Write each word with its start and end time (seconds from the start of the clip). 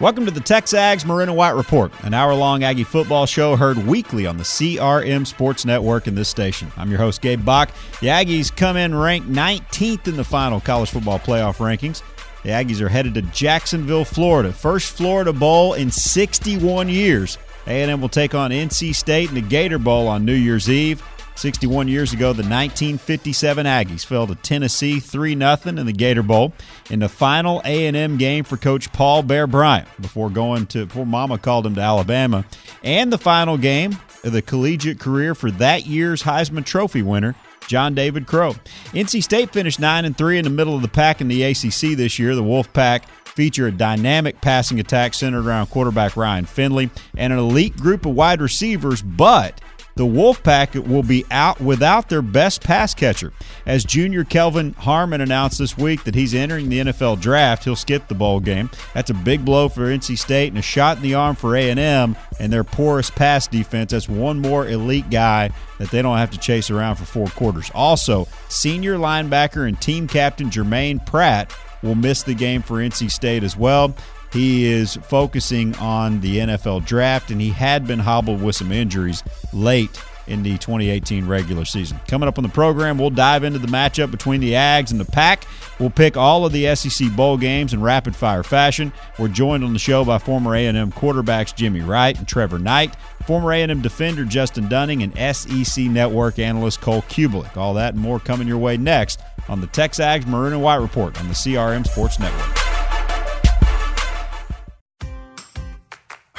Welcome 0.00 0.24
to 0.24 0.30
the 0.30 0.40
Texags 0.40 1.04
Maroon 1.04 1.28
and 1.28 1.36
White 1.36 1.50
Report, 1.50 1.92
an 2.04 2.14
hour 2.14 2.32
long 2.32 2.64
Aggie 2.64 2.84
football 2.84 3.26
show 3.26 3.54
heard 3.54 3.76
weekly 3.86 4.26
on 4.26 4.38
the 4.38 4.44
CRM 4.44 5.26
Sports 5.26 5.66
Network 5.66 6.06
in 6.06 6.14
this 6.14 6.30
station. 6.30 6.72
I'm 6.78 6.88
your 6.88 6.98
host, 6.98 7.20
Gabe 7.20 7.44
Bock. 7.44 7.70
The 8.00 8.06
Aggies 8.06 8.50
come 8.56 8.78
in 8.78 8.94
ranked 8.94 9.28
19th 9.28 10.08
in 10.08 10.16
the 10.16 10.24
final 10.24 10.58
college 10.58 10.88
football 10.88 11.18
playoff 11.18 11.58
rankings. 11.58 12.02
The 12.44 12.48
Aggies 12.48 12.80
are 12.80 12.88
headed 12.88 13.12
to 13.12 13.20
Jacksonville, 13.20 14.06
Florida. 14.06 14.54
First 14.54 14.96
Florida 14.96 15.34
Bowl 15.34 15.74
in 15.74 15.90
61 15.90 16.88
years. 16.88 17.36
A&M 17.66 18.00
will 18.00 18.08
take 18.08 18.34
on 18.34 18.52
NC 18.52 18.94
State 18.94 19.28
in 19.28 19.34
the 19.34 19.42
Gator 19.42 19.78
Bowl 19.78 20.08
on 20.08 20.24
New 20.24 20.32
Year's 20.32 20.70
Eve. 20.70 21.02
61 21.40 21.88
years 21.88 22.12
ago, 22.12 22.34
the 22.34 22.42
1957 22.42 23.64
Aggies 23.64 24.04
fell 24.04 24.26
to 24.26 24.34
Tennessee 24.34 25.00
3 25.00 25.34
0 25.38 25.56
in 25.64 25.86
the 25.86 25.92
Gator 25.92 26.22
Bowl 26.22 26.52
in 26.90 26.98
the 26.98 27.08
final 27.08 27.62
A&M 27.64 28.18
game 28.18 28.44
for 28.44 28.58
Coach 28.58 28.92
Paul 28.92 29.22
Bear 29.22 29.46
Bryant 29.46 29.88
before 30.02 30.28
going 30.28 30.66
to 30.66 30.84
before 30.84 31.06
Mama 31.06 31.38
called 31.38 31.64
him 31.64 31.74
to 31.76 31.80
Alabama, 31.80 32.44
and 32.84 33.10
the 33.10 33.16
final 33.16 33.56
game 33.56 33.98
of 34.22 34.32
the 34.32 34.42
collegiate 34.42 35.00
career 35.00 35.34
for 35.34 35.50
that 35.52 35.86
year's 35.86 36.22
Heisman 36.22 36.66
Trophy 36.66 37.00
winner. 37.00 37.34
John 37.66 37.94
David 37.94 38.26
Crow. 38.26 38.54
NC 38.92 39.22
State 39.22 39.52
finished 39.52 39.78
9 39.78 40.04
and 40.04 40.18
3 40.18 40.38
in 40.38 40.44
the 40.44 40.50
middle 40.50 40.74
of 40.74 40.82
the 40.82 40.88
pack 40.88 41.20
in 41.20 41.28
the 41.28 41.44
ACC 41.44 41.96
this 41.96 42.18
year. 42.18 42.34
The 42.34 42.42
Wolfpack 42.42 43.04
feature 43.30 43.68
a 43.68 43.72
dynamic 43.72 44.40
passing 44.40 44.80
attack 44.80 45.14
centered 45.14 45.46
around 45.46 45.68
quarterback 45.68 46.16
Ryan 46.16 46.44
Finley 46.44 46.90
and 47.16 47.32
an 47.32 47.38
elite 47.38 47.76
group 47.76 48.04
of 48.04 48.14
wide 48.14 48.40
receivers, 48.40 49.02
but 49.02 49.60
the 49.96 50.04
Wolfpack 50.04 50.86
will 50.86 51.02
be 51.02 51.24
out 51.30 51.60
without 51.60 52.08
their 52.08 52.22
best 52.22 52.62
pass 52.62 52.94
catcher. 52.94 53.32
As 53.66 53.84
junior 53.84 54.24
Kelvin 54.24 54.72
Harmon 54.74 55.20
announced 55.20 55.58
this 55.58 55.76
week 55.76 56.04
that 56.04 56.14
he's 56.14 56.34
entering 56.34 56.68
the 56.68 56.80
NFL 56.80 57.20
draft, 57.20 57.64
he'll 57.64 57.76
skip 57.76 58.08
the 58.08 58.14
bowl 58.14 58.40
game. 58.40 58.70
That's 58.94 59.10
a 59.10 59.14
big 59.14 59.44
blow 59.44 59.68
for 59.68 59.82
NC 59.82 60.18
State 60.18 60.48
and 60.48 60.58
a 60.58 60.62
shot 60.62 60.96
in 60.98 61.02
the 61.02 61.14
arm 61.14 61.36
for 61.36 61.56
A&M 61.56 62.16
and 62.38 62.52
their 62.52 62.64
porous 62.64 63.10
pass 63.10 63.46
defense. 63.46 63.92
That's 63.92 64.08
one 64.08 64.40
more 64.40 64.66
elite 64.66 65.10
guy 65.10 65.50
that 65.78 65.90
they 65.90 66.02
don't 66.02 66.18
have 66.18 66.30
to 66.30 66.38
chase 66.38 66.70
around 66.70 66.96
for 66.96 67.04
four 67.04 67.28
quarters. 67.28 67.70
Also, 67.74 68.26
senior 68.48 68.96
linebacker 68.96 69.66
and 69.66 69.80
team 69.80 70.06
captain 70.06 70.50
Jermaine 70.50 71.04
Pratt 71.04 71.54
will 71.82 71.94
miss 71.94 72.22
the 72.22 72.34
game 72.34 72.62
for 72.62 72.76
NC 72.76 73.10
State 73.10 73.42
as 73.42 73.56
well. 73.56 73.94
He 74.32 74.66
is 74.66 74.96
focusing 74.96 75.74
on 75.76 76.20
the 76.20 76.38
NFL 76.38 76.84
draft, 76.86 77.30
and 77.30 77.40
he 77.40 77.50
had 77.50 77.86
been 77.86 77.98
hobbled 77.98 78.42
with 78.42 78.56
some 78.56 78.70
injuries 78.70 79.24
late 79.52 80.00
in 80.30 80.42
the 80.44 80.56
2018 80.58 81.26
regular 81.26 81.64
season. 81.64 82.00
Coming 82.06 82.28
up 82.28 82.38
on 82.38 82.44
the 82.44 82.50
program, 82.50 82.96
we'll 82.96 83.10
dive 83.10 83.42
into 83.42 83.58
the 83.58 83.66
matchup 83.66 84.10
between 84.10 84.40
the 84.40 84.52
Ags 84.52 84.92
and 84.92 85.00
the 85.00 85.04
Pack. 85.04 85.44
We'll 85.78 85.90
pick 85.90 86.16
all 86.16 86.46
of 86.46 86.52
the 86.52 86.74
SEC 86.76 87.10
bowl 87.16 87.36
games 87.36 87.74
in 87.74 87.82
rapid 87.82 88.14
fire 88.14 88.42
fashion. 88.42 88.92
We're 89.18 89.28
joined 89.28 89.64
on 89.64 89.72
the 89.72 89.78
show 89.78 90.04
by 90.04 90.18
former 90.18 90.54
A&M 90.54 90.92
quarterbacks 90.92 91.54
Jimmy 91.54 91.80
Wright 91.80 92.16
and 92.16 92.28
Trevor 92.28 92.58
Knight, 92.58 92.94
former 93.26 93.52
A&M 93.52 93.80
defender 93.80 94.24
Justin 94.24 94.68
Dunning, 94.68 95.02
and 95.02 95.36
SEC 95.36 95.84
network 95.86 96.38
analyst 96.38 96.80
Cole 96.80 97.02
Cubelic. 97.02 97.56
All 97.56 97.74
that 97.74 97.94
and 97.94 98.02
more 98.02 98.20
coming 98.20 98.46
your 98.46 98.58
way 98.58 98.76
next 98.76 99.20
on 99.48 99.60
the 99.60 99.66
Texags 99.66 100.26
Maroon 100.26 100.52
and 100.52 100.62
White 100.62 100.76
Report 100.76 101.18
on 101.18 101.28
the 101.28 101.34
CRM 101.34 101.86
Sports 101.86 102.20
Network. 102.20 102.59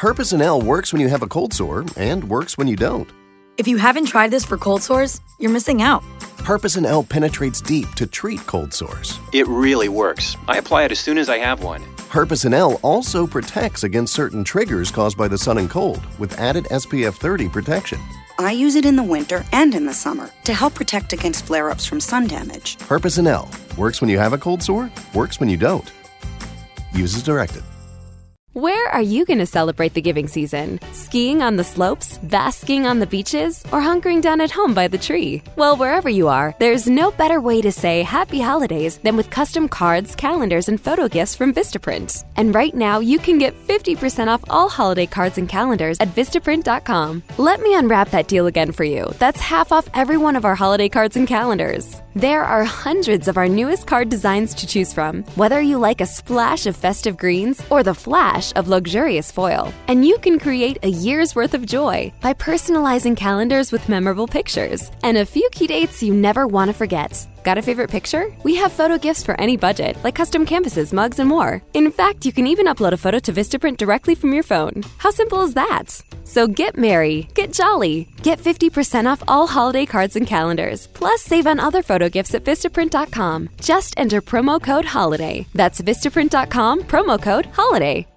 Herpecin-L 0.02 0.64
works 0.64 0.92
when 0.92 1.00
you 1.00 1.10
have 1.10 1.22
a 1.22 1.28
cold 1.28 1.54
sore 1.54 1.86
and 1.96 2.24
works 2.24 2.58
when 2.58 2.68
you 2.68 2.76
don't. 2.76 3.08
If 3.58 3.68
you 3.68 3.78
haven't 3.78 4.08
tried 4.08 4.32
this 4.32 4.44
for 4.44 4.58
cold 4.58 4.82
sores, 4.82 5.22
you're 5.38 5.52
missing 5.52 5.84
out. 5.84 6.02
Herpecin-L 6.40 7.04
penetrates 7.04 7.62
deep 7.62 7.88
to 7.90 8.08
treat 8.08 8.40
cold 8.48 8.74
sores. 8.74 9.20
It 9.32 9.46
really 9.46 9.90
works. 9.90 10.38
I 10.48 10.58
apply 10.58 10.86
it 10.86 10.92
as 10.92 11.00
soon 11.00 11.20
as 11.20 11.30
I 11.30 11.38
have 11.38 11.62
one. 11.64 11.84
Herpecin-L 12.10 12.80
also 12.82 13.28
protects 13.28 13.84
against 13.84 14.16
certain 14.16 14.44
triggers 14.44 14.90
caused 14.90 15.20
by 15.20 15.28
the 15.28 15.38
sun 15.38 15.60
and 15.60 15.70
cold 15.70 16.02
with 16.18 16.40
added 16.40 16.64
SPF 16.72 17.14
30 17.14 17.50
protection. 17.50 18.00
I 18.40 18.54
use 18.54 18.74
it 18.74 18.86
in 18.86 18.96
the 18.96 19.04
winter 19.04 19.46
and 19.54 19.76
in 19.76 19.86
the 19.86 19.94
summer 19.94 20.32
to 20.46 20.54
help 20.56 20.74
protect 20.74 21.14
against 21.14 21.46
flare 21.46 21.70
ups 21.70 21.86
from 21.86 22.00
sun 22.00 22.26
damage. 22.26 22.76
Herpecin-L 22.80 23.52
works 23.78 24.02
when 24.02 24.10
you 24.10 24.18
have 24.18 24.34
a 24.34 24.40
cold 24.40 24.64
sore, 24.64 24.90
works 25.14 25.40
when 25.40 25.48
you 25.48 25.58
don't. 25.58 25.94
Use 26.92 27.16
as 27.16 27.22
directed. 27.22 27.62
Where 28.54 28.90
are 28.90 29.02
you 29.02 29.24
going 29.24 29.40
to 29.40 29.46
celebrate 29.46 29.94
the 29.94 30.02
giving 30.02 30.28
season? 30.28 30.82
Skiing 30.92 31.42
on 31.42 31.56
the 31.56 31.64
slopes, 31.64 32.18
basking 32.18 32.86
on 32.86 33.00
the 33.00 33.08
beaches, 33.08 33.64
or 33.72 33.80
hunkering 33.80 34.22
down 34.22 34.42
at 34.42 34.52
home 34.52 34.74
by 34.74 34.90
the 34.90 34.98
tree? 34.98 35.42
Well, 35.56 35.78
wherever 35.78 36.10
you 36.10 36.28
are, 36.28 36.54
there's 36.60 36.86
no 36.86 37.12
better 37.12 37.40
way 37.40 37.62
to 37.62 37.72
say 37.72 38.04
happy 38.04 38.42
holidays 38.42 38.98
than 38.98 39.16
with 39.16 39.30
custom 39.30 39.70
cards, 39.70 40.18
calendars, 40.18 40.68
and 40.68 40.82
photo 40.82 41.08
gifts 41.08 41.34
from 41.34 41.54
Vistaprint. 41.54 42.26
And 42.36 42.54
right 42.54 42.76
now, 42.76 43.00
you 43.00 43.20
can 43.20 43.38
get 43.38 43.56
50% 43.68 44.28
off 44.28 44.44
all 44.50 44.68
holiday 44.68 45.06
cards 45.06 45.38
and 45.38 45.48
calendars 45.48 46.02
at 46.02 46.10
Vistaprint.com. 46.10 47.24
Let 47.38 47.62
me 47.62 47.74
unwrap 47.74 48.10
that 48.10 48.28
deal 48.28 48.48
again 48.48 48.74
for 48.74 48.84
you. 48.84 49.14
That's 49.18 49.40
half 49.40 49.72
off 49.72 49.88
every 49.94 50.18
one 50.18 50.36
of 50.36 50.44
our 50.44 50.56
holiday 50.56 50.90
cards 50.90 51.16
and 51.16 51.26
calendars. 51.26 52.02
There 52.16 52.44
are 52.44 52.66
hundreds 52.66 53.30
of 53.30 53.38
our 53.38 53.48
newest 53.48 53.88
card 53.88 54.10
designs 54.10 54.54
to 54.56 54.68
choose 54.68 54.92
from, 54.92 55.24
whether 55.36 55.62
you 55.62 55.78
like 55.78 56.02
a 56.02 56.06
splash 56.06 56.66
of 56.66 56.76
festive 56.76 57.16
greens 57.16 57.64
or 57.70 57.84
the 57.84 57.94
flash 57.94 58.41
of 58.56 58.68
luxurious 58.68 59.32
foil. 59.32 59.72
And 59.88 60.06
you 60.06 60.18
can 60.18 60.40
create 60.40 60.78
a 60.84 60.90
year's 60.90 61.36
worth 61.36 61.54
of 61.54 61.66
joy 61.66 62.12
by 62.22 62.34
personalizing 62.34 63.16
calendars 63.16 63.72
with 63.72 63.90
memorable 63.90 64.28
pictures 64.28 64.90
and 65.04 65.18
a 65.18 65.26
few 65.26 65.48
key 65.52 65.68
dates 65.68 66.02
you 66.02 66.14
never 66.14 66.48
want 66.48 66.70
to 66.70 66.74
forget. 66.74 67.28
Got 67.44 67.58
a 67.58 67.62
favorite 67.62 67.90
picture? 67.90 68.26
We 68.44 68.56
have 68.56 68.72
photo 68.72 68.98
gifts 68.98 69.24
for 69.24 69.40
any 69.40 69.58
budget, 69.58 69.98
like 70.04 70.16
custom 70.16 70.46
canvases, 70.46 70.94
mugs, 70.94 71.20
and 71.20 71.28
more. 71.28 71.62
In 71.74 71.92
fact, 71.92 72.26
you 72.26 72.32
can 72.32 72.48
even 72.48 72.68
upload 72.68 72.94
a 72.94 72.98
photo 72.98 73.20
to 73.20 73.34
Vistaprint 73.34 73.78
directly 73.78 74.16
from 74.16 74.34
your 74.34 74.44
phone. 74.44 74.84
How 74.98 75.12
simple 75.12 75.42
is 75.42 75.54
that? 75.56 76.02
So 76.24 76.48
get 76.48 76.78
merry, 76.78 77.28
get 77.34 77.52
jolly, 77.52 78.08
get 78.22 78.40
50% 78.40 79.12
off 79.12 79.24
all 79.28 79.48
holiday 79.48 79.86
cards 79.86 80.16
and 80.16 80.28
calendars, 80.28 80.88
plus 80.88 81.22
save 81.22 81.48
on 81.48 81.60
other 81.60 81.82
photo 81.82 82.10
gifts 82.10 82.36
at 82.36 82.44
Vistaprint.com. 82.44 83.50
Just 83.60 83.94
enter 83.98 84.22
promo 84.22 84.62
code 84.62 84.86
HOLIDAY. 84.86 85.48
That's 85.54 85.82
Vistaprint.com, 85.82 86.84
promo 86.84 87.22
code 87.22 87.48
HOLIDAY. 87.48 88.11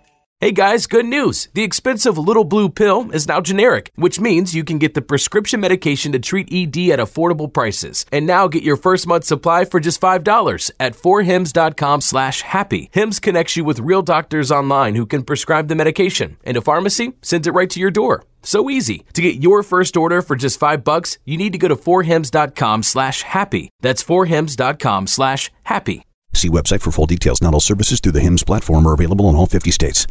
Hey 0.45 0.53
guys, 0.53 0.87
good 0.87 1.07
news! 1.07 1.49
The 1.55 1.63
expensive 1.63 2.19
little 2.19 2.45
blue 2.45 2.69
pill 2.69 3.11
is 3.13 3.27
now 3.27 3.41
generic, 3.41 3.91
which 3.95 4.21
means 4.21 4.55
you 4.55 4.63
can 4.63 4.77
get 4.77 4.93
the 4.93 5.01
prescription 5.01 5.59
medication 5.59 6.13
to 6.13 6.19
treat 6.19 6.53
ED 6.53 6.91
at 6.91 6.99
affordable 6.99 7.51
prices. 7.51 8.05
And 8.13 8.27
now 8.27 8.47
get 8.49 8.63
your 8.63 8.77
first 8.77 9.07
month 9.07 9.25
supply 9.25 9.65
for 9.65 9.81
just 9.81 10.03
$5 10.03 10.71
at 10.79 10.93
forhims.com 10.93 12.03
slash 12.03 12.43
happy. 12.43 12.91
Hims 12.93 13.21
connects 13.21 13.57
you 13.57 13.65
with 13.65 13.79
real 13.79 14.03
doctors 14.03 14.53
online 14.53 14.97
who 14.97 15.07
can 15.07 15.23
prescribe 15.23 15.69
the 15.69 15.75
medication, 15.75 16.37
and 16.45 16.59
a 16.59 16.61
pharmacy 16.61 17.15
sends 17.23 17.47
it 17.47 17.55
right 17.55 17.71
to 17.71 17.81
your 17.81 17.91
door. 17.91 18.27
So 18.43 18.69
easy. 18.69 19.07
To 19.15 19.23
get 19.23 19.43
your 19.43 19.63
first 19.63 19.97
order 19.97 20.21
for 20.21 20.37
just 20.37 20.61
five 20.61 20.85
bucks, 20.85 21.17
you 21.25 21.39
need 21.39 21.53
to 21.53 21.59
go 21.59 21.69
to 21.69 21.75
forhims.com 21.77 22.83
slash 22.83 23.23
happy. 23.23 23.71
That's 23.81 24.05
forhims.com 24.05 25.07
slash 25.07 25.51
happy. 25.63 26.05
See 26.35 26.51
website 26.51 26.83
for 26.83 26.91
full 26.91 27.07
details. 27.07 27.41
Not 27.41 27.55
all 27.55 27.61
services 27.61 27.99
through 28.01 28.13
the 28.13 28.21
HIMS 28.21 28.43
platform 28.43 28.87
are 28.87 28.93
available 28.93 29.31
in 29.31 29.37
all 29.37 29.47
50 29.47 29.71
states. 29.71 30.07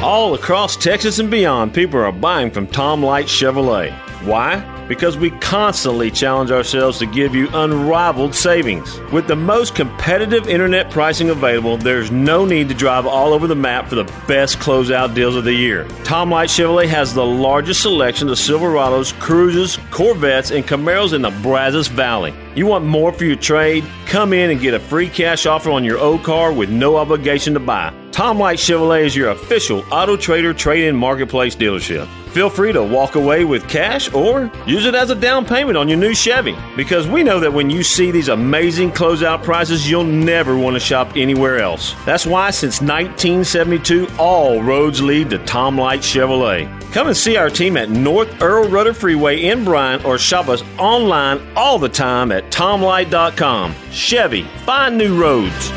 All 0.00 0.34
across 0.34 0.76
Texas 0.76 1.18
and 1.18 1.28
beyond, 1.28 1.74
people 1.74 1.98
are 1.98 2.12
buying 2.12 2.52
from 2.52 2.68
Tom 2.68 3.02
Light 3.02 3.26
Chevrolet. 3.26 3.90
Why? 4.24 4.77
Because 4.88 5.18
we 5.18 5.30
constantly 5.30 6.10
challenge 6.10 6.50
ourselves 6.50 6.98
to 6.98 7.06
give 7.06 7.34
you 7.34 7.48
unrivaled 7.52 8.34
savings. 8.34 8.98
With 9.12 9.26
the 9.26 9.36
most 9.36 9.74
competitive 9.74 10.48
internet 10.48 10.90
pricing 10.90 11.30
available, 11.30 11.76
there's 11.76 12.10
no 12.10 12.44
need 12.44 12.68
to 12.70 12.74
drive 12.74 13.06
all 13.06 13.34
over 13.34 13.46
the 13.46 13.54
map 13.54 13.88
for 13.88 13.96
the 13.96 14.10
best 14.26 14.58
closeout 14.58 15.14
deals 15.14 15.36
of 15.36 15.44
the 15.44 15.52
year. 15.52 15.86
Tom 16.04 16.30
Light 16.30 16.48
Chevrolet 16.48 16.88
has 16.88 17.12
the 17.12 17.24
largest 17.24 17.82
selection 17.82 18.28
of 18.28 18.38
Silverados, 18.38 19.12
Cruzes, 19.20 19.78
Corvettes, 19.90 20.50
and 20.50 20.66
Camaros 20.66 21.12
in 21.12 21.22
the 21.22 21.30
Brazos 21.42 21.88
Valley. 21.88 22.34
You 22.54 22.66
want 22.66 22.84
more 22.84 23.12
for 23.12 23.24
your 23.24 23.36
trade? 23.36 23.84
Come 24.06 24.32
in 24.32 24.50
and 24.50 24.60
get 24.60 24.74
a 24.74 24.80
free 24.80 25.08
cash 25.08 25.46
offer 25.46 25.70
on 25.70 25.84
your 25.84 25.98
old 25.98 26.24
car 26.24 26.52
with 26.52 26.70
no 26.70 26.96
obligation 26.96 27.52
to 27.54 27.60
buy. 27.60 27.92
Tom 28.10 28.38
Light 28.38 28.58
Chevrolet 28.58 29.04
is 29.04 29.14
your 29.14 29.30
official 29.30 29.84
Auto 29.92 30.16
Trader 30.16 30.52
trade 30.52 30.88
in 30.88 30.96
marketplace 30.96 31.54
dealership. 31.54 32.08
Feel 32.30 32.50
free 32.50 32.72
to 32.72 32.82
walk 32.82 33.14
away 33.14 33.44
with 33.44 33.68
cash 33.68 34.12
or 34.12 34.50
use 34.78 34.86
it 34.86 34.94
as 34.94 35.10
a 35.10 35.14
down 35.16 35.44
payment 35.44 35.76
on 35.76 35.88
your 35.88 35.98
new 35.98 36.14
Chevy 36.14 36.56
because 36.76 37.08
we 37.08 37.24
know 37.24 37.40
that 37.40 37.52
when 37.52 37.68
you 37.68 37.82
see 37.82 38.12
these 38.12 38.28
amazing 38.28 38.92
closeout 38.92 39.42
prices, 39.42 39.90
you'll 39.90 40.04
never 40.04 40.56
want 40.56 40.74
to 40.76 40.80
shop 40.80 41.16
anywhere 41.16 41.58
else. 41.58 41.96
That's 42.06 42.24
why 42.24 42.50
since 42.50 42.80
1972, 42.80 44.06
all 44.20 44.62
roads 44.62 45.02
lead 45.02 45.30
to 45.30 45.38
Tom 45.38 45.76
Light 45.76 45.98
Chevrolet. 45.98 46.68
Come 46.92 47.08
and 47.08 47.16
see 47.16 47.36
our 47.36 47.50
team 47.50 47.76
at 47.76 47.90
North 47.90 48.40
Earl 48.40 48.68
Rudder 48.68 48.94
Freeway 48.94 49.46
in 49.46 49.64
Bryan 49.64 50.00
or 50.04 50.16
shop 50.16 50.46
us 50.46 50.62
online 50.78 51.40
all 51.56 51.80
the 51.80 51.88
time 51.88 52.30
at 52.30 52.48
tomlight.com. 52.52 53.74
Chevy, 53.90 54.44
find 54.64 54.96
new 54.96 55.20
roads. 55.20 55.72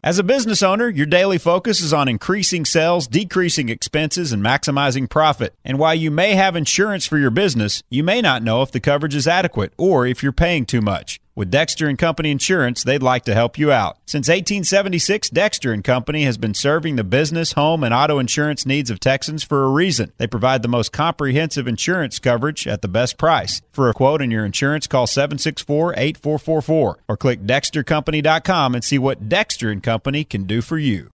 As 0.00 0.16
a 0.16 0.22
business 0.22 0.62
owner, 0.62 0.88
your 0.88 1.06
daily 1.06 1.38
focus 1.38 1.80
is 1.80 1.92
on 1.92 2.06
increasing 2.06 2.64
sales, 2.64 3.08
decreasing 3.08 3.68
expenses, 3.68 4.30
and 4.30 4.40
maximizing 4.40 5.10
profit. 5.10 5.56
And 5.64 5.76
while 5.76 5.94
you 5.96 6.12
may 6.12 6.34
have 6.34 6.54
insurance 6.54 7.04
for 7.04 7.18
your 7.18 7.32
business, 7.32 7.82
you 7.90 8.04
may 8.04 8.22
not 8.22 8.44
know 8.44 8.62
if 8.62 8.70
the 8.70 8.78
coverage 8.78 9.16
is 9.16 9.26
adequate 9.26 9.72
or 9.76 10.06
if 10.06 10.22
you're 10.22 10.30
paying 10.30 10.66
too 10.66 10.80
much. 10.80 11.20
With 11.38 11.52
Dexter 11.52 11.86
and 11.86 11.96
Company 11.96 12.32
Insurance, 12.32 12.82
they'd 12.82 13.00
like 13.00 13.24
to 13.26 13.32
help 13.32 13.56
you 13.56 13.70
out. 13.70 13.98
Since 14.06 14.26
1876, 14.26 15.30
Dexter 15.30 15.72
and 15.72 15.84
Company 15.84 16.24
has 16.24 16.36
been 16.36 16.52
serving 16.52 16.96
the 16.96 17.04
business, 17.04 17.52
home, 17.52 17.84
and 17.84 17.94
auto 17.94 18.18
insurance 18.18 18.66
needs 18.66 18.90
of 18.90 18.98
Texans 18.98 19.44
for 19.44 19.62
a 19.62 19.70
reason. 19.70 20.10
They 20.16 20.26
provide 20.26 20.62
the 20.62 20.68
most 20.68 20.90
comprehensive 20.90 21.68
insurance 21.68 22.18
coverage 22.18 22.66
at 22.66 22.82
the 22.82 22.88
best 22.88 23.18
price. 23.18 23.62
For 23.70 23.88
a 23.88 23.94
quote 23.94 24.20
on 24.20 24.32
your 24.32 24.44
insurance, 24.44 24.88
call 24.88 25.06
764-8444 25.06 26.94
or 27.08 27.16
click 27.16 27.42
dextercompany.com 27.42 28.74
and 28.74 28.82
see 28.82 28.98
what 28.98 29.28
Dexter 29.28 29.70
and 29.70 29.80
Company 29.80 30.24
can 30.24 30.42
do 30.42 30.60
for 30.60 30.76
you. 30.76 31.08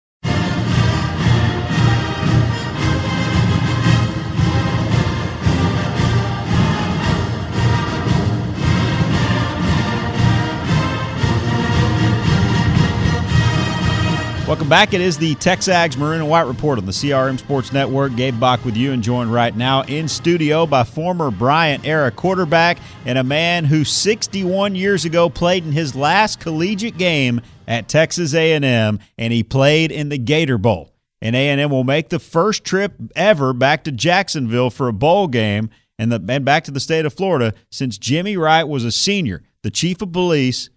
Welcome 14.45 14.67
back. 14.67 14.93
It 14.93 14.99
is 14.99 15.17
the 15.17 15.35
Texags 15.35 15.95
Maroon 15.95 16.19
and 16.19 16.29
White 16.29 16.47
Report 16.47 16.77
on 16.77 16.85
the 16.85 16.91
CRM 16.91 17.39
Sports 17.39 17.71
Network. 17.71 18.13
Gabe 18.17 18.37
Bock 18.37 18.65
with 18.65 18.75
you 18.75 18.91
and 18.91 19.01
joined 19.01 19.31
right 19.31 19.55
now 19.55 19.83
in 19.83 20.09
studio 20.09 20.65
by 20.65 20.83
former 20.83 21.31
Bryant 21.31 21.87
era 21.87 22.11
quarterback 22.11 22.77
and 23.05 23.17
a 23.17 23.23
man 23.23 23.63
who 23.63 23.85
61 23.85 24.75
years 24.75 25.05
ago 25.05 25.29
played 25.29 25.63
in 25.63 25.71
his 25.71 25.95
last 25.95 26.41
collegiate 26.41 26.97
game 26.97 27.39
at 27.69 27.87
Texas 27.87 28.33
A&M 28.33 28.99
and 29.17 29.33
he 29.33 29.43
played 29.43 29.93
in 29.93 30.09
the 30.09 30.17
Gator 30.17 30.57
Bowl. 30.57 30.91
And 31.21 31.37
A&M 31.37 31.71
will 31.71 31.85
make 31.85 32.09
the 32.09 32.19
first 32.19 32.65
trip 32.65 32.95
ever 33.15 33.53
back 33.53 33.85
to 33.85 33.93
Jacksonville 33.93 34.69
for 34.69 34.89
a 34.89 34.93
bowl 34.93 35.29
game 35.29 35.69
and, 35.97 36.11
the, 36.11 36.23
and 36.27 36.43
back 36.43 36.65
to 36.65 36.71
the 36.71 36.81
state 36.81 37.05
of 37.05 37.13
Florida 37.13 37.53
since 37.71 37.97
Jimmy 37.97 38.35
Wright 38.35 38.67
was 38.67 38.83
a 38.83 38.91
senior, 38.91 39.41
the 39.61 39.71
chief 39.71 40.01
of 40.01 40.11
police 40.11 40.69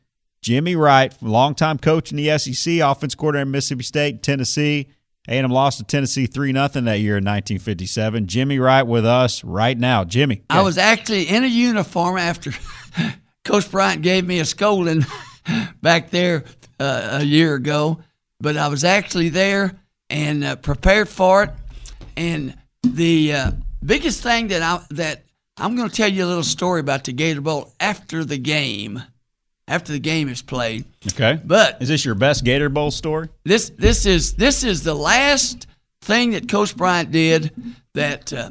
Jimmy 0.47 0.77
Wright, 0.77 1.13
longtime 1.21 1.77
coach 1.77 2.13
in 2.13 2.17
the 2.17 2.39
SEC, 2.39 2.75
offense 2.75 3.17
coordinator 3.17 3.43
in 3.43 3.51
Mississippi 3.51 3.83
State, 3.83 4.23
Tennessee. 4.23 4.87
A&M 5.27 5.51
lost 5.51 5.79
to 5.79 5.85
Tennessee 5.85 6.27
3 6.27 6.53
nothing 6.53 6.85
that 6.85 7.01
year 7.01 7.15
in 7.15 7.25
1957. 7.25 8.29
Jimmy 8.29 8.61
Wright 8.61 8.87
with 8.87 9.05
us 9.05 9.43
right 9.43 9.77
now. 9.77 10.05
Jimmy. 10.05 10.45
I 10.49 10.63
was 10.63 10.79
actually 10.79 11.25
in 11.25 11.43
a 11.43 11.49
uniform 11.49 12.17
after 12.17 12.53
Coach 13.45 13.69
Bryant 13.73 14.03
gave 14.03 14.25
me 14.25 14.39
a 14.39 14.45
scolding 14.45 15.05
back 15.83 16.11
there 16.11 16.45
uh, 16.79 17.19
a 17.21 17.25
year 17.25 17.57
ago, 17.57 17.99
but 18.39 18.57
I 18.57 18.69
was 18.69 18.85
actually 18.85 19.31
there 19.31 19.77
and 20.11 20.45
uh, 20.45 20.55
prepared 20.55 21.09
for 21.09 21.43
it. 21.43 21.51
And 22.17 22.57
the 22.85 23.33
uh, 23.33 23.51
biggest 23.85 24.23
thing 24.23 24.47
that 24.47 24.63
I 24.63 24.81
that 24.91 25.25
I'm 25.57 25.75
going 25.75 25.89
to 25.91 25.97
tell 25.97 26.09
you 26.09 26.25
a 26.25 26.29
little 26.29 26.45
story 26.45 26.79
about 26.79 27.03
the 27.03 27.13
Gator 27.13 27.41
Bowl 27.41 27.75
after 27.81 28.25
the 28.25 28.39
game 28.39 29.03
after 29.69 29.93
the 29.93 29.99
game 29.99 30.29
is 30.29 30.43
played. 30.43 30.85
Okay. 31.13 31.41
But 31.45 31.79
is 31.81 31.89
this 31.89 32.05
your 32.05 32.15
best 32.15 32.45
Gator 32.45 32.69
Bowl 32.69 32.91
story? 32.91 33.29
This 33.45 33.71
this 33.71 34.07
is 34.07 34.35
this 34.35 34.65
is 34.65 34.83
the 34.83 34.95
last 34.95 35.67
thing 36.01 36.33
that 36.33 36.49
Coach 36.49 36.77
Bryant 36.77 37.11
did 37.11 37.53
that 37.95 38.33
uh, 38.33 38.51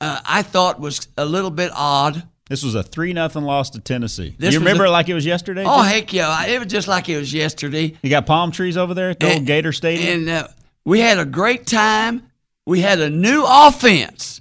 uh, 0.00 0.20
I 0.24 0.42
thought 0.42 0.80
was 0.80 1.08
a 1.16 1.24
little 1.24 1.50
bit 1.50 1.70
odd. 1.74 2.26
This 2.48 2.64
was 2.64 2.74
a 2.74 2.82
three 2.82 3.12
nothing 3.12 3.44
loss 3.44 3.70
to 3.70 3.80
Tennessee. 3.80 4.34
This 4.36 4.52
you 4.52 4.58
remember 4.58 4.84
a, 4.84 4.88
it 4.88 4.90
like 4.90 5.08
it 5.08 5.14
was 5.14 5.24
yesterday? 5.24 5.62
Oh 5.64 5.82
heck 5.82 6.12
yeah! 6.12 6.46
It 6.46 6.58
was 6.58 6.68
just 6.68 6.88
like 6.88 7.08
it 7.08 7.16
was 7.16 7.32
yesterday. 7.32 7.96
You 8.02 8.10
got 8.10 8.26
palm 8.26 8.50
trees 8.50 8.76
over 8.76 8.92
there 8.92 9.10
at 9.10 9.20
the 9.20 9.26
and, 9.26 9.38
old 9.38 9.46
Gator 9.46 9.72
Stadium, 9.72 10.20
and 10.20 10.28
uh, 10.28 10.48
we 10.84 10.98
had 11.00 11.18
a 11.18 11.24
great 11.24 11.66
time. 11.66 12.24
We 12.66 12.80
had 12.80 13.00
a 13.00 13.08
new 13.08 13.44
offense, 13.46 14.40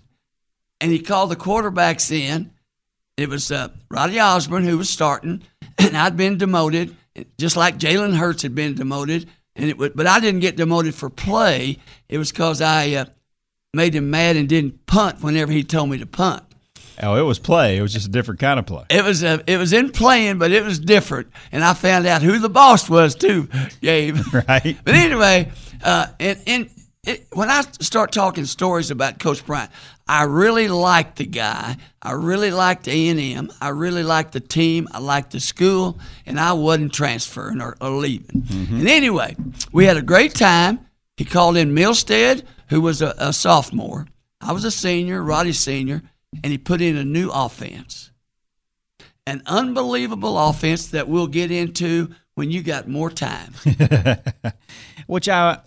and 0.81 0.91
he 0.91 0.99
called 0.99 1.29
the 1.29 1.35
quarterbacks 1.35 2.11
in. 2.11 2.51
It 3.15 3.29
was 3.29 3.51
uh, 3.51 3.69
Roddy 3.91 4.19
Osborne 4.19 4.63
who 4.63 4.77
was 4.77 4.89
starting 4.89 5.43
and 5.79 5.97
I'd 5.97 6.17
been 6.17 6.37
demoted, 6.37 6.95
just 7.37 7.57
like 7.57 7.77
Jalen 7.77 8.15
Hurts 8.15 8.43
had 8.43 8.55
been 8.55 8.75
demoted. 8.75 9.29
And 9.55 9.69
it 9.69 9.77
would, 9.77 9.95
but 9.95 10.07
I 10.07 10.19
didn't 10.19 10.39
get 10.39 10.55
demoted 10.55 10.95
for 10.95 11.09
play. 11.09 11.79
It 12.07 12.17
was 12.17 12.31
because 12.31 12.61
I 12.61 12.91
uh, 12.93 13.05
made 13.73 13.93
him 13.93 14.09
mad 14.09 14.37
and 14.37 14.47
didn't 14.47 14.85
punt 14.85 15.21
whenever 15.21 15.51
he 15.51 15.63
told 15.63 15.89
me 15.89 15.97
to 15.97 16.05
punt. 16.05 16.43
Oh, 17.01 17.15
it 17.15 17.21
was 17.21 17.39
play. 17.39 17.77
It 17.77 17.81
was 17.81 17.93
just 17.93 18.07
a 18.07 18.11
different 18.11 18.39
kind 18.41 18.59
of 18.59 18.65
play. 18.65 18.83
It 18.89 19.03
was 19.03 19.23
a, 19.23 19.41
it 19.47 19.57
was 19.57 19.71
in 19.71 19.91
playing, 19.91 20.37
but 20.37 20.51
it 20.51 20.63
was 20.63 20.79
different. 20.79 21.29
And 21.51 21.63
I 21.63 21.73
found 21.73 22.05
out 22.05 22.21
who 22.21 22.39
the 22.39 22.49
boss 22.49 22.89
was 22.89 23.15
too, 23.15 23.47
Gabe. 23.81 24.17
Right. 24.33 24.77
But 24.83 24.95
anyway, 24.95 25.51
uh, 25.83 26.07
and 26.19 26.39
and 26.45 26.69
it, 27.09 27.27
when 27.33 27.49
I 27.49 27.61
start 27.79 28.11
talking 28.11 28.45
stories 28.45 28.91
about 28.91 29.19
Coach 29.19 29.45
Bryant, 29.45 29.71
I 30.07 30.23
really 30.23 30.67
like 30.67 31.15
the 31.15 31.25
guy. 31.25 31.77
I 32.01 32.11
really 32.11 32.51
liked 32.51 32.87
A 32.87 33.07
and 33.09 33.19
M. 33.19 33.51
I 33.59 33.69
really 33.69 34.03
liked 34.03 34.33
the 34.33 34.39
team. 34.39 34.87
I 34.91 34.99
liked 34.99 35.31
the 35.31 35.39
school, 35.39 35.99
and 36.25 36.39
I 36.39 36.53
wasn't 36.53 36.93
transferring 36.93 37.61
or, 37.61 37.75
or 37.81 37.89
leaving. 37.89 38.43
Mm-hmm. 38.43 38.79
And 38.79 38.87
anyway, 38.87 39.35
we 39.71 39.85
had 39.85 39.97
a 39.97 40.01
great 40.01 40.35
time. 40.35 40.79
He 41.17 41.25
called 41.25 41.57
in 41.57 41.75
Milstead, 41.75 42.43
who 42.69 42.79
was 42.79 43.01
a, 43.01 43.15
a 43.17 43.33
sophomore. 43.33 44.07
I 44.39 44.53
was 44.53 44.63
a 44.63 44.71
senior, 44.71 45.21
Roddy 45.21 45.53
senior, 45.53 46.03
and 46.43 46.51
he 46.51 46.57
put 46.57 46.79
in 46.79 46.95
a 46.95 47.03
new 47.03 47.29
offense, 47.31 48.11
an 49.25 49.41
unbelievable 49.45 50.37
offense 50.37 50.87
that 50.87 51.07
we'll 51.07 51.27
get 51.27 51.51
into 51.51 52.09
when 52.35 52.51
you 52.51 52.61
got 52.61 52.87
more 52.87 53.09
time. 53.09 53.53
Which 55.07 55.27
I 55.27 55.59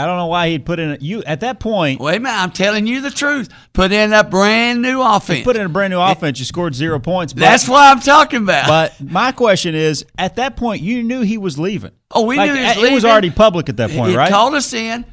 I 0.00 0.06
don't 0.06 0.16
know 0.16 0.28
why 0.28 0.48
he'd 0.48 0.64
put 0.64 0.80
in 0.80 0.92
a, 0.92 0.96
you 0.98 1.22
at 1.24 1.40
that 1.40 1.60
point. 1.60 2.00
Wait 2.00 2.16
a 2.16 2.20
minute, 2.20 2.34
I'm 2.34 2.52
telling 2.52 2.86
you 2.86 3.02
the 3.02 3.10
truth. 3.10 3.50
Put 3.74 3.92
in 3.92 4.14
a 4.14 4.24
brand 4.24 4.80
new 4.80 5.02
offense. 5.02 5.44
Put 5.44 5.56
in 5.56 5.66
a 5.66 5.68
brand 5.68 5.92
new 5.92 6.00
offense. 6.00 6.38
You 6.38 6.46
scored 6.46 6.74
zero 6.74 6.98
points. 6.98 7.34
But, 7.34 7.40
that's 7.40 7.68
what 7.68 7.82
I'm 7.82 8.00
talking 8.00 8.44
about. 8.44 8.66
But 8.66 8.98
my 9.02 9.30
question 9.30 9.74
is, 9.74 10.06
at 10.16 10.36
that 10.36 10.56
point, 10.56 10.80
you 10.80 11.02
knew 11.02 11.20
he 11.20 11.36
was 11.36 11.58
leaving. 11.58 11.90
Oh, 12.12 12.24
we 12.24 12.38
like, 12.38 12.50
knew 12.50 12.56
he 12.56 12.62
was 12.62 12.76
leaving. 12.76 12.92
It 12.92 12.94
was 12.94 13.04
already 13.04 13.30
public 13.30 13.68
at 13.68 13.76
that 13.76 13.90
point, 13.90 14.12
he 14.12 14.16
right? 14.16 14.30
called 14.30 14.54
us 14.54 14.72
in. 14.72 15.04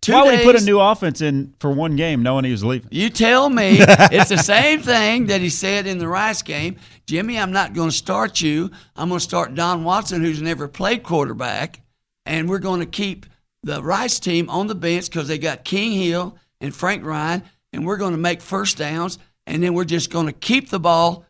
Two 0.00 0.12
Why 0.12 0.22
would 0.24 0.38
he 0.38 0.44
put 0.44 0.56
a 0.56 0.64
new 0.64 0.80
offense 0.80 1.20
in 1.20 1.54
for 1.60 1.70
one 1.70 1.96
game, 1.96 2.22
knowing 2.22 2.46
he 2.46 2.50
was 2.50 2.64
leaving? 2.64 2.88
You 2.90 3.10
tell 3.10 3.50
me. 3.50 3.76
it's 3.80 4.30
the 4.30 4.38
same 4.38 4.80
thing 4.80 5.26
that 5.26 5.42
he 5.42 5.50
said 5.50 5.86
in 5.86 5.98
the 5.98 6.08
Rice 6.08 6.40
game. 6.40 6.76
Jimmy, 7.06 7.38
I'm 7.38 7.52
not 7.52 7.74
going 7.74 7.90
to 7.90 7.96
start 7.96 8.40
you. 8.40 8.70
I'm 8.96 9.08
going 9.10 9.18
to 9.18 9.24
start 9.24 9.54
Don 9.54 9.84
Watson, 9.84 10.22
who's 10.22 10.40
never 10.40 10.66
played 10.66 11.02
quarterback, 11.02 11.80
and 12.24 12.48
we're 12.48 12.58
going 12.58 12.80
to 12.80 12.86
keep 12.86 13.26
the 13.64 13.82
Rice 13.82 14.20
team 14.20 14.48
on 14.50 14.66
the 14.66 14.74
bench 14.74 15.06
because 15.06 15.26
they 15.26 15.38
got 15.38 15.64
King 15.64 15.92
Hill 15.92 16.36
and 16.60 16.74
Frank 16.74 17.04
Ryan, 17.04 17.42
and 17.72 17.84
we're 17.84 17.96
going 17.96 18.12
to 18.12 18.18
make 18.18 18.40
first 18.40 18.76
downs, 18.76 19.18
and 19.46 19.62
then 19.62 19.74
we're 19.74 19.84
just 19.84 20.10
going 20.10 20.26
to 20.26 20.32
keep 20.32 20.70
the 20.70 20.78
ball 20.78 21.24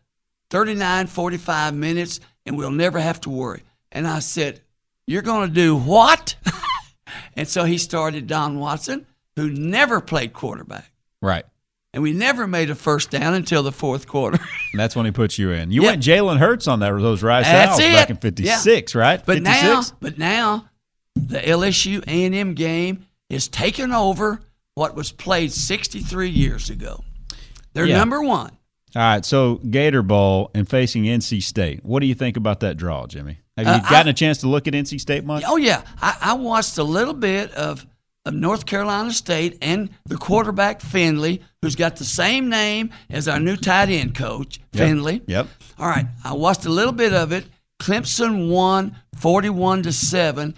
39, 0.51 1.07
45 1.07 1.75
minutes, 1.75 2.21
and 2.45 2.59
we'll 2.59 2.71
never 2.71 2.99
have 2.99 3.21
to 3.23 3.31
worry. 3.31 3.63
And 3.93 4.07
I 4.07 4.19
said, 4.19 4.61
You're 5.07 5.23
going 5.23 5.49
to 5.49 5.55
do 5.55 5.77
what? 5.77 6.35
and 7.37 7.49
so 7.49 7.65
he 7.65 7.79
started 7.79 8.27
Don 8.27 8.59
Watson, 8.59 9.07
who 9.37 9.49
never 9.51 10.01
played 10.01 10.33
quarterback. 10.33 10.91
Right. 11.23 11.45
And 11.93 12.03
we 12.03 12.13
never 12.13 12.49
made 12.49 12.71
a 12.71 12.75
first 12.75 13.13
down 13.13 13.35
until 13.35 13.63
the 13.63 13.71
fourth 13.71 14.09
quarter. 14.09 14.39
and 14.73 14.81
that's 14.81 14.97
when 14.97 15.07
he 15.07 15.13
puts 15.13 15.39
you 15.39 15.53
in. 15.53 15.71
You 15.71 15.83
yep. 15.83 15.93
went 15.93 16.03
Jalen 16.03 16.39
Hurts 16.39 16.67
on 16.67 16.81
that 16.81 16.91
those 16.99 17.23
Rice 17.23 17.47
Owls 17.47 17.79
back 17.79 18.11
in 18.11 18.17
'56, 18.17 18.95
yeah. 18.95 19.01
right? 19.01 19.25
But 19.25 19.45
56? 19.45 19.63
now, 19.63 19.83
but 20.01 20.19
now 20.19 20.69
the 21.15 21.39
LSU 21.39 22.03
A&M 22.07 22.55
game 22.55 23.07
is 23.31 23.49
taking 23.49 23.93
over 23.93 24.41
what 24.75 24.95
was 24.95 25.13
played 25.13 25.53
63 25.53 26.29
years 26.29 26.71
ago. 26.71 27.03
They're 27.73 27.87
yeah. 27.87 27.99
number 27.99 28.23
one. 28.23 28.51
All 28.97 29.03
right, 29.03 29.25
so 29.25 29.57
Gator 29.57 30.03
Bowl 30.03 30.51
and 30.55 30.69
facing 30.69 31.05
NC 31.05 31.43
State. 31.43 31.85
What 31.85 32.01
do 32.01 32.07
you 32.07 32.15
think 32.15 32.37
about 32.37 32.61
that 32.61 32.77
draw, 32.77 33.07
Jimmy? 33.09 33.39
Have 33.57 33.67
you 33.67 33.73
uh, 33.73 33.91
gotten 33.91 34.09
I, 34.09 34.11
a 34.11 34.15
chance 34.15 34.39
to 34.39 34.49
look 34.49 34.69
at 34.69 34.75
NC 34.75 35.01
State 35.01 35.25
much? 35.25 35.43
Oh 35.47 35.57
yeah, 35.57 35.83
I, 36.01 36.17
I 36.21 36.33
watched 36.35 36.79
a 36.79 36.85
little 36.85 37.15
bit 37.15 37.53
of 37.55 37.85
of 38.25 38.35
North 38.35 38.67
Carolina 38.67 39.13
State 39.13 39.59
and 39.61 39.91
the 40.07 40.17
quarterback 40.17 40.81
Finley, 40.81 41.43
who's 41.61 41.77
got 41.77 41.97
the 41.97 42.05
same 42.05 42.49
name 42.49 42.91
as 43.11 43.29
our 43.29 43.39
new 43.39 43.57
tight 43.57 43.91
end 43.91 44.15
coach 44.15 44.61
yep. 44.73 44.87
Finley. 44.87 45.23
Yep. 45.27 45.47
All 45.79 45.89
right, 45.89 46.07
I 46.25 46.33
watched 46.35 46.65
a 46.65 46.71
little 46.71 46.93
bit 46.93 47.13
of 47.13 47.33
it. 47.33 47.45
Clemson 47.81 48.49
won 48.49 48.97
forty-one 49.17 49.83
to 49.83 49.93
seven, 49.93 50.55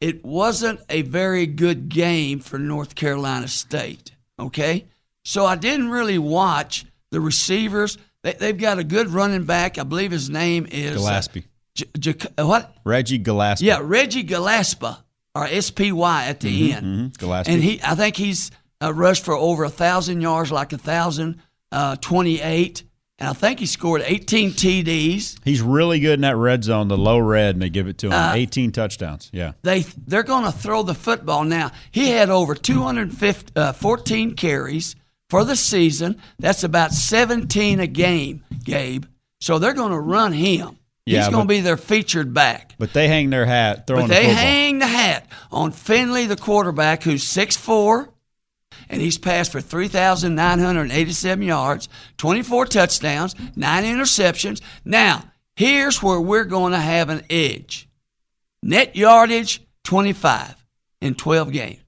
it 0.00 0.24
wasn't 0.24 0.80
a 0.88 1.02
very 1.02 1.46
good 1.46 1.88
game 1.88 2.40
for 2.40 2.58
North 2.58 2.94
Carolina 2.94 3.48
State. 3.48 4.12
Okay, 4.38 4.86
so 5.24 5.44
I 5.44 5.56
didn't 5.56 5.90
really 5.90 6.18
watch 6.18 6.84
the 7.10 7.20
receivers. 7.20 7.98
They, 8.22 8.34
have 8.40 8.58
got 8.58 8.78
a 8.78 8.84
good 8.84 9.08
running 9.08 9.44
back. 9.44 9.78
I 9.78 9.84
believe 9.84 10.10
his 10.10 10.28
name 10.28 10.66
is 10.70 11.00
Gallaspy. 11.00 11.44
Uh, 11.44 11.46
J- 11.74 11.86
J- 11.98 12.28
uh, 12.38 12.46
what? 12.46 12.76
Reggie 12.84 13.18
Gallaspy. 13.18 13.62
Yeah, 13.62 13.80
Reggie 13.82 14.24
Gallaspy 14.24 14.96
or 15.34 15.44
S 15.46 15.70
P 15.70 15.92
Y 15.92 16.24
at 16.24 16.40
the 16.40 16.72
mm-hmm, 16.72 16.86
end. 16.86 17.12
Mm-hmm. 17.12 17.50
And 17.50 17.62
he, 17.62 17.80
I 17.82 17.94
think 17.94 18.16
he's 18.16 18.50
uh, 18.82 18.92
rushed 18.92 19.24
for 19.24 19.34
over 19.34 19.64
a 19.64 19.70
thousand 19.70 20.20
yards, 20.20 20.50
like 20.50 20.72
a 20.72 20.78
thousand 20.78 21.40
uh, 21.70 21.96
twenty-eight 22.00 22.82
and 23.18 23.28
I 23.28 23.32
think 23.32 23.58
he 23.58 23.66
scored 23.66 24.02
18 24.04 24.52
TDs. 24.52 25.38
He's 25.44 25.60
really 25.60 25.98
good 25.98 26.14
in 26.14 26.20
that 26.20 26.36
red 26.36 26.62
zone, 26.62 26.88
the 26.88 26.96
low 26.96 27.18
red, 27.18 27.56
and 27.56 27.62
they 27.62 27.68
give 27.68 27.88
it 27.88 27.98
to 27.98 28.06
him. 28.06 28.12
Uh, 28.12 28.32
18 28.34 28.70
touchdowns. 28.70 29.28
Yeah. 29.32 29.52
They 29.62 29.80
they're 29.80 30.22
going 30.22 30.44
to 30.44 30.52
throw 30.52 30.82
the 30.82 30.94
football 30.94 31.44
now. 31.44 31.72
He 31.90 32.10
had 32.10 32.30
over 32.30 32.54
214 32.54 34.30
uh, 34.30 34.34
carries 34.34 34.94
for 35.28 35.44
the 35.44 35.56
season. 35.56 36.20
That's 36.38 36.62
about 36.62 36.92
17 36.92 37.80
a 37.80 37.86
game, 37.86 38.44
Gabe. 38.64 39.04
So 39.40 39.58
they're 39.58 39.74
going 39.74 39.92
to 39.92 40.00
run 40.00 40.32
him. 40.32 40.78
Yeah, 41.04 41.20
He's 41.20 41.28
going 41.28 41.46
to 41.46 41.48
be 41.48 41.60
their 41.60 41.78
featured 41.78 42.34
back. 42.34 42.74
But 42.78 42.92
they 42.92 43.08
hang 43.08 43.30
their 43.30 43.46
hat 43.46 43.86
throwing 43.86 44.08
But 44.08 44.14
the 44.14 44.20
they 44.20 44.28
hang 44.28 44.78
the 44.78 44.86
hat 44.86 45.26
on 45.50 45.72
Finley, 45.72 46.26
the 46.26 46.36
quarterback, 46.36 47.02
who's 47.02 47.24
6'4", 47.24 48.08
and 48.90 49.00
he's 49.00 49.18
passed 49.18 49.52
for 49.52 49.60
3,987 49.60 51.42
yards, 51.42 51.88
24 52.16 52.66
touchdowns, 52.66 53.34
9 53.56 53.84
interceptions. 53.84 54.60
Now, 54.84 55.24
here's 55.56 56.02
where 56.02 56.20
we're 56.20 56.44
going 56.44 56.72
to 56.72 56.78
have 56.78 57.10
an 57.10 57.22
edge. 57.30 57.88
Net 58.62 58.96
yardage, 58.96 59.62
25 59.84 60.54
in 61.00 61.14
12 61.14 61.52
games. 61.52 61.80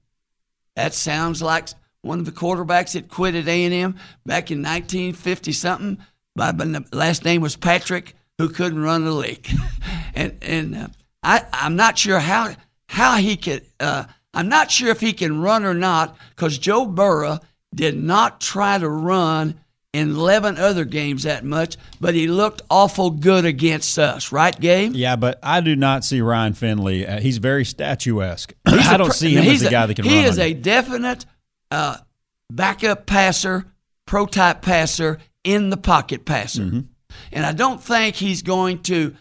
That 0.75 0.93
sounds 0.93 1.41
like 1.41 1.69
one 2.01 2.19
of 2.19 2.25
the 2.25 2.31
quarterbacks 2.31 2.93
that 2.93 3.09
quit 3.09 3.35
at 3.35 3.47
A&M 3.47 3.95
back 4.25 4.51
in 4.51 4.59
1950 4.59 5.51
something. 5.51 5.97
The 6.35 6.85
last 6.91 7.25
name 7.25 7.41
was 7.41 7.55
Patrick, 7.55 8.15
who 8.37 8.49
couldn't 8.49 8.81
run 8.81 9.05
the 9.05 9.11
league. 9.11 9.47
and 10.15 10.37
and 10.41 10.75
uh, 10.75 10.87
I 11.21 11.45
I'm 11.53 11.75
not 11.75 11.97
sure 11.97 12.19
how 12.19 12.55
how 12.87 13.17
he 13.17 13.35
could. 13.35 13.65
Uh, 13.79 14.05
I'm 14.33 14.49
not 14.49 14.71
sure 14.71 14.89
if 14.89 15.01
he 15.01 15.13
can 15.13 15.41
run 15.41 15.65
or 15.65 15.73
not 15.73 16.15
because 16.29 16.57
Joe 16.57 16.85
Burrow 16.85 17.39
did 17.73 18.01
not 18.01 18.41
try 18.41 18.77
to 18.77 18.89
run 18.89 19.59
in 19.93 20.11
11 20.11 20.57
other 20.57 20.85
games 20.85 21.23
that 21.23 21.43
much, 21.43 21.75
but 21.99 22.15
he 22.15 22.27
looked 22.27 22.61
awful 22.69 23.09
good 23.09 23.43
against 23.43 23.99
us, 23.99 24.31
right, 24.31 24.57
Gabe? 24.57 24.93
Yeah, 24.95 25.17
but 25.17 25.37
I 25.43 25.59
do 25.59 25.75
not 25.75 26.05
see 26.05 26.21
Ryan 26.21 26.53
Finley. 26.53 27.05
Uh, 27.05 27.19
he's 27.19 27.39
very 27.39 27.65
statuesque. 27.65 28.53
I 28.65 28.95
don't 28.97 29.07
pr- 29.07 29.13
see 29.13 29.35
him 29.35 29.43
he's 29.43 29.63
as 29.63 29.67
a 29.67 29.71
guy 29.71 29.85
that 29.85 29.95
can 29.95 30.05
run. 30.05 30.13
He 30.13 30.23
is 30.23 30.39
a 30.39 30.53
definite 30.53 31.25
uh, 31.71 31.97
backup 32.49 33.05
passer, 33.05 33.65
pro 34.05 34.25
type 34.25 34.61
passer, 34.61 35.19
in 35.43 35.69
the 35.69 35.77
pocket 35.77 36.23
passer. 36.23 36.63
Mm-hmm. 36.63 36.79
And 37.33 37.45
I 37.45 37.51
don't 37.51 37.83
think 37.83 38.15
he's 38.15 38.43
going 38.43 38.83
to. 38.83 39.15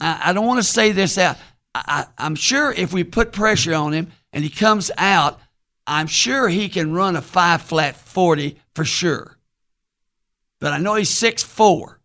I, 0.00 0.30
I 0.30 0.32
don't 0.32 0.46
want 0.46 0.60
to 0.60 0.64
say 0.64 0.92
this 0.92 1.18
out. 1.18 1.36
I, 1.74 1.82
I, 1.86 2.26
I'm 2.26 2.36
sure 2.36 2.70
if 2.70 2.92
we 2.92 3.02
put 3.02 3.32
pressure 3.32 3.74
on 3.74 3.92
him 3.92 4.12
and 4.32 4.44
he 4.44 4.50
comes 4.50 4.90
out, 4.98 5.40
I'm 5.86 6.06
sure 6.06 6.48
he 6.48 6.68
can 6.68 6.92
run 6.92 7.16
a 7.16 7.22
five 7.22 7.62
flat 7.62 7.96
40 7.96 8.58
for 8.74 8.84
sure. 8.84 9.36
But 10.60 10.72
I 10.72 10.78
know 10.78 10.94
he's 10.94 11.10
six 11.10 11.42
four 11.42 11.98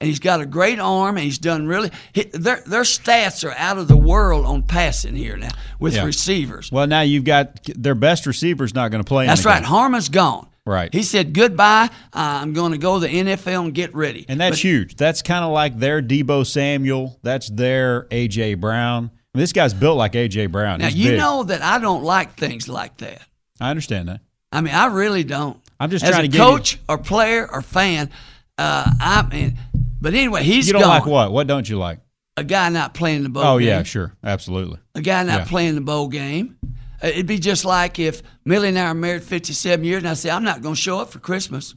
and 0.00 0.08
he's 0.08 0.18
got 0.20 0.40
a 0.40 0.46
great 0.46 0.78
arm, 0.80 1.16
and 1.18 1.24
he's 1.24 1.38
done 1.38 1.66
really. 1.66 1.90
He, 2.14 2.24
their 2.24 2.62
their 2.66 2.82
stats 2.82 3.46
are 3.46 3.52
out 3.58 3.76
of 3.76 3.86
the 3.86 3.96
world 3.98 4.46
on 4.46 4.62
passing 4.62 5.14
here 5.14 5.36
now 5.36 5.50
with 5.78 5.94
Yeah. 5.94 6.04
receivers. 6.06 6.72
Well, 6.72 6.86
now 6.86 7.02
you've 7.02 7.24
got 7.24 7.60
their 7.76 7.94
best 7.94 8.24
receiver's 8.26 8.74
not 8.74 8.90
going 8.90 9.04
to 9.04 9.06
play. 9.08 9.24
in 9.24 9.28
That's 9.28 9.44
right. 9.44 9.60
game. 9.60 9.64
Harmon's 9.68 10.08
gone. 10.08 10.46
Right. 10.64 10.92
He 10.92 11.02
said 11.02 11.34
goodbye. 11.34 11.90
Uh, 12.14 12.40
I'm 12.42 12.54
going 12.54 12.72
to 12.72 12.78
go 12.78 12.98
to 12.98 13.06
the 13.06 13.12
NFL 13.14 13.64
and 13.66 13.74
get 13.74 13.94
ready. 13.94 14.24
And 14.28 14.40
that's 14.40 14.56
But- 14.56 14.60
huge. 14.60 14.96
That's 14.96 15.20
kind 15.20 15.44
of 15.44 15.50
like 15.52 15.78
their 15.78 16.00
Deebo 16.00 16.46
Samuel. 16.46 17.18
That's 17.22 17.50
their 17.50 18.04
AJ 18.10 18.54
Brown. 18.58 19.10
Mean, 19.34 19.40
this 19.40 19.52
guy's 19.52 19.74
built 19.74 19.96
like 19.96 20.12
AJ 20.12 20.50
Brown. 20.50 20.80
Now 20.80 20.86
He's 20.86 20.96
you 20.96 21.10
big. 21.10 21.18
know 21.18 21.44
that 21.44 21.62
I 21.62 21.78
don't 21.78 22.02
like 22.02 22.34
things 22.36 22.68
like 22.68 22.96
that. 22.98 23.22
I 23.60 23.70
understand 23.70 24.08
that. 24.08 24.20
I 24.52 24.60
mean, 24.60 24.74
I 24.74 24.86
really 24.86 25.22
don't. 25.24 25.60
I'm 25.78 25.90
just 25.90 26.04
As 26.04 26.10
trying 26.10 26.22
to 26.22 26.28
get 26.28 26.38
coach 26.38 26.78
or 26.88 26.98
player 26.98 27.48
or 27.50 27.62
fan. 27.62 28.10
Uh, 28.58 28.84
I 29.00 29.26
mean, 29.30 29.56
but 30.00 30.14
anyway, 30.14 30.42
he's 30.42 30.66
you 30.66 30.72
don't 30.72 30.82
gone. 30.82 30.90
like 30.90 31.06
what? 31.06 31.30
What 31.32 31.46
don't 31.46 31.68
you 31.68 31.78
like? 31.78 32.00
A 32.36 32.44
guy 32.44 32.68
not 32.70 32.94
playing 32.94 33.22
the 33.22 33.28
bowl. 33.28 33.42
oh 33.44 33.58
game. 33.58 33.68
yeah, 33.68 33.82
sure, 33.84 34.14
absolutely. 34.24 34.78
a 34.94 35.00
guy 35.00 35.22
not 35.22 35.40
Yeah. 35.40 35.44
playing 35.46 35.74
the 35.76 35.80
bowl 35.80 36.08
game. 36.08 36.56
Uh, 37.02 37.06
It'd 37.08 37.26
be 37.26 37.38
just 37.38 37.64
like 37.64 37.98
if 37.98 38.22
Millie 38.44 38.68
and 38.68 38.78
I 38.78 38.86
are 38.86 38.94
married 38.94 39.22
57 39.22 39.84
years 39.84 39.98
and 40.02 40.08
I 40.08 40.14
say, 40.14 40.30
I'm 40.30 40.44
not 40.44 40.60
going 40.62 40.74
to 40.74 40.80
show 40.80 40.98
up 40.98 41.10
for 41.10 41.18
Christmas. 41.18 41.74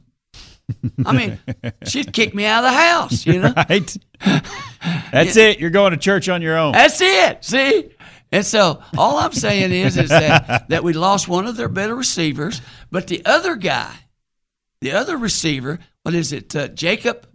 I 1.04 1.12
mean, 1.12 1.38
she'd 1.86 2.12
kick 2.12 2.34
me 2.34 2.46
out 2.46 2.64
of 2.64 2.70
the 2.72 2.76
house, 2.78 3.26
you 3.26 3.40
know? 3.40 3.52
Right. 3.56 3.96
That's 5.12 5.36
it. 5.36 5.58
You're 5.60 5.70
going 5.70 5.92
to 5.92 5.96
church 5.96 6.28
on 6.28 6.42
your 6.42 6.56
own. 6.56 6.72
That's 6.72 7.00
it. 7.00 7.44
See? 7.44 7.90
And 8.32 8.44
so 8.44 8.82
all 8.98 9.18
I'm 9.18 9.32
saying 9.32 9.72
is, 9.72 9.96
is 9.96 10.08
that, 10.10 10.68
that 10.68 10.82
we 10.84 10.92
lost 10.92 11.28
one 11.28 11.46
of 11.46 11.56
their 11.56 11.68
better 11.68 11.94
receivers, 11.94 12.60
but 12.90 13.06
the 13.06 13.24
other 13.24 13.54
guy, 13.56 13.92
the 14.80 14.92
other 14.92 15.16
receiver, 15.16 15.78
what 16.02 16.14
is 16.14 16.32
it? 16.32 16.54
Uh, 16.54 16.68
Jacob 16.68 17.26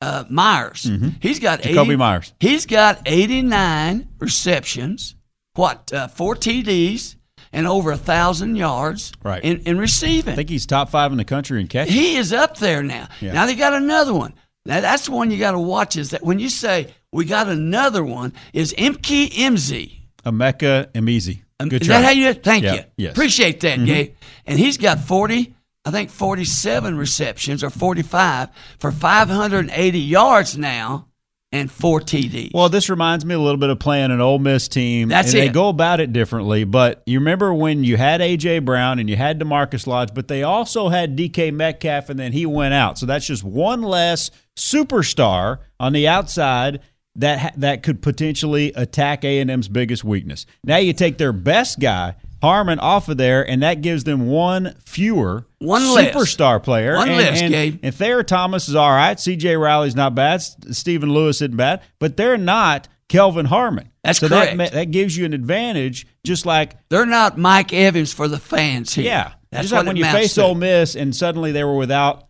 uh, 0.00 0.24
Meyers. 0.30 0.90
He's 1.20 1.38
got 1.40 1.60
Mm-hmm. 1.60 1.76
Jakobi 1.76 1.82
80 1.88 1.96
Meyers. 1.96 2.32
He's 2.40 2.66
got 2.66 3.02
89 3.06 4.08
receptions, 4.18 5.14
what, 5.54 5.92
uh, 5.92 6.08
four 6.08 6.34
TDs, 6.34 7.16
and 7.52 7.66
over 7.66 7.90
a 7.92 7.96
thousand 7.96 8.56
yards 8.56 9.12
Right. 9.22 9.42
in, 9.44 9.60
in 9.60 9.78
receiving. 9.78 10.32
I 10.32 10.36
think 10.36 10.48
he's 10.50 10.66
top 10.66 10.88
five 10.90 11.12
in 11.12 11.18
the 11.18 11.24
country 11.24 11.60
in 11.60 11.66
catching. 11.68 11.92
He 11.94 12.16
is 12.16 12.32
up 12.32 12.56
there 12.58 12.82
now. 12.82 13.08
Yeah. 13.20 13.32
Now 13.32 13.46
they 13.46 13.54
got 13.54 13.72
another 13.74 14.12
one. 14.14 14.34
Now 14.66 14.80
that's 14.80 15.06
the 15.06 15.12
one 15.12 15.30
you 15.30 15.38
got 15.38 15.52
to 15.52 15.58
watch. 15.58 15.96
Is 15.96 16.10
that 16.10 16.22
when 16.22 16.38
you 16.38 16.48
say 16.50 16.88
we 17.12 17.24
got 17.24 17.48
another 17.48 18.04
one? 18.04 18.32
Is 18.52 18.74
Imke 18.74 19.28
Imzi? 19.30 19.92
Emeka 20.24 20.88
Emezi. 20.92 21.42
Good 21.58 21.80
is 21.82 21.86
try. 21.88 22.00
that 22.00 22.04
how 22.04 22.10
you? 22.10 22.34
Thank 22.34 22.64
Yeah, 22.64 22.74
you. 22.74 22.80
yes. 22.98 23.12
Appreciate 23.12 23.60
that, 23.60 23.78
Mhm. 23.78 23.86
Gabe. 23.86 24.10
And 24.46 24.58
he's 24.58 24.76
got 24.76 25.00
forty, 25.00 25.54
I 25.84 25.90
think 25.90 26.10
forty-seven 26.10 26.96
receptions 26.98 27.62
or 27.64 27.70
forty-five 27.70 28.48
for 28.78 28.92
five 28.92 29.28
hundred 29.28 29.60
and 29.60 29.70
eighty 29.72 30.00
yards 30.00 30.58
now, 30.58 31.06
and 31.52 31.70
four 31.70 32.00
TDs. 32.00 32.50
Well, 32.52 32.68
this 32.68 32.90
reminds 32.90 33.24
me 33.24 33.34
a 33.34 33.38
little 33.38 33.56
bit 33.56 33.70
of 33.70 33.78
playing 33.78 34.10
an 34.10 34.20
Ole 34.20 34.38
Miss 34.40 34.68
team. 34.68 35.08
That's 35.08 35.32
and 35.32 35.40
They 35.42 35.46
it. 35.46 35.52
go 35.54 35.68
about 35.70 36.00
it 36.00 36.12
differently, 36.12 36.64
but 36.64 37.02
you 37.06 37.18
remember 37.20 37.54
when 37.54 37.84
you 37.84 37.96
had 37.96 38.20
AJ 38.20 38.58
Brown 38.64 38.98
and 38.98 39.08
you 39.08 39.16
had 39.16 39.38
DaMarkus 39.40 39.86
Lodge, 39.86 40.10
but 40.12 40.28
they 40.28 40.42
also 40.42 40.88
had 40.90 41.16
DK 41.16 41.52
Metcalf, 41.52 42.10
and 42.10 42.18
then 42.20 42.32
he 42.32 42.44
went 42.44 42.74
out. 42.74 42.98
So 42.98 43.06
that's 43.06 43.26
just 43.26 43.44
one 43.44 43.80
less 43.80 44.30
superstar 44.56 45.58
on 45.78 45.92
the 45.92 46.08
outside 46.08 46.80
that 47.14 47.54
that 47.58 47.82
could 47.82 48.02
potentially 48.02 48.72
attack 48.74 49.24
A 49.24 49.40
and 49.40 49.50
M's 49.50 49.68
biggest 49.68 50.04
weakness. 50.04 50.44
Now 50.64 50.76
you 50.78 50.92
take 50.92 51.18
their 51.18 51.32
best 51.32 51.80
guy. 51.80 52.16
Harmon 52.42 52.78
off 52.78 53.08
of 53.08 53.16
there, 53.16 53.48
and 53.48 53.62
that 53.62 53.80
gives 53.80 54.04
them 54.04 54.26
one 54.28 54.76
fewer 54.84 55.46
One 55.58 55.80
superstar 55.80 56.62
player. 56.62 56.94
One 56.94 57.08
and, 57.08 57.16
less, 57.16 57.40
and, 57.40 57.50
Gabe. 57.50 57.80
and 57.82 57.94
Thayer 57.94 58.22
Thomas 58.22 58.68
is 58.68 58.74
all 58.74 58.90
right. 58.90 59.18
C.J. 59.18 59.56
Riley's 59.56 59.96
not 59.96 60.14
bad. 60.14 60.42
Stephen 60.42 61.10
Lewis 61.10 61.36
isn't 61.36 61.56
bad, 61.56 61.80
but 61.98 62.18
they're 62.18 62.36
not 62.36 62.88
Kelvin 63.08 63.46
Harmon. 63.46 63.90
That's 64.04 64.18
so 64.18 64.28
correct. 64.28 64.58
That, 64.58 64.72
that 64.72 64.90
gives 64.90 65.16
you 65.16 65.24
an 65.24 65.32
advantage, 65.32 66.06
just 66.24 66.44
like 66.44 66.74
They're 66.90 67.06
not 67.06 67.38
Mike 67.38 67.72
Evans 67.72 68.12
for 68.12 68.28
the 68.28 68.38
fans 68.38 68.94
here. 68.94 69.06
yeah, 69.06 69.32
that's 69.50 69.64
just 69.64 69.72
like 69.72 69.86
when 69.86 69.96
you 69.96 70.04
face 70.04 70.34
to. 70.34 70.44
Ole 70.44 70.54
Miss 70.54 70.94
and 70.94 71.16
suddenly 71.16 71.52
they 71.52 71.64
were 71.64 71.76
without 71.76 72.25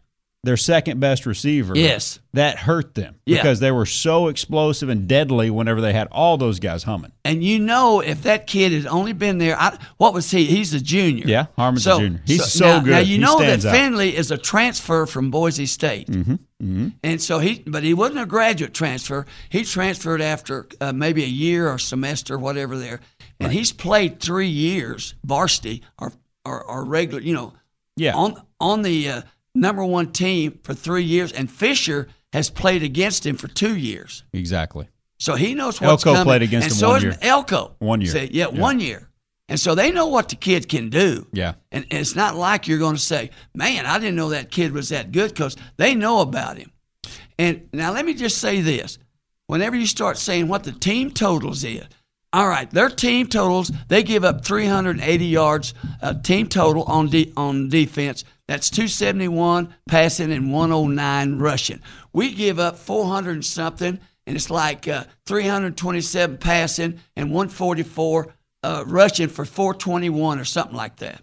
their 0.47 0.57
second 0.57 0.99
best 1.01 1.27
receiver. 1.27 1.77
Yes. 1.77 2.19
that 2.33 2.59
hurt 2.59 2.95
them 2.95 3.15
Yeah. 3.25 3.39
because 3.39 3.61
they 3.61 3.71
were 3.71 3.87
so 3.87 4.29
explosive 4.29 4.89
and 4.91 5.09
deadly 5.09 5.49
whenever 5.51 5.81
they 5.81 5.93
had 5.95 6.07
all 6.13 6.37
those 6.37 6.59
guys 6.61 6.83
humming. 6.83 7.13
And 7.25 7.43
you 7.43 7.59
know, 7.59 8.01
if 8.01 8.23
that 8.25 8.47
kid 8.47 8.73
had 8.73 8.87
only 8.87 9.13
been 9.15 9.39
there, 9.39 9.59
I, 9.59 9.79
what 9.97 10.13
was 10.15 10.31
he? 10.31 10.45
He's 10.45 10.75
a 10.75 10.81
junior. 10.81 11.25
Yeah, 11.27 11.47
Harmon's 11.57 11.87
a 11.87 11.97
junior. 11.99 12.21
He's 12.27 12.45
so 12.53 12.67
now, 12.67 12.81
good. 12.81 12.91
Now 12.91 12.99
you 12.99 13.15
He 13.15 13.19
know 13.19 13.39
that 13.39 13.65
out. 13.65 13.73
Finley 13.75 14.15
is 14.17 14.31
a 14.31 14.37
transfer 14.39 15.07
from 15.07 15.31
Boise 15.31 15.67
State, 15.67 16.09
Mm-hmm. 16.09 16.33
Mm-hmm. 16.63 16.89
and 17.03 17.21
so 17.21 17.39
he, 17.39 17.63
but 17.67 17.83
he 17.83 17.93
wasn't 17.95 18.21
a 18.21 18.27
graduate 18.27 18.73
transfer. 18.75 19.27
He 19.51 19.63
transferred 19.65 20.21
after 20.23 20.67
uh, 20.81 20.93
maybe 20.93 21.23
a 21.25 21.27
year 21.27 21.69
or 21.71 21.79
semester, 21.79 22.39
whatever 22.39 22.79
there, 22.79 23.01
and 23.41 23.53
he's 23.53 23.73
played 23.73 24.21
three 24.21 24.49
years 24.49 25.15
varsity 25.25 25.83
or 25.99 26.13
or, 26.45 26.63
or 26.63 26.85
regular, 26.85 27.21
you 27.23 27.35
know, 27.35 27.53
Yeah. 27.97 28.15
on 28.15 28.41
on 28.61 28.83
the 28.83 29.09
uh, 29.11 29.23
number 29.57 29.85
one 29.85 30.13
team 30.13 30.59
for 30.63 30.75
three 30.75 31.03
years, 31.05 31.33
and 31.33 31.51
Fisher 31.51 32.09
has 32.33 32.51
played 32.51 32.83
against 32.83 33.25
him 33.27 33.37
for 33.37 33.49
two 33.49 33.77
years. 33.77 34.23
Exactly. 34.33 34.89
So 35.19 35.35
he 35.35 35.55
knows 35.55 35.81
what's 35.81 36.05
Elko 36.05 36.13
coming. 36.13 36.25
played 36.25 36.43
against 36.43 36.67
and 36.67 36.73
him 36.73 36.79
so 36.79 36.89
one 36.91 36.97
is 36.99 37.05
year. 37.05 37.17
Elko. 37.23 37.75
One 37.79 38.01
year. 38.03 38.17
Yeah, 38.31 38.49
Yeah. 38.53 38.61
one 38.61 38.81
year. 38.81 39.09
And 39.49 39.59
so 39.61 39.75
they 39.75 39.91
know 39.93 40.09
what 40.09 40.29
the 40.29 40.37
kid 40.37 40.69
can 40.69 40.91
do. 40.91 41.27
Yeah. 41.33 41.55
And, 41.71 41.87
and 41.91 42.01
it's 42.01 42.17
not 42.17 42.35
like 42.37 42.67
you're 42.67 42.79
going 42.81 42.97
to 42.97 43.01
say, 43.01 43.31
man, 43.55 43.87
I 43.87 43.99
didn't 43.99 44.17
know 44.17 44.31
that 44.31 44.51
kid 44.51 44.73
was 44.73 44.89
that 44.89 45.13
good 45.13 45.31
because 45.31 45.57
they 45.77 45.95
know 45.95 46.21
about 46.21 46.59
him. 46.59 46.73
And 47.39 47.69
now 47.73 47.93
let 47.93 48.05
me 48.05 48.13
just 48.15 48.39
say 48.39 48.61
this. 48.61 48.99
Whenever 49.47 49.77
you 49.77 49.87
start 49.87 50.19
saying 50.19 50.49
what 50.49 50.65
the 50.65 50.73
team 50.73 51.13
totals 51.13 51.63
is, 51.63 51.85
all 52.33 52.49
right, 52.49 52.69
their 52.71 52.91
team 52.91 53.29
totals, 53.29 53.71
they 53.89 54.03
give 54.03 54.25
up 54.25 54.45
380 54.45 55.25
yards 55.25 55.75
uh, 56.03 56.15
team 56.15 56.49
total 56.49 56.83
on 56.83 57.09
de- 57.09 57.33
on 57.37 57.69
defense. 57.69 58.25
That's 58.49 58.71
271 58.71 59.75
passing 59.89 60.33
and 60.33 60.53
109 60.53 61.39
rushing. 61.39 61.81
We 62.13 62.33
give 62.33 62.59
up 62.59 62.79
400 62.79 63.31
and 63.33 63.45
something, 63.45 63.99
and 64.27 64.37
it's 64.37 64.51
like 64.51 64.87
uh, 64.87 65.05
327 65.27 66.39
passing 66.39 67.01
and 67.17 67.33
144 67.33 68.35
uh, 68.63 68.85
rushing 68.87 69.29
for 69.29 69.45
421 69.45 70.39
or 70.39 70.45
something 70.45 70.77
like 70.77 70.97
that. 70.97 71.21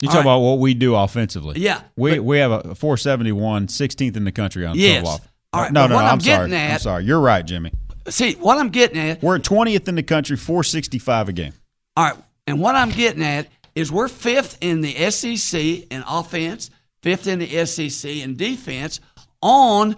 You 0.00 0.08
talk 0.08 0.16
right. 0.16 0.20
about 0.22 0.40
what 0.40 0.58
we 0.58 0.74
do 0.74 0.94
offensively. 0.96 1.60
Yeah, 1.60 1.80
We 1.96 2.16
but- 2.16 2.24
we 2.24 2.38
have 2.38 2.50
a 2.50 2.74
471, 2.74 3.66
16th 3.68 4.16
in 4.16 4.24
the 4.24 4.32
country 4.32 4.66
on 4.66 4.76
Yes. 4.76 4.96
total 4.98 5.08
off. 5.10 5.28
All 5.52 5.62
right, 5.62 5.72
no, 5.72 5.86
no, 5.86 5.94
no, 5.96 6.00
I'm 6.00 6.12
I'm 6.14 6.20
sorry. 6.20 6.48
getting 6.50 6.72
I'm 6.72 6.78
sorry. 6.78 7.04
You're 7.04 7.20
right, 7.20 7.44
Jimmy. 7.44 7.72
See, 8.08 8.32
what 8.34 8.58
I'm 8.58 8.70
getting 8.70 8.98
at 8.98 9.22
We're 9.22 9.38
20th 9.38 9.86
in 9.86 9.94
the 9.96 10.02
country, 10.02 10.36
465 10.36 11.28
a 11.28 11.32
game. 11.32 11.52
All 11.96 12.04
right, 12.06 12.16
and 12.46 12.58
what 12.60 12.74
I'm 12.74 12.90
getting 12.90 13.22
at 13.22 13.48
is 13.74 13.90
we're 13.90 14.08
fifth 14.08 14.58
in 14.60 14.80
the 14.80 15.10
SEC 15.10 15.60
in 15.60 16.04
offense, 16.06 16.70
fifth 17.02 17.26
in 17.26 17.38
the 17.38 17.66
SEC 17.66 18.10
in 18.10 18.36
defense 18.36 19.00
on 19.40 19.96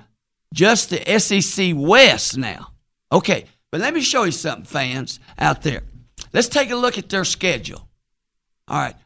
just 0.52 0.90
the 0.90 1.18
SEC 1.18 1.72
West 1.76 2.36
now. 2.36 2.72
Okay, 3.12 3.44
but 3.70 3.80
let 3.80 3.92
me 3.92 4.00
show 4.00 4.24
you 4.24 4.30
something, 4.30 4.64
fans 4.64 5.20
out 5.38 5.62
there. 5.62 5.82
Let's 6.32 6.48
take 6.48 6.70
a 6.70 6.76
look 6.76 6.98
at 6.98 7.08
their 7.08 7.24
schedule. 7.24 7.88
All 8.68 8.78
right, 8.78 8.96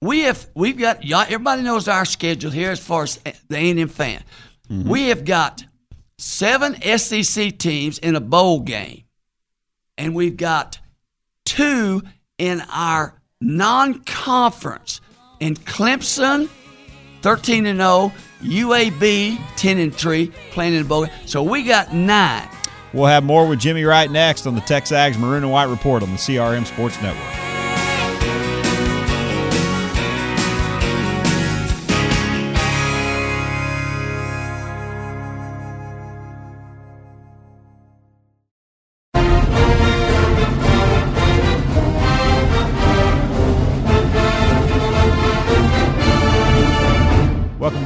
we 0.00 0.20
have 0.20 0.48
we've 0.54 0.78
got 0.78 1.04
everybody 1.04 1.62
knows 1.62 1.88
our 1.88 2.04
schedule 2.04 2.50
here 2.50 2.70
as 2.70 2.80
far 2.80 3.04
as 3.04 3.16
the 3.48 3.56
A&M 3.56 3.88
fan. 3.88 4.22
Mm-hmm. 4.68 4.88
We 4.88 5.08
have 5.08 5.24
got 5.24 5.64
seven 6.18 6.74
SEC 6.98 7.56
teams 7.58 7.98
in 7.98 8.16
a 8.16 8.20
bowl 8.20 8.60
game, 8.60 9.04
and 9.96 10.14
we've 10.14 10.36
got 10.36 10.78
two 11.44 12.02
in 12.38 12.62
our 12.72 13.14
non-conference 13.40 15.00
in 15.40 15.54
Clemson, 15.54 16.48
thirteen 17.22 17.66
and 17.66 17.78
zero, 17.78 17.88
oh, 17.88 18.12
UAB 18.42 19.38
ten 19.56 19.78
and 19.78 19.94
three, 19.94 20.32
playing 20.50 20.74
in 20.74 20.82
a 20.82 20.84
bowl. 20.84 21.06
So 21.26 21.42
we 21.42 21.62
got 21.62 21.94
nine. 21.94 22.48
We'll 22.92 23.06
have 23.06 23.24
more 23.24 23.46
with 23.46 23.60
Jimmy 23.60 23.84
Wright 23.84 24.10
next 24.10 24.46
on 24.46 24.54
the 24.54 24.60
Texags 24.62 25.18
Maroon 25.18 25.42
and 25.42 25.52
White 25.52 25.68
Report 25.68 26.02
on 26.02 26.10
the 26.10 26.16
CRM 26.16 26.66
Sports 26.66 27.00
Network. 27.02 27.45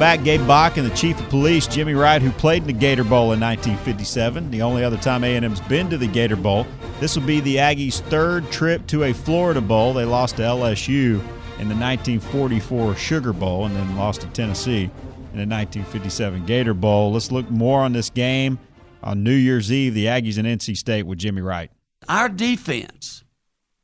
Back, 0.01 0.23
Gabe 0.23 0.47
Bock 0.47 0.77
and 0.77 0.89
the 0.89 0.95
Chief 0.95 1.19
of 1.19 1.29
Police, 1.29 1.67
Jimmy 1.67 1.93
Wright, 1.93 2.23
who 2.23 2.31
played 2.31 2.63
in 2.63 2.67
the 2.67 2.73
Gator 2.73 3.03
Bowl 3.03 3.33
in 3.33 3.39
1957, 3.39 4.49
the 4.49 4.63
only 4.63 4.83
other 4.83 4.97
time 4.97 5.23
A&M's 5.23 5.61
been 5.61 5.91
to 5.91 5.97
the 5.99 6.07
Gator 6.07 6.35
Bowl. 6.35 6.65
This 6.99 7.15
will 7.15 7.23
be 7.27 7.39
the 7.39 7.57
Aggies' 7.57 7.99
third 8.09 8.49
trip 8.49 8.87
to 8.87 9.03
a 9.03 9.13
Florida 9.13 9.61
Bowl. 9.61 9.93
They 9.93 10.03
lost 10.03 10.37
to 10.37 10.41
LSU 10.41 11.19
in 11.59 11.69
the 11.69 11.75
1944 11.75 12.95
Sugar 12.95 13.31
Bowl 13.31 13.67
and 13.67 13.75
then 13.75 13.95
lost 13.95 14.21
to 14.21 14.27
Tennessee 14.29 14.85
in 14.85 15.37
the 15.37 15.45
1957 15.45 16.47
Gator 16.47 16.73
Bowl. 16.73 17.11
Let's 17.11 17.31
look 17.31 17.47
more 17.51 17.81
on 17.81 17.93
this 17.93 18.09
game 18.09 18.57
on 19.03 19.23
New 19.23 19.35
Year's 19.35 19.71
Eve, 19.71 19.93
the 19.93 20.05
Aggies 20.05 20.39
and 20.39 20.47
NC 20.47 20.77
State 20.77 21.03
with 21.03 21.19
Jimmy 21.19 21.43
Wright. 21.43 21.69
Our 22.09 22.27
defense, 22.27 23.23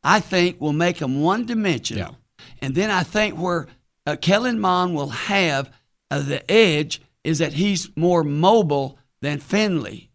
I 0.04 0.20
think, 0.20 0.60
will 0.60 0.74
make 0.74 0.98
them 0.98 1.22
one 1.22 1.46
dimensional. 1.46 2.18
Yeah. 2.40 2.46
And 2.64 2.74
then 2.74 2.90
I 2.90 3.04
think 3.04 3.38
where 3.38 3.68
uh, 4.08 4.16
Kellen 4.20 4.60
Mond 4.60 4.96
will 4.96 5.10
have 5.10 5.72
uh, 6.12 6.22
the 6.22 6.50
edge 6.50 7.02
is 7.24 7.40
that 7.40 7.54
he's 7.54 7.96
more 7.96 8.24
mobile 8.24 8.98
than 9.22 9.40
Finley. 9.40 10.10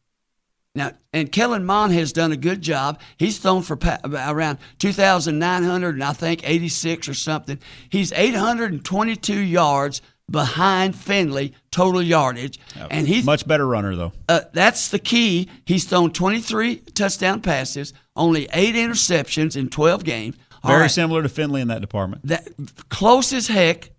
Now, 0.75 0.93
and 1.13 1.31
Kellen 1.31 1.67
Mond 1.67 1.93
has 1.93 2.13
done 2.13 2.33
a 2.33 2.37
good 2.37 2.63
job. 2.63 2.99
He's 3.19 3.39
thrown 3.39 3.63
for 3.63 3.77
pa- 3.77 3.99
around 4.05 4.59
2,900 4.79 5.95
and 5.95 6.05
I 6.05 6.13
think 6.15 6.49
86 6.49 7.09
or 7.09 7.15
something. 7.15 7.59
He's 7.91 8.11
822 8.13 9.39
yards 9.39 10.01
behind 10.31 10.97
Finley 10.97 11.53
total 11.71 12.01
yardage, 12.01 12.59
and 12.91 13.07
he's 13.07 13.25
much 13.25 13.47
better 13.47 13.67
runner 13.67 13.95
though. 13.95 14.13
Uh, 14.29 14.41
that's 14.53 14.89
the 14.89 14.99
key. 14.99 15.49
He's 15.67 15.85
thrown 15.85 16.11
23 16.11 16.77
touchdown 16.95 17.43
passes, 17.43 17.93
only 18.17 18.49
eight 18.55 18.75
interceptions 18.75 19.57
in 19.57 19.69
12 19.69 20.05
games. 20.05 20.37
Very 20.65 20.83
right. 20.83 20.91
similar 20.91 21.23
to 21.23 21.29
Finley 21.29 21.61
in 21.61 21.69
that 21.69 21.81
department. 21.83 22.27
That 22.27 22.49
close 22.89 23.33
as 23.33 23.49
heck, 23.49 23.91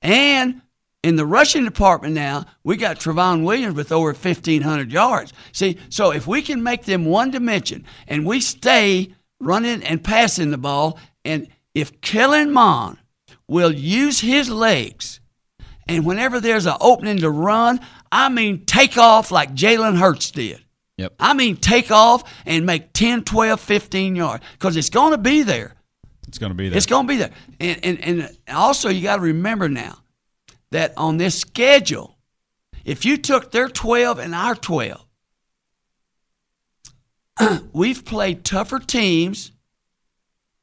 and 0.00 0.61
in 1.02 1.16
the 1.16 1.26
rushing 1.26 1.64
department 1.64 2.14
now, 2.14 2.44
we 2.62 2.76
got 2.76 3.00
Trayveon 3.00 3.44
Williams 3.44 3.74
with 3.74 3.90
over 3.90 4.08
1,500 4.08 4.92
yards. 4.92 5.32
See, 5.52 5.78
so 5.88 6.12
if 6.12 6.26
we 6.26 6.42
can 6.42 6.62
make 6.62 6.84
them 6.84 7.04
one 7.04 7.30
dimension 7.30 7.84
and 8.06 8.24
we 8.24 8.40
stay 8.40 9.14
running 9.40 9.82
and 9.82 10.02
passing 10.02 10.50
the 10.50 10.58
ball, 10.58 10.98
and 11.24 11.48
if 11.74 12.00
Kellen 12.00 12.52
Mond 12.52 12.98
will 13.48 13.72
use 13.72 14.20
his 14.20 14.48
legs, 14.48 15.20
and 15.88 16.06
whenever 16.06 16.40
there's 16.40 16.66
an 16.66 16.76
opening 16.80 17.18
to 17.18 17.30
run, 17.30 17.80
I 18.10 18.28
mean 18.28 18.64
take 18.64 18.96
off 18.96 19.30
like 19.30 19.54
Jalen 19.54 19.98
Hurts 19.98 20.30
did. 20.30 20.64
Yep. 20.98 21.14
I 21.18 21.34
mean 21.34 21.56
take 21.56 21.90
off 21.90 22.22
and 22.46 22.64
make 22.64 22.92
10, 22.92 23.24
12, 23.24 23.60
15 23.60 24.14
yards 24.14 24.44
because 24.52 24.76
it's 24.76 24.90
going 24.90 25.10
to 25.10 25.18
be 25.18 25.42
there. 25.42 25.74
It's 26.28 26.38
going 26.38 26.50
to 26.50 26.56
be 26.56 26.68
there. 26.68 26.76
It's 26.76 26.86
going 26.86 27.06
to 27.06 27.12
be 27.12 27.16
there. 27.16 27.30
And, 27.60 27.84
and, 27.84 28.00
and 28.00 28.38
also, 28.48 28.88
you 28.88 29.02
got 29.02 29.16
to 29.16 29.22
remember 29.22 29.68
now, 29.68 29.98
that 30.72 30.92
on 30.96 31.16
this 31.16 31.38
schedule, 31.38 32.18
if 32.84 33.04
you 33.04 33.16
took 33.16 33.52
their 33.52 33.68
12 33.68 34.18
and 34.18 34.34
our 34.34 34.54
12, 34.54 35.06
we've 37.72 38.04
played 38.04 38.44
tougher 38.44 38.78
teams. 38.78 39.52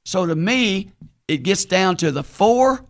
So 0.04 0.26
to 0.26 0.36
me, 0.36 0.91
it 1.28 1.43
gets 1.43 1.65
down 1.65 1.98
to 1.98 2.12
the 2.12 2.24
four, 2.24 2.86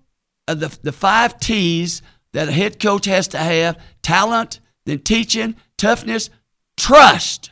of 0.47 0.59
the, 0.59 0.77
the 0.81 0.91
five 0.91 1.39
T's 1.39 2.01
that 2.33 2.49
a 2.49 2.51
head 2.51 2.79
coach 2.79 3.05
has 3.05 3.27
to 3.29 3.37
have 3.37 3.79
talent, 4.01 4.59
then 4.85 4.99
teaching, 4.99 5.55
toughness, 5.77 6.29
trust. 6.75 7.51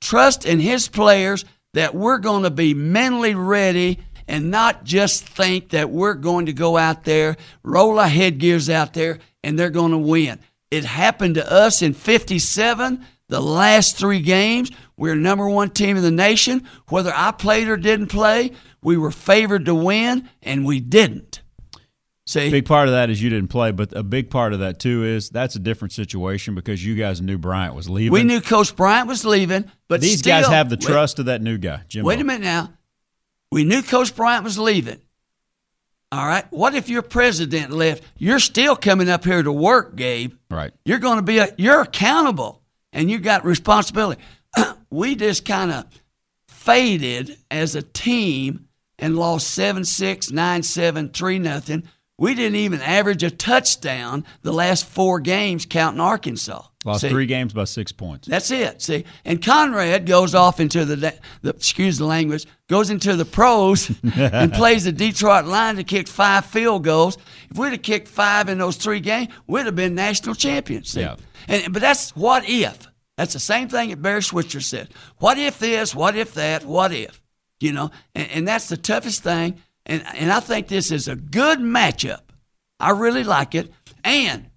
Trust 0.00 0.46
in 0.46 0.60
his 0.60 0.88
players 0.88 1.44
that 1.74 1.94
we're 1.94 2.18
going 2.18 2.44
to 2.44 2.50
be 2.50 2.74
mentally 2.74 3.34
ready 3.34 3.98
and 4.30 4.48
not 4.48 4.84
just 4.84 5.26
think 5.26 5.70
that 5.70 5.90
we're 5.90 6.14
going 6.14 6.46
to 6.46 6.52
go 6.52 6.76
out 6.76 7.02
there, 7.02 7.36
roll 7.64 7.98
our 7.98 8.08
headgears 8.08 8.70
out 8.70 8.94
there, 8.94 9.18
and 9.42 9.58
they're 9.58 9.70
going 9.70 9.90
to 9.90 9.98
win. 9.98 10.38
It 10.70 10.84
happened 10.84 11.34
to 11.34 11.52
us 11.52 11.82
in 11.82 11.94
57, 11.94 13.04
the 13.26 13.40
last 13.40 13.98
three 13.98 14.20
games. 14.20 14.70
We're 14.96 15.16
number 15.16 15.48
one 15.48 15.70
team 15.70 15.96
in 15.96 16.04
the 16.04 16.12
nation. 16.12 16.68
Whether 16.88 17.12
I 17.12 17.32
played 17.32 17.68
or 17.68 17.76
didn't 17.76 18.06
play, 18.06 18.52
we 18.82 18.96
were 18.96 19.10
favored 19.10 19.64
to 19.64 19.74
win, 19.74 20.28
and 20.44 20.64
we 20.64 20.78
didn't. 20.78 21.42
See? 22.24 22.50
Big 22.50 22.66
part 22.66 22.86
of 22.86 22.92
that 22.92 23.10
is 23.10 23.20
you 23.20 23.30
didn't 23.30 23.48
play, 23.48 23.72
but 23.72 23.92
a 23.96 24.04
big 24.04 24.30
part 24.30 24.52
of 24.52 24.60
that 24.60 24.78
too 24.78 25.02
is 25.02 25.30
that's 25.30 25.56
a 25.56 25.58
different 25.58 25.90
situation 25.90 26.54
because 26.54 26.84
you 26.84 26.94
guys 26.94 27.20
knew 27.20 27.36
Bryant 27.36 27.74
was 27.74 27.90
leaving. 27.90 28.12
We 28.12 28.22
knew 28.22 28.40
Coach 28.40 28.76
Bryant 28.76 29.08
was 29.08 29.24
leaving, 29.24 29.68
but 29.88 30.00
these 30.00 30.20
still, 30.20 30.40
guys 30.40 30.46
have 30.46 30.70
the 30.70 30.76
trust 30.76 31.18
wait, 31.18 31.22
of 31.22 31.26
that 31.26 31.42
new 31.42 31.58
guy, 31.58 31.82
Jim. 31.88 32.04
Wait 32.04 32.20
a 32.20 32.24
minute 32.24 32.44
now. 32.44 32.72
We 33.50 33.64
knew 33.64 33.82
Coach 33.82 34.14
Bryant 34.14 34.44
was 34.44 34.58
leaving. 34.58 35.00
All 36.12 36.26
right. 36.26 36.44
What 36.50 36.74
if 36.74 36.88
your 36.88 37.02
president 37.02 37.70
left? 37.70 38.02
You're 38.16 38.40
still 38.40 38.76
coming 38.76 39.08
up 39.08 39.24
here 39.24 39.42
to 39.42 39.52
work, 39.52 39.94
Gabe. 39.96 40.34
Right. 40.50 40.72
You're 40.84 40.98
going 40.98 41.16
to 41.16 41.22
be 41.22 41.38
a, 41.38 41.54
you're 41.56 41.82
accountable 41.82 42.62
and 42.92 43.10
you 43.10 43.18
got 43.18 43.44
responsibility. 43.44 44.20
we 44.90 45.14
just 45.14 45.44
kind 45.44 45.70
of 45.70 45.84
faded 46.48 47.36
as 47.50 47.74
a 47.74 47.82
team 47.82 48.68
and 48.98 49.16
lost 49.16 49.48
7 49.48 49.84
6, 49.84 50.30
9 50.30 50.62
7, 50.62 51.08
3 51.10 51.38
nothing. 51.38 51.84
We 52.20 52.34
didn't 52.34 52.56
even 52.56 52.82
average 52.82 53.22
a 53.22 53.30
touchdown 53.30 54.26
the 54.42 54.52
last 54.52 54.84
four 54.84 55.20
games, 55.20 55.64
counting 55.64 56.02
Arkansas. 56.02 56.62
Lost 56.84 57.00
See? 57.00 57.08
three 57.08 57.24
games 57.24 57.54
by 57.54 57.64
six 57.64 57.92
points. 57.92 58.28
That's 58.28 58.50
it. 58.50 58.82
See, 58.82 59.06
and 59.24 59.42
Conrad 59.42 60.04
goes 60.04 60.34
off 60.34 60.60
into 60.60 60.84
the, 60.84 60.96
the 61.40 61.50
excuse 61.50 61.96
the 61.96 62.04
language, 62.04 62.46
goes 62.68 62.90
into 62.90 63.16
the 63.16 63.24
pros 63.24 63.90
and 64.14 64.52
plays 64.52 64.84
the 64.84 64.92
Detroit 64.92 65.46
Lions 65.46 65.78
to 65.78 65.84
kick 65.84 66.08
five 66.08 66.44
field 66.44 66.84
goals. 66.84 67.16
If 67.50 67.56
we'd 67.56 67.72
have 67.72 67.82
kicked 67.82 68.08
five 68.08 68.50
in 68.50 68.58
those 68.58 68.76
three 68.76 69.00
games, 69.00 69.28
we'd 69.46 69.64
have 69.64 69.74
been 69.76 69.94
national 69.94 70.34
champions. 70.34 70.90
See? 70.90 71.00
Yeah. 71.00 71.16
And 71.48 71.72
but 71.72 71.80
that's 71.80 72.14
what 72.14 72.46
if. 72.46 72.86
That's 73.16 73.32
the 73.32 73.40
same 73.40 73.70
thing 73.70 73.88
that 73.90 74.02
Barry 74.02 74.22
Switzer 74.22 74.60
said. 74.60 74.90
What 75.20 75.38
if 75.38 75.58
this? 75.58 75.94
What 75.94 76.16
if 76.16 76.34
that? 76.34 76.66
What 76.66 76.92
if? 76.92 77.18
You 77.60 77.72
know, 77.72 77.90
and, 78.14 78.30
and 78.30 78.48
that's 78.48 78.68
the 78.68 78.76
toughest 78.76 79.22
thing 79.22 79.62
and, 79.90 80.04
and 80.14 80.32
I 80.32 80.40
think 80.40 80.68
this 80.68 80.92
is 80.92 81.08
a 81.08 81.16
good 81.16 81.58
matchup. 81.58 82.20
I 82.78 82.90
really 82.90 83.24
like 83.24 83.54
it. 83.54 83.72
And 84.04 84.48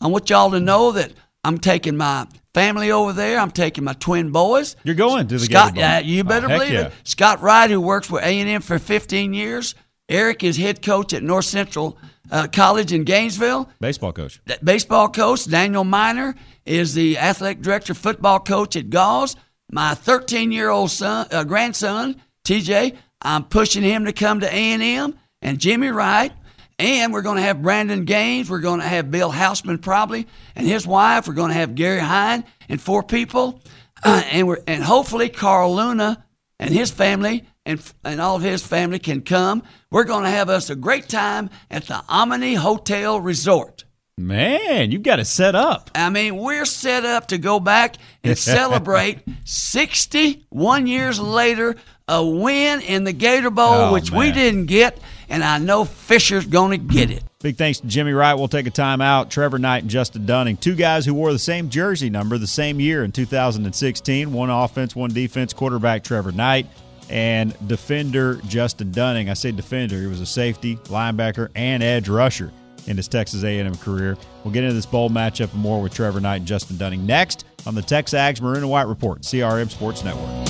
I 0.00 0.06
want 0.06 0.30
y'all 0.30 0.52
to 0.52 0.60
know 0.60 0.92
that 0.92 1.12
I'm 1.44 1.58
taking 1.58 1.96
my 1.96 2.26
family 2.54 2.92
over 2.92 3.12
there. 3.12 3.38
I'm 3.38 3.50
taking 3.50 3.84
my 3.84 3.94
twin 3.94 4.30
boys. 4.30 4.76
You're 4.84 4.94
going 4.94 5.26
to 5.28 5.38
the 5.38 5.46
game. 5.46 5.58
Scott. 5.58 5.76
Yeah, 5.76 5.98
you 5.98 6.22
better 6.24 6.46
oh, 6.46 6.58
believe 6.58 6.72
yeah. 6.72 6.86
it. 6.86 6.92
Scott 7.04 7.42
Wright, 7.42 7.70
who 7.70 7.80
works 7.80 8.06
for 8.06 8.20
A&M 8.20 8.62
for 8.62 8.78
15 8.78 9.34
years. 9.34 9.74
Eric 10.08 10.44
is 10.44 10.56
head 10.56 10.80
coach 10.80 11.12
at 11.12 11.22
North 11.22 11.44
Central 11.44 11.98
uh, 12.30 12.46
College 12.50 12.92
in 12.92 13.04
Gainesville. 13.04 13.68
Baseball 13.80 14.12
coach. 14.12 14.40
Baseball 14.62 15.08
coach. 15.08 15.44
Daniel 15.46 15.84
Miner 15.84 16.34
is 16.64 16.94
the 16.94 17.18
athletic 17.18 17.62
director, 17.62 17.94
football 17.94 18.38
coach 18.40 18.76
at 18.76 18.90
Gauls. 18.90 19.36
My 19.70 19.94
13 19.94 20.52
year 20.52 20.70
old 20.70 20.90
son, 20.90 21.26
uh, 21.30 21.44
grandson, 21.44 22.16
TJ, 22.44 22.96
I'm 23.22 23.44
pushing 23.44 23.82
him 23.82 24.04
to 24.04 24.12
come 24.12 24.40
to 24.40 24.46
A&M 24.46 25.14
and 25.42 25.58
Jimmy 25.58 25.88
Wright. 25.88 26.32
And 26.78 27.12
we're 27.12 27.22
going 27.22 27.36
to 27.36 27.42
have 27.42 27.60
Brandon 27.60 28.04
Gaines. 28.04 28.48
We're 28.48 28.60
going 28.60 28.80
to 28.80 28.86
have 28.86 29.10
Bill 29.10 29.32
Hausman 29.32 29.82
probably 29.82 30.28
and 30.54 30.66
his 30.66 30.86
wife. 30.86 31.26
We're 31.26 31.34
going 31.34 31.48
to 31.48 31.54
have 31.54 31.74
Gary 31.74 31.98
Hine 31.98 32.44
and 32.68 32.80
four 32.80 33.02
people. 33.02 33.60
Uh, 34.04 34.22
and 34.30 34.46
we're, 34.46 34.58
and 34.66 34.82
hopefully 34.82 35.28
Carl 35.28 35.74
Luna 35.74 36.24
and 36.60 36.72
his 36.72 36.90
family 36.90 37.44
and, 37.66 37.82
and 38.04 38.20
all 38.20 38.36
of 38.36 38.42
his 38.42 38.64
family 38.64 38.98
can 38.98 39.22
come. 39.22 39.64
We're 39.90 40.04
going 40.04 40.24
to 40.24 40.30
have 40.30 40.48
us 40.48 40.70
a 40.70 40.76
great 40.76 41.08
time 41.08 41.50
at 41.70 41.86
the 41.86 42.02
Omni 42.08 42.54
Hotel 42.54 43.20
Resort. 43.20 43.84
Man, 44.18 44.90
you've 44.90 45.04
got 45.04 45.20
it 45.20 45.26
set 45.26 45.54
up. 45.54 45.90
I 45.94 46.10
mean, 46.10 46.36
we're 46.36 46.64
set 46.64 47.04
up 47.04 47.28
to 47.28 47.38
go 47.38 47.60
back 47.60 47.96
and 48.24 48.36
celebrate 48.38 49.20
61 49.44 50.86
years 50.88 51.20
later 51.20 51.76
a 52.08 52.24
win 52.24 52.80
in 52.80 53.04
the 53.04 53.12
Gator 53.12 53.50
Bowl, 53.50 53.72
Oh, 53.72 53.92
which 53.92 54.10
we 54.10 54.32
didn't 54.32 54.66
get, 54.66 54.98
and 55.28 55.44
I 55.44 55.58
know 55.58 55.84
Fisher's 55.84 56.46
going 56.46 56.70
to 56.72 56.78
get 56.94 57.10
it. 57.10 57.22
Big 57.40 57.56
thanks 57.56 57.80
to 57.80 57.86
Jimmy 57.86 58.12
Wright. 58.12 58.36
We'll 58.36 58.48
take 58.48 58.66
a 58.66 58.70
time 58.70 59.00
out. 59.00 59.30
Trevor 59.30 59.58
Knight 59.58 59.82
and 59.82 59.90
Justin 59.90 60.26
Dunning, 60.26 60.56
two 60.56 60.74
guys 60.74 61.06
who 61.06 61.14
wore 61.14 61.32
the 61.32 61.38
same 61.38 61.68
jersey 61.68 62.10
number 62.10 62.38
the 62.38 62.46
same 62.46 62.80
year 62.80 63.04
in 63.04 63.12
2016. 63.12 64.32
One 64.32 64.50
offense, 64.50 64.96
one 64.96 65.10
defense. 65.12 65.52
Quarterback 65.52 66.02
Trevor 66.02 66.32
Knight 66.32 66.66
and 67.10 67.54
defender 67.68 68.40
Justin 68.48 68.90
Dunning. 68.90 69.30
I 69.30 69.34
say 69.34 69.52
defender. 69.52 70.00
He 70.00 70.06
was 70.06 70.20
a 70.20 70.26
safety, 70.26 70.76
linebacker, 70.86 71.50
and 71.54 71.82
edge 71.82 72.08
rusher 72.08 72.50
in 72.88 72.96
his 72.96 73.06
Texas 73.06 73.44
A&M 73.44 73.76
career. 73.76 74.16
We'll 74.42 74.52
get 74.52 74.64
into 74.64 74.74
this 74.74 74.86
bowl 74.86 75.10
matchup 75.10 75.52
and 75.52 75.60
more 75.60 75.80
with 75.80 75.94
Trevor 75.94 76.20
Knight 76.20 76.36
and 76.36 76.46
Justin 76.46 76.76
Dunning 76.76 77.06
next 77.06 77.44
on 77.66 77.74
the 77.74 77.82
Texags 77.82 78.40
Maroon 78.40 78.58
and 78.58 78.70
White 78.70 78.86
Report, 78.86 79.20
CRM 79.22 79.70
Sports 79.70 80.02
Network. 80.04 80.48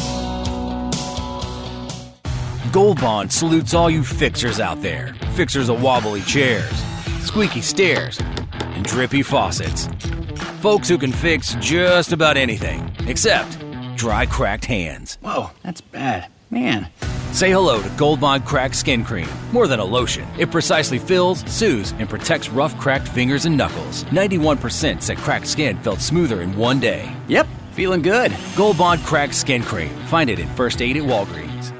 Gold 2.72 3.00
Bond 3.00 3.32
salutes 3.32 3.74
all 3.74 3.90
you 3.90 4.04
fixers 4.04 4.60
out 4.60 4.80
there. 4.82 5.14
Fixers 5.32 5.68
of 5.68 5.82
wobbly 5.82 6.22
chairs, 6.22 6.70
squeaky 7.22 7.60
stairs, 7.60 8.20
and 8.20 8.84
drippy 8.84 9.22
faucets. 9.22 9.88
Folks 10.60 10.88
who 10.88 10.98
can 10.98 11.12
fix 11.12 11.54
just 11.60 12.12
about 12.12 12.36
anything, 12.36 12.94
except 13.06 13.58
dry, 13.96 14.26
cracked 14.26 14.66
hands. 14.66 15.18
Whoa, 15.22 15.50
that's 15.62 15.80
bad. 15.80 16.30
Man. 16.50 16.88
Say 17.32 17.50
hello 17.50 17.82
to 17.82 17.88
Gold 17.90 18.20
Bond 18.20 18.44
Cracked 18.44 18.74
Skin 18.74 19.04
Cream. 19.04 19.28
More 19.52 19.66
than 19.66 19.80
a 19.80 19.84
lotion, 19.84 20.26
it 20.38 20.50
precisely 20.50 20.98
fills, 20.98 21.40
soothes, 21.50 21.92
and 21.98 22.08
protects 22.08 22.48
rough, 22.48 22.76
cracked 22.78 23.06
fingers 23.08 23.44
and 23.44 23.56
knuckles. 23.56 24.04
91% 24.04 25.02
said 25.02 25.18
cracked 25.18 25.46
skin 25.46 25.76
felt 25.78 26.00
smoother 26.00 26.40
in 26.42 26.56
one 26.56 26.80
day. 26.80 27.14
Yep, 27.28 27.46
feeling 27.72 28.02
good. 28.02 28.34
Gold 28.56 28.78
Bond 28.78 29.00
Cracked 29.02 29.34
Skin 29.34 29.62
Cream. 29.62 29.90
Find 30.06 30.30
it 30.30 30.40
at 30.40 30.56
First 30.56 30.80
Aid 30.80 30.96
at 30.96 31.02
Walgreens. 31.02 31.72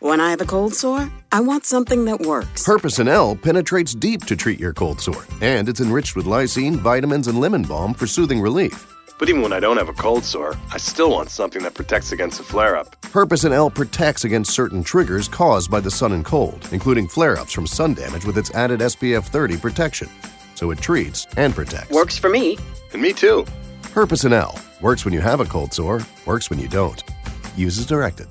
When 0.00 0.20
I 0.20 0.30
have 0.30 0.40
a 0.40 0.44
cold 0.44 0.74
sore, 0.74 1.10
I 1.32 1.40
want 1.40 1.66
something 1.66 2.04
that 2.04 2.20
works. 2.20 2.64
Herpecin-L 2.64 3.34
penetrates 3.36 3.96
deep 3.96 4.26
to 4.26 4.36
treat 4.36 4.60
your 4.60 4.72
cold 4.72 5.00
sore, 5.00 5.26
and 5.42 5.68
it's 5.68 5.80
enriched 5.80 6.14
with 6.14 6.24
lysine, 6.24 6.76
vitamins, 6.76 7.26
and 7.26 7.40
lemon 7.40 7.62
balm 7.62 7.94
for 7.94 8.06
soothing 8.06 8.40
relief. 8.40 8.86
But 9.18 9.28
even 9.28 9.42
when 9.42 9.52
I 9.52 9.58
don't 9.58 9.76
have 9.78 9.88
a 9.88 9.92
cold 9.92 10.24
sore, 10.24 10.56
I 10.72 10.78
still 10.78 11.10
want 11.10 11.30
something 11.30 11.62
that 11.64 11.74
protects 11.74 12.12
against 12.12 12.38
a 12.38 12.44
flare 12.44 12.76
up. 12.76 12.94
Herpecin-L 13.02 13.70
protects 13.70 14.24
against 14.24 14.52
certain 14.52 14.84
triggers 14.84 15.26
caused 15.26 15.70
by 15.70 15.80
the 15.80 15.90
sun 15.90 16.12
and 16.12 16.24
cold, 16.24 16.68
including 16.70 17.08
flare 17.08 17.36
ups 17.36 17.52
from 17.52 17.66
sun 17.66 17.94
damage 17.94 18.24
with 18.24 18.38
its 18.38 18.54
added 18.54 18.80
SPF 18.80 19.24
30 19.24 19.56
protection. 19.56 20.08
So 20.54 20.70
it 20.70 20.78
treats 20.78 21.26
and 21.36 21.54
protects. 21.54 21.90
Works 21.90 22.16
for 22.16 22.30
me. 22.30 22.58
And 22.92 23.02
me 23.02 23.12
too. 23.12 23.44
Herpecin-L 23.92 24.58
works 24.80 25.04
when 25.04 25.12
you 25.12 25.20
have 25.20 25.40
a 25.40 25.44
cold 25.44 25.72
sore, 25.74 26.00
works 26.24 26.48
when 26.48 26.60
you 26.60 26.68
don't. 26.68 27.02
Use 27.56 27.78
as 27.78 27.86
directed. 27.86 28.28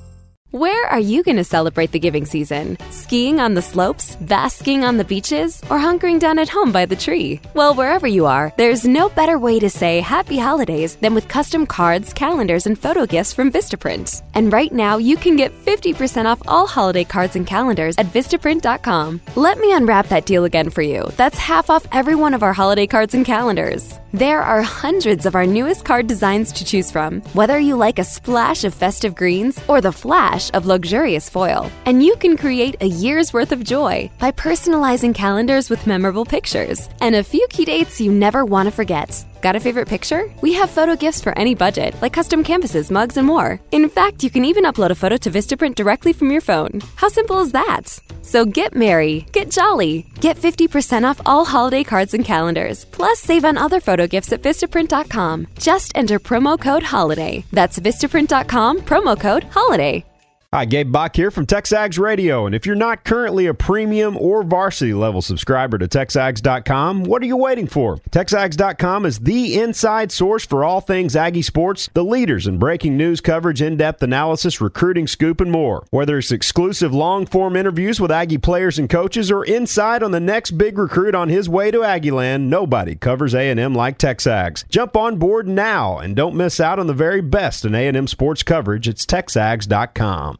Where 0.51 0.87
are 0.87 0.99
you 0.99 1.23
going 1.23 1.35
to 1.35 1.43
celebrate 1.43 1.91
the 1.91 1.99
giving 1.99 2.25
season? 2.25 2.77
Skiing 3.07 3.39
on 3.39 3.53
the 3.53 3.61
slopes, 3.61 4.17
basking 4.17 4.83
on 4.83 4.97
the 4.97 5.05
beaches, 5.05 5.61
or 5.69 5.79
hunkering 5.79 6.19
down 6.19 6.37
at 6.39 6.49
home 6.49 6.73
by 6.73 6.85
the 6.85 6.97
tree? 6.97 7.39
Well, 7.53 7.73
wherever 7.73 8.05
you 8.05 8.25
are, 8.25 8.51
there's 8.57 8.85
no 8.85 9.07
better 9.07 9.39
way 9.39 9.59
to 9.59 9.69
say 9.69 10.01
happy 10.01 10.37
holidays 10.37 10.97
than 10.97 11.13
with 11.15 11.29
custom 11.29 11.65
cards, 11.65 12.11
calendars, 12.11 12.65
and 12.65 12.77
photo 12.77 13.05
gifts 13.05 13.31
from 13.31 13.49
Vistaprint. 13.49 14.21
And 14.33 14.51
right 14.51 14.73
now, 14.73 14.97
you 14.97 15.15
can 15.15 15.37
get 15.37 15.53
50% 15.63 16.25
off 16.25 16.41
all 16.49 16.67
holiday 16.67 17.05
cards 17.05 17.37
and 17.37 17.47
calendars 17.47 17.95
at 17.97 18.07
Vistaprint.com. 18.07 19.21
Let 19.37 19.57
me 19.57 19.71
unwrap 19.71 20.09
that 20.09 20.25
deal 20.25 20.43
again 20.43 20.69
for 20.69 20.81
you. 20.81 21.09
That's 21.15 21.37
half 21.37 21.69
off 21.69 21.87
every 21.93 22.15
one 22.15 22.33
of 22.33 22.43
our 22.43 22.51
holiday 22.51 22.87
cards 22.87 23.13
and 23.13 23.25
calendars. 23.25 23.97
There 24.13 24.41
are 24.41 24.61
hundreds 24.61 25.25
of 25.25 25.35
our 25.35 25.45
newest 25.45 25.83
card 25.83 26.07
designs 26.07 26.53
to 26.53 26.63
choose 26.63 26.89
from, 26.89 27.21
whether 27.33 27.59
you 27.59 27.75
like 27.75 27.99
a 27.99 28.05
splash 28.05 28.63
of 28.63 28.73
festive 28.73 29.15
greens 29.15 29.59
or 29.67 29.81
the 29.81 29.91
flash 29.91 30.49
of 30.53 30.65
luxurious 30.65 31.29
foil. 31.29 31.69
And 31.85 32.01
you 32.01 32.15
can 32.15 32.37
create 32.37 32.77
a 32.79 32.87
year's 32.87 33.33
worth 33.33 33.51
of 33.51 33.65
joy 33.65 34.09
by 34.17 34.31
personalizing 34.31 35.13
calendars 35.13 35.69
with 35.69 35.85
memorable 35.85 36.23
pictures 36.23 36.87
and 37.01 37.15
a 37.15 37.23
few 37.23 37.45
key 37.49 37.65
dates 37.65 37.99
you 37.99 38.13
never 38.13 38.45
want 38.45 38.67
to 38.67 38.71
forget. 38.71 39.25
Got 39.41 39.55
a 39.55 39.59
favorite 39.59 39.87
picture? 39.87 40.31
We 40.41 40.53
have 40.53 40.69
photo 40.69 40.95
gifts 40.95 41.21
for 41.21 41.37
any 41.37 41.55
budget, 41.55 41.95
like 42.01 42.13
custom 42.13 42.43
canvases, 42.43 42.91
mugs, 42.91 43.17
and 43.17 43.27
more. 43.27 43.59
In 43.71 43.89
fact, 43.89 44.23
you 44.23 44.29
can 44.29 44.45
even 44.45 44.65
upload 44.65 44.89
a 44.91 44.95
photo 44.95 45.17
to 45.17 45.31
Vistaprint 45.31 45.75
directly 45.75 46.13
from 46.13 46.31
your 46.31 46.41
phone. 46.41 46.81
How 46.95 47.07
simple 47.09 47.39
is 47.39 47.51
that? 47.51 47.99
So 48.21 48.45
get 48.45 48.75
merry, 48.75 49.25
get 49.31 49.49
jolly, 49.49 50.05
get 50.19 50.37
50% 50.37 51.09
off 51.09 51.21
all 51.25 51.45
holiday 51.45 51.83
cards 51.83 52.13
and 52.13 52.25
calendars, 52.25 52.85
plus 52.85 53.19
save 53.19 53.45
on 53.45 53.57
other 53.57 53.79
photo 53.79 54.07
gifts 54.07 54.33
at 54.33 54.41
Vistaprint.com. 54.41 55.47
Just 55.59 55.91
enter 55.95 56.19
promo 56.19 56.59
code 56.59 56.83
HOLIDAY. 56.83 57.45
That's 57.51 57.79
Vistaprint.com, 57.79 58.81
promo 58.81 59.19
code 59.19 59.43
HOLIDAY. 59.45 60.16
Hi, 60.53 60.63
Gabe 60.63 60.93
Bock 60.93 61.17
here 61.17 61.29
from 61.29 61.45
Texags 61.45 61.99
Radio. 61.99 62.45
And 62.45 62.55
if 62.55 62.65
you're 62.65 62.73
not 62.73 63.03
currently 63.03 63.47
a 63.47 63.53
premium 63.53 64.15
or 64.15 64.43
varsity 64.43 64.93
level 64.93 65.21
subscriber 65.21 65.77
to 65.77 65.89
Texags.com, 65.89 67.03
what 67.03 67.21
are 67.21 67.25
you 67.25 67.35
waiting 67.35 67.67
for? 67.67 67.97
Texags.com 68.11 69.05
is 69.05 69.19
the 69.19 69.59
inside 69.59 70.09
source 70.09 70.45
for 70.45 70.63
all 70.63 70.79
things 70.79 71.17
Aggie 71.17 71.41
sports, 71.41 71.89
the 71.93 72.03
leaders 72.05 72.47
in 72.47 72.59
breaking 72.59 72.95
news 72.95 73.19
coverage, 73.19 73.61
in 73.61 73.75
depth 73.75 74.01
analysis, 74.01 74.61
recruiting 74.61 75.05
scoop, 75.05 75.41
and 75.41 75.51
more. 75.51 75.85
Whether 75.89 76.17
it's 76.17 76.31
exclusive 76.31 76.93
long 76.93 77.25
form 77.25 77.57
interviews 77.57 77.99
with 77.99 78.09
Aggie 78.09 78.37
players 78.37 78.79
and 78.79 78.89
coaches 78.89 79.29
or 79.29 79.43
insight 79.43 80.01
on 80.01 80.11
the 80.11 80.21
next 80.21 80.51
big 80.51 80.77
recruit 80.77 81.13
on 81.13 81.27
his 81.27 81.49
way 81.49 81.71
to 81.71 81.79
Aggieland, 81.79 82.43
nobody 82.43 82.95
covers 82.95 83.35
A&M 83.35 83.75
like 83.75 83.99
Texags. 83.99 84.65
Jump 84.69 84.95
on 84.95 85.17
board 85.17 85.45
now 85.45 85.97
and 85.97 86.15
don't 86.15 86.37
miss 86.37 86.61
out 86.61 86.79
on 86.79 86.87
the 86.87 86.93
very 86.93 87.19
best 87.19 87.65
in 87.65 87.75
A&M 87.75 88.07
sports 88.07 88.43
coverage. 88.43 88.87
It's 88.87 89.05
Texags.com. 89.05 90.36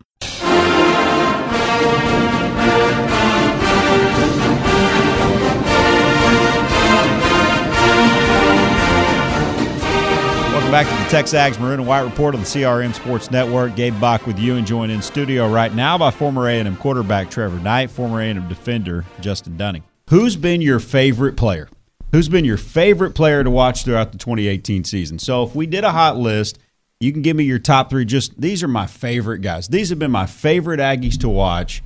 Welcome 10.68 10.86
back 10.86 10.88
to 10.88 11.16
the 11.16 11.18
Texags 11.18 11.60
Maroon 11.62 11.80
and 11.80 11.88
White 11.88 12.02
Report 12.02 12.36
on 12.36 12.42
the 12.42 12.46
CRM 12.46 12.94
Sports 12.94 13.32
Network. 13.32 13.78
Gabe 13.78 13.98
Bock 14.02 14.28
with 14.28 14.38
you 14.38 14.56
and 14.56 14.68
joined 14.68 14.92
in 14.92 15.02
studio 15.02 15.50
right 15.50 15.74
now 15.74 15.98
by 15.98 16.12
former 16.12 16.50
A&M 16.50 16.76
quarterback 16.76 17.30
Trevor 17.32 17.60
Knight, 17.60 17.90
former 17.90 18.22
A&M 18.22 18.50
defender 18.50 19.06
Justin 19.22 19.56
Dunning. 19.56 19.86
Who's 20.10 20.36
been 20.36 20.62
your 20.62 20.80
favorite 20.80 21.38
player? 21.38 21.70
Who's 22.12 22.28
been 22.28 22.44
your 22.44 22.58
favorite 22.58 23.16
player 23.16 23.46
to 23.46 23.50
watch 23.50 23.86
throughout 23.86 24.12
the 24.12 24.18
2018 24.18 24.84
season? 24.84 25.20
So 25.20 25.44
if 25.44 25.56
we 25.56 25.68
did 25.68 25.86
a 25.86 25.92
hot 25.92 26.18
list, 26.18 26.60
you 27.00 27.12
can 27.12 27.22
give 27.22 27.36
me 27.36 27.44
your 27.44 27.60
top 27.60 27.90
three. 27.90 28.06
Just 28.06 28.40
these 28.40 28.64
are 28.64 28.68
my 28.68 28.88
favorite 28.88 29.40
guys. 29.40 29.68
These 29.68 29.90
have 29.90 30.00
been 30.00 30.12
my 30.12 30.26
favorite 30.26 30.80
Aggies 30.80 31.20
to 31.22 31.30
watch 31.30 31.84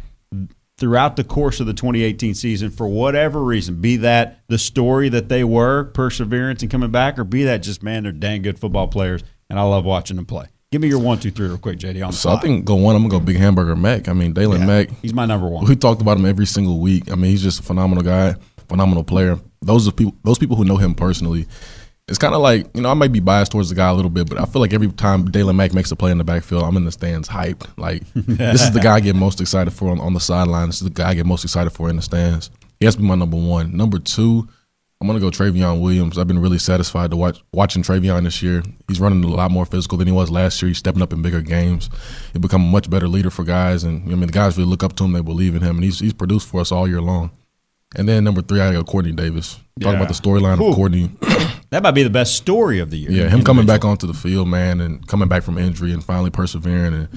throughout 0.77 1.15
the 1.15 1.23
course 1.23 1.59
of 1.59 1.67
the 1.67 1.73
2018 1.73 2.33
season 2.33 2.71
for 2.71 2.87
whatever 2.87 3.43
reason. 3.43 3.81
Be 3.81 3.97
that 3.97 4.39
the 4.47 4.57
story 4.57 5.09
that 5.09 5.29
they 5.29 5.43
were, 5.43 5.85
perseverance 5.85 6.61
and 6.63 6.71
coming 6.71 6.91
back, 6.91 7.19
or 7.19 7.23
be 7.23 7.43
that 7.43 7.57
just 7.63 7.83
man, 7.83 8.03
they're 8.03 8.11
dang 8.11 8.41
good 8.41 8.57
football 8.59 8.87
players, 8.87 9.23
and 9.49 9.59
I 9.59 9.63
love 9.63 9.85
watching 9.85 10.15
them 10.17 10.25
play. 10.25 10.45
Give 10.71 10.81
me 10.81 10.87
your 10.87 10.99
one, 10.99 11.19
two, 11.19 11.31
three, 11.31 11.47
real 11.49 11.57
quick, 11.57 11.77
JD. 11.79 12.05
On 12.05 12.13
So 12.13 12.29
I 12.29 12.39
think 12.39 12.63
go 12.63 12.75
one. 12.75 12.95
I'm 12.95 13.01
gonna 13.01 13.11
go 13.11 13.19
Big 13.19 13.35
Hamburger 13.35 13.75
Mack. 13.75 14.07
I 14.07 14.13
mean, 14.13 14.33
Daylon 14.33 14.59
Yeah, 14.59 14.65
Mack. 14.65 14.89
he's 15.01 15.13
my 15.13 15.25
number 15.25 15.47
one. 15.47 15.65
We 15.65 15.75
talked 15.75 16.01
about 16.01 16.17
him 16.17 16.25
every 16.25 16.45
single 16.45 16.79
week. 16.79 17.11
I 17.11 17.15
mean, 17.15 17.29
he's 17.31 17.43
just 17.43 17.59
a 17.59 17.63
phenomenal 17.63 18.03
guy, 18.05 18.35
phenomenal 18.69 19.03
player. 19.03 19.37
Those 19.61 19.85
are 19.87 19.91
people. 19.91 20.15
Those 20.23 20.39
people 20.39 20.55
who 20.55 20.63
know 20.63 20.77
him 20.77 20.95
personally. 20.95 21.45
It's 22.11 22.17
kind 22.17 22.35
of 22.35 22.41
like 22.41 22.67
you 22.75 22.81
know 22.81 22.91
I 22.91 22.93
might 22.93 23.13
be 23.13 23.21
biased 23.21 23.53
towards 23.53 23.69
the 23.69 23.75
guy 23.75 23.87
a 23.87 23.93
little 23.93 24.11
bit, 24.11 24.27
but 24.27 24.37
I 24.37 24.43
feel 24.43 24.61
like 24.61 24.73
every 24.73 24.89
time 24.89 25.29
Daylon 25.29 25.55
Mack 25.55 25.73
makes 25.73 25.91
a 25.91 25.95
play 25.95 26.11
in 26.11 26.17
the 26.17 26.25
backfield, 26.25 26.63
I'm 26.63 26.75
in 26.75 26.83
the 26.83 26.91
stands 26.91 27.29
hyped. 27.29 27.65
Like 27.77 28.03
this 28.13 28.61
is 28.61 28.73
the 28.73 28.81
guy 28.81 28.95
I 28.95 28.99
get 28.99 29.15
most 29.15 29.39
excited 29.39 29.71
for 29.71 29.89
on, 29.89 30.01
on 30.01 30.13
the 30.13 30.19
sideline. 30.19 30.67
This 30.67 30.81
is 30.81 30.89
the 30.89 30.93
guy 30.93 31.11
I 31.11 31.13
get 31.13 31.25
most 31.25 31.45
excited 31.45 31.69
for 31.69 31.89
in 31.89 31.95
the 31.95 32.01
stands. 32.01 32.51
He 32.81 32.85
has 32.85 32.95
to 32.95 33.01
be 33.01 33.07
my 33.07 33.15
number 33.15 33.37
one. 33.37 33.77
Number 33.77 33.97
two, 33.97 34.45
I'm 34.99 35.07
gonna 35.07 35.21
go 35.21 35.29
Trayveon 35.29 35.79
Williams. 35.79 36.17
I've 36.17 36.27
been 36.27 36.41
really 36.41 36.57
satisfied 36.57 37.11
to 37.11 37.15
watch 37.15 37.41
watching 37.53 37.81
Trayveon 37.81 38.25
this 38.25 38.43
year. 38.43 38.61
He's 38.89 38.99
running 38.99 39.23
a 39.23 39.27
lot 39.27 39.49
more 39.49 39.65
physical 39.65 39.97
than 39.97 40.07
he 40.07 40.13
was 40.13 40.29
last 40.29 40.61
year. 40.61 40.67
He's 40.67 40.79
stepping 40.79 41.01
up 41.01 41.13
in 41.13 41.21
bigger 41.21 41.39
games. 41.39 41.89
He's 42.33 42.41
become 42.41 42.65
a 42.65 42.67
much 42.67 42.89
better 42.89 43.07
leader 43.07 43.29
for 43.29 43.45
guys, 43.45 43.85
and 43.85 44.03
I 44.11 44.15
mean 44.15 44.27
the 44.27 44.33
guys 44.33 44.57
really 44.57 44.69
look 44.69 44.83
up 44.83 44.97
to 44.97 45.05
him. 45.05 45.13
They 45.13 45.21
believe 45.21 45.55
in 45.55 45.61
him, 45.61 45.77
and 45.77 45.83
he's 45.85 45.99
he's 45.99 46.11
produced 46.11 46.49
for 46.49 46.59
us 46.59 46.73
all 46.73 46.89
year 46.89 47.01
long. 47.01 47.31
And 47.95 48.09
then 48.09 48.25
number 48.25 48.41
three, 48.41 48.59
I 48.59 48.73
got 48.73 48.85
Courtney 48.85 49.13
Davis. 49.13 49.60
Talking 49.81 49.99
Yeah. 49.99 50.03
about 50.05 50.13
the 50.13 50.21
storyline 50.21 50.53
of 50.69 50.75
Courtney. 50.75 51.09
that 51.71 51.83
might 51.83 51.91
be 51.91 52.03
the 52.03 52.09
best 52.09 52.35
story 52.35 52.79
of 52.79 52.89
the 52.91 52.97
year. 52.97 53.11
Yeah, 53.11 53.29
him 53.29 53.43
coming 53.43 53.65
back 53.65 53.83
onto 53.83 54.07
the 54.07 54.13
field, 54.13 54.47
man, 54.47 54.79
and 54.81 55.05
coming 55.07 55.27
back 55.27 55.43
from 55.43 55.57
injury 55.57 55.91
and 55.91 56.03
finally 56.03 56.29
persevering, 56.29 56.93
and 56.93 57.07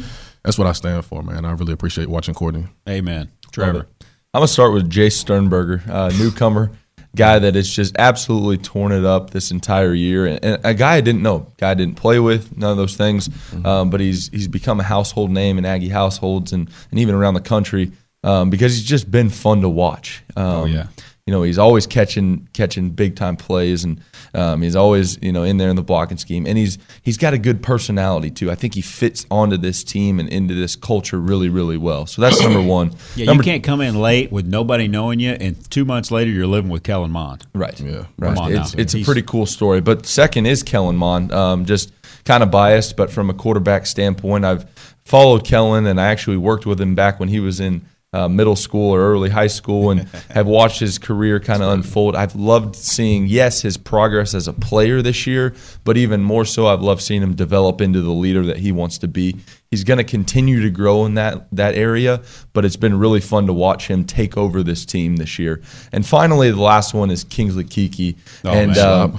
that's 0.43 0.59
what 0.59 0.67
I 0.67 0.73
stand 0.73 1.05
for, 1.05 1.23
man. 1.23 1.45
I 1.45 1.53
really 1.53 1.73
appreciate 1.73 2.09
watching 2.09 2.35
Courtney. 2.35 2.67
Amen. 2.89 3.31
Trevor. 3.53 3.87
I'm 4.33 4.41
gonna 4.41 4.49
start 4.49 4.73
with 4.73 4.91
Jace 4.91 5.13
Sternberger, 5.13 5.83
uh, 5.89 6.11
newcomer, 6.19 6.73
guy 7.15 7.39
that 7.39 7.55
has 7.55 7.69
just 7.71 7.95
absolutely 8.01 8.59
torn 8.59 8.91
it 8.91 9.05
up 9.05 9.31
this 9.31 9.53
entire 9.53 9.95
year, 9.95 10.27
and, 10.27 10.45
and 10.45 10.61
a 10.65 10.75
guy 10.75 10.95
I 10.97 11.01
didn't 11.01 11.23
know, 11.23 11.53
guy 11.59 11.71
I 11.71 11.75
didn't 11.75 11.95
play 11.95 12.19
with, 12.19 12.57
none 12.57 12.73
of 12.73 12.77
those 12.77 12.97
things, 12.97 13.29
um, 13.65 13.91
but 13.91 14.01
he's 14.01 14.29
he's 14.31 14.49
become 14.49 14.81
a 14.81 14.83
household 14.83 15.31
name 15.31 15.57
in 15.59 15.65
Aggie 15.65 15.89
households 15.89 16.53
and 16.53 16.69
and 16.91 16.99
even 16.99 17.15
around 17.15 17.35
the 17.35 17.41
country 17.43 17.93
um, 18.25 18.51
because 18.51 18.75
he's 18.75 18.85
just 18.85 19.09
been 19.09 19.31
fun 19.31 19.61
to 19.61 19.69
watch. 19.69 20.25
Um, 20.37 20.45
Oh, 20.47 20.65
yeah. 20.65 20.87
You 21.27 21.33
know 21.33 21.43
he's 21.43 21.59
always 21.59 21.87
catching 21.87 22.47
catching 22.53 22.91
big 22.91 23.17
time 23.17 23.37
plays, 23.37 23.83
and 23.83 23.99
um, 24.35 24.61
he's 24.61 24.77
always 24.77 25.19
you 25.23 25.33
know 25.33 25.43
in 25.43 25.57
there 25.57 25.71
in 25.71 25.77
the 25.77 25.83
blocking 25.83 26.19
scheme, 26.19 26.47
and 26.47 26.59
he's 26.59 26.77
he's 27.03 27.17
got 27.17 27.33
a 27.33 27.39
good 27.39 27.63
personality 27.63 28.31
too. 28.31 28.51
I 28.51 28.55
think 28.55 28.75
he 28.75 28.83
fits 28.83 29.25
onto 29.31 29.57
this 29.57 29.83
team 29.83 30.21
and 30.21 30.29
into 30.29 30.53
this 30.53 30.77
culture 30.77 31.19
really 31.19 31.49
really 31.49 31.79
well. 31.79 32.05
So 32.05 32.21
that's 32.21 32.43
number 32.43 32.61
one. 32.61 32.95
Yeah, 33.17 33.25
number 33.25 33.43
you 33.43 33.53
can't 33.53 33.65
come 33.65 33.81
in 33.81 33.99
late 33.99 34.33
with 34.33 34.45
nobody 34.45 34.87
knowing 34.87 35.19
you, 35.19 35.31
and 35.31 35.71
two 35.71 35.87
months 35.87 36.11
later 36.11 36.31
you're 36.31 36.47
living 36.47 36.71
with 36.71 36.83
Kellen 36.83 37.11
Mond. 37.11 37.47
Right. 37.55 37.79
Yeah. 37.81 38.05
Right. 38.19 38.37
Come 38.37 38.53
It's, 38.53 38.75
it's 38.75 38.95
a 38.95 39.03
pretty 39.03 39.23
cool 39.23 39.47
story. 39.47 39.81
But 39.81 40.05
second 40.05 40.45
is 40.45 40.63
Kellen 40.63 40.97
Mond. 40.97 41.33
Um, 41.33 41.65
just 41.65 41.91
kind 42.27 42.43
of 42.43 42.51
biased, 42.51 42.99
but 42.99 43.11
from 43.11 43.31
a 43.31 43.35
quarterback 43.35 43.87
standpoint, 43.87 44.45
I've 44.45 44.69
followed 45.05 45.45
Kellen 45.47 45.87
and 45.87 45.99
I 45.99 46.09
actually 46.09 46.37
worked 46.37 46.67
with 46.67 46.81
him 46.81 46.95
back 46.95 47.19
when 47.19 47.31
he 47.31 47.41
was 47.41 47.61
in 47.61 47.87
uh, 48.15 48.29
middle 48.29 48.55
school 48.55 48.95
or 48.95 49.01
early 49.01 49.29
high 49.29 49.49
school 49.49 49.91
and 49.91 50.03
have 50.31 50.47
watched 50.47 50.79
his 50.79 50.99
career 50.99 51.41
kind 51.41 51.65
of 51.65 51.73
unfold. 51.73 52.15
I've 52.15 52.37
loved 52.37 52.77
seeing, 52.77 53.27
yes, 53.27 53.61
his 53.61 53.77
progress 53.77 54.35
as 54.35 54.47
a 54.47 54.53
player 54.53 55.03
this 55.03 55.27
year, 55.27 55.53
but 55.83 55.97
even 55.97 56.23
more 56.23 56.45
so, 56.45 56.69
I've 56.69 56.81
loved 56.81 57.03
seeing 57.03 57.23
him 57.23 57.35
develop 57.35 57.81
into 57.81 58.01
the 58.01 58.13
leader 58.13 58.45
that 58.47 58.59
he 58.59 58.71
wants 58.71 58.99
to 58.99 59.09
be. 59.09 59.37
He's 59.69 59.83
going 59.83 59.99
to 59.99 60.05
continue 60.05 60.63
to 60.63 60.71
grow 60.71 61.05
in 61.07 61.15
that 61.15 61.49
that 61.51 61.75
area, 61.75 62.23
but 62.53 62.65
it's 62.65 62.77
been 62.77 62.97
really 62.97 63.21
fun 63.21 63.49
to 63.49 63.53
watch 63.53 63.89
him 63.89 64.05
take 64.05 64.37
over 64.37 64.63
this 64.63 64.87
team 64.87 65.17
this 65.17 65.37
year. 65.41 65.61
And 65.91 66.07
finally, 66.07 66.53
the 66.53 66.63
last 66.63 66.95
one 66.95 67.11
is 67.11 67.25
Kingsley 67.25 67.65
Keke, 67.65 68.17
Oh, 68.45 68.53
and 68.53 68.79
um, 68.79 69.19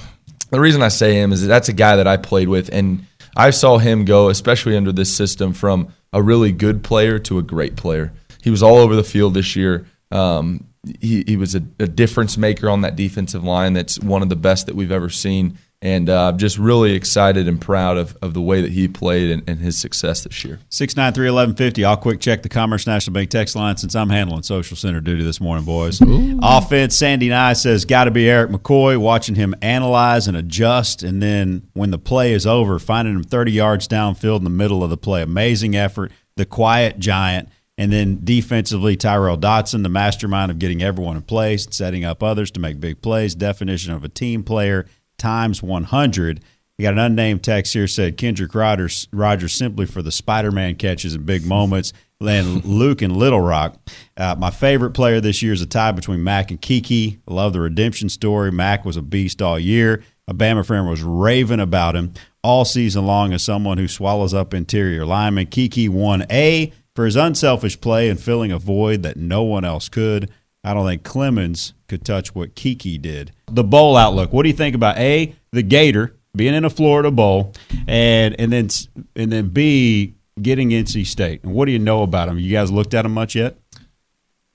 the 0.52 0.62
reason 0.62 0.82
I 0.82 0.88
say 0.88 1.16
him 1.16 1.34
is 1.34 1.42
that 1.42 1.48
that's 1.48 1.68
a 1.68 1.74
guy 1.74 1.98
that 1.98 2.08
I 2.08 2.16
played 2.16 2.48
with, 2.48 2.70
and 2.72 3.06
I 3.36 3.50
saw 3.50 3.78
him 3.78 4.06
go, 4.06 4.30
especially 4.30 4.78
under 4.78 4.94
this 4.94 5.14
system, 5.14 5.52
from 5.52 5.94
a 6.14 6.22
really 6.22 6.54
good 6.54 6.82
player 6.82 7.20
to 7.20 7.38
a 7.40 7.44
great 7.44 7.76
player. 7.76 8.14
He 8.46 8.52
was 8.52 8.62
all 8.62 8.78
over 8.78 8.96
the 8.96 9.04
field 9.04 9.34
this 9.34 9.56
year. 9.56 9.88
Um, 10.12 10.68
he, 11.02 11.24
he 11.26 11.36
was 11.36 11.56
a, 11.56 11.64
a 11.80 11.88
difference 11.88 12.38
maker 12.38 12.70
on 12.70 12.82
that 12.82 12.96
defensive 12.96 13.44
line. 13.44 13.74
That's 13.74 14.00
one 14.00 14.22
of 14.22 14.30
the 14.30 14.36
best 14.36 14.68
that 14.68 14.76
we've 14.76 14.92
ever 14.92 15.10
seen. 15.10 15.58
And 15.82 16.12
uh, 16.12 16.30
I'm 16.30 16.38
just 16.38 16.60
really 16.60 16.94
excited 16.94 17.48
and 17.48 17.60
proud 17.60 17.98
of, 17.98 18.16
of 18.22 18.36
the 18.36 18.42
way 18.42 18.62
that 18.62 18.72
he 18.72 18.88
played 18.88 19.32
and, 19.32 19.50
and 19.50 19.60
his 19.60 19.82
success 19.82 20.24
this 20.24 20.46
year. 20.46 20.60
Six 20.70 20.96
nine 20.96 21.12
three 21.14 21.28
eleven 21.28 21.56
fifty. 21.56 21.84
I'll 21.84 21.98
quick 21.98 22.20
check 22.20 22.44
the 22.44 22.50
Commerce 22.50 22.86
National 22.86 23.16
Bank 23.16 23.32
text 23.32 23.56
line 23.56 23.78
since 23.78 23.96
I'm 23.96 24.10
handling 24.10 24.44
Social 24.44 24.78
Center 24.78 25.02
duty 25.02 25.24
this 25.24 25.42
morning, 25.42 25.66
boys. 25.66 26.00
Offense. 26.42 26.96
Sandy 26.96 27.30
Nye 27.30 27.54
says 27.54 27.86
got 27.86 28.04
to 28.04 28.12
be 28.12 28.30
Erik 28.30 28.52
McCoy. 28.52 28.98
Watching 28.98 29.34
him 29.34 29.56
analyze 29.64 30.28
and 30.28 30.38
adjust, 30.38 31.02
and 31.02 31.20
then 31.20 31.68
when 31.74 31.90
the 31.90 32.00
play 32.00 32.34
is 32.34 32.46
over, 32.46 32.78
finding 32.78 33.16
him 33.16 33.24
30 33.24 33.52
yards 33.52 33.88
downfield 33.88 34.38
in 34.38 34.44
the 34.44 34.52
middle 34.52 34.84
of 34.84 34.92
the 34.92 34.98
play. 34.98 35.24
Amazing 35.24 35.76
effort. 35.76 36.12
The 36.36 36.46
quiet 36.46 37.00
giant. 37.00 37.50
And 37.78 37.92
then 37.92 38.22
defensively, 38.24 38.96
Tyrel 38.96 39.40
Dodson, 39.40 39.84
the 39.84 39.90
mastermind 39.90 40.50
of 40.50 40.60
getting 40.60 40.82
everyone 40.82 41.18
in 41.18 41.24
place, 41.24 41.68
setting 41.70 42.06
up 42.06 42.24
others 42.24 42.52
to 42.52 42.60
make 42.60 42.80
big 42.80 43.02
plays. 43.02 43.36
Definition 43.36 43.92
of 43.92 44.04
a 44.04 44.10
team 44.10 44.44
player 44.44 44.86
times 45.18 45.62
100. 45.62 46.42
You 46.78 46.84
got 46.84 46.94
an 46.94 47.00
unnamed 47.00 47.44
text 47.44 47.74
here 47.74 47.88
said 47.88 48.18
Kendrick 48.18 48.54
Rogers, 48.54 49.08
Rogers 49.12 49.54
simply 49.54 49.86
for 49.86 50.02
the 50.02 50.12
Spider 50.12 50.52
Man 50.52 50.76
catches 50.76 51.14
and 51.14 51.26
big 51.26 51.46
moments. 51.46 51.94
Then 52.20 52.60
Luke 52.66 53.02
and 53.02 53.16
Little 53.16 53.42
Rock. 53.42 53.78
Uh, 54.16 54.36
my 54.38 54.52
favorite 54.52 54.92
player 54.92 55.22
this 55.22 55.42
year 55.42 55.54
is 55.54 55.62
a 55.62 55.66
tie 55.66 55.92
between 55.92 56.24
Mack 56.24 56.52
and 56.52 56.62
Keke. 56.62 57.20
I 57.28 57.34
love 57.34 57.54
the 57.54 57.62
redemption 57.62 58.10
story. 58.10 58.52
Mack 58.52 58.86
was 58.86 58.98
a 58.98 59.02
beast 59.02 59.42
all 59.42 59.60
year. 59.60 60.04
A 60.28 60.34
Bama 60.34 60.66
friend 60.66 60.90
was 60.90 61.04
raving 61.04 61.60
about 61.60 61.96
him 61.96 62.14
all 62.44 62.66
season 62.66 63.06
long 63.06 63.32
as 63.32 63.44
someone 63.44 63.78
who 63.78 63.88
swallows 63.88 64.34
up 64.34 64.54
interior 64.54 65.06
linemen. 65.06 65.48
Keke 65.48 65.90
won 65.90 66.26
A 66.32 66.74
for 66.96 67.06
his 67.06 67.16
unselfish 67.16 67.80
play 67.80 68.10
and 68.10 68.20
filling 68.20 68.52
a 68.52 68.58
void 68.58 69.04
that 69.04 69.18
no 69.18 69.44
one 69.44 69.64
else 69.66 69.90
could. 69.90 70.32
I 70.64 70.74
don't 70.74 70.88
think 70.88 71.04
Clemens 71.04 71.74
could 71.88 72.04
touch 72.04 72.34
what 72.34 72.56
Keke 72.56 73.00
did. 73.00 73.32
The 73.52 73.64
bowl 73.64 73.96
outlook. 73.98 74.34
What 74.34 74.44
do 74.44 74.50
you 74.50 74.56
think 74.56 74.74
about 74.76 74.98
A, 74.98 75.36
the 75.52 75.62
Gator 75.62 76.16
being 76.36 76.56
in 76.56 76.66
a 76.66 76.70
Florida 76.72 77.12
bowl, 77.12 77.54
and 77.88 78.36
and 78.40 78.52
then 78.52 78.70
and 79.16 79.32
then 79.32 79.50
B, 79.50 80.16
getting 80.42 80.70
NC 80.72 81.06
State? 81.06 81.44
And 81.44 81.54
what 81.54 81.66
do 81.66 81.72
you 81.72 81.80
know 81.80 82.02
about 82.02 82.28
them? 82.30 82.40
You 82.40 82.52
guys 82.52 82.72
looked 82.72 82.94
at 82.96 83.04
them 83.04 83.14
much 83.14 83.36
yet? 83.36 83.58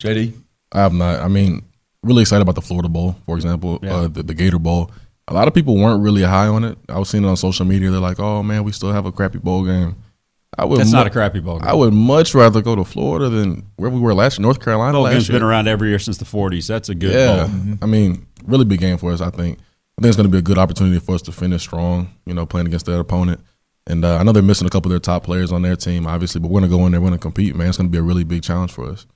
JD, 0.03 0.33
I 0.73 0.81
have 0.81 0.93
not. 0.93 1.21
I 1.21 1.29
mean, 1.29 1.63
really 2.03 2.23
excited 2.23 2.43
about 2.43 2.55
the 2.55 2.63
Florida 2.63 2.89
Bowl, 2.89 3.17
for 3.27 3.37
example, 3.37 3.79
Yeah. 3.83 3.95
uh, 3.95 4.09
the, 4.09 4.23
the 4.23 4.35
Gator 4.35 4.59
Bowl. 4.59 4.91
A 5.29 5.35
lot 5.35 5.47
of 5.47 5.55
people 5.55 5.77
weren't 5.77 6.03
really 6.03 6.23
high 6.23 6.49
on 6.49 6.65
it. 6.65 6.77
I 6.89 6.99
was 6.99 7.09
seeing 7.11 7.23
it 7.23 7.29
on 7.29 7.37
social 7.37 7.65
media. 7.65 7.91
They're 7.91 8.01
like, 8.01 8.19
"Oh 8.19 8.43
man, 8.43 8.65
we 8.65 8.73
still 8.73 8.93
have 8.93 9.07
a 9.07 9.13
crappy 9.13 9.39
bowl 9.39 9.65
game." 9.65 9.95
I 10.59 10.65
would. 10.65 10.81
That's 10.81 10.93
not 10.93 11.07
a 11.07 11.11
crappy 11.11 11.41
bowl 11.41 11.59
game. 11.59 11.69
I 11.69 11.75
would 11.75 11.93
much 11.93 12.35
rather 12.35 12.61
go 12.61 12.75
to 12.75 12.85
Florida 12.85 13.29
than 13.29 13.67
where 13.77 13.91
we 13.91 14.01
were 14.01 14.15
last 14.15 14.39
year, 14.39 14.43
North 14.43 14.61
Carolina. 14.61 14.99
Last 14.99 15.13
game's 15.13 15.29
been 15.29 15.43
around 15.43 15.69
every 15.69 15.89
year 15.89 15.99
since 15.99 16.19
the 16.19 16.25
'40s. 16.25 16.67
That's 16.67 16.89
a 16.89 16.95
good 16.95 17.15
yeah, 17.15 17.47
bowl. 17.47 17.79
I 17.83 17.87
mean, 17.87 18.27
really 18.45 18.65
big 18.65 18.81
game 18.81 18.99
for 18.99 19.13
us. 19.13 19.21
I 19.21 19.31
think. 19.31 19.59
I 19.99 20.03
think 20.03 20.09
it's 20.09 20.17
going 20.17 20.29
to 20.29 20.33
be 20.33 20.39
a 20.39 20.43
good 20.43 20.57
opportunity 20.57 20.99
for 20.99 21.15
us 21.15 21.23
to 21.23 21.33
finish 21.33 21.63
strong. 21.63 22.13
You 22.27 22.35
know, 22.35 22.47
playing 22.47 22.67
against 22.67 22.87
their 22.87 23.01
opponent. 23.01 23.41
And 23.87 24.05
uh, 24.05 24.19
I 24.19 24.23
know 24.23 24.33
they're 24.33 24.43
missing 24.43 24.67
a 24.67 24.71
couple 24.71 24.91
of 24.91 24.93
their 24.93 25.01
top 25.01 25.25
players 25.25 25.53
on 25.53 25.63
their 25.63 25.75
team, 25.75 26.07
obviously, 26.07 26.41
but 26.41 26.49
we're 26.49 26.61
going 26.61 26.71
to 26.71 26.77
go 26.77 26.87
in 26.87 26.93
there, 26.93 27.01
we're 27.01 27.09
going 27.09 27.19
to 27.19 27.23
compete, 27.23 27.57
man. 27.57 27.69
It's 27.69 27.77
going 27.77 27.89
to 27.89 27.93
be 27.93 27.99
a 27.99 28.03
really 28.03 28.25
big 28.25 28.43
challenge 28.43 28.73
for 28.73 28.89
us. 28.89 29.07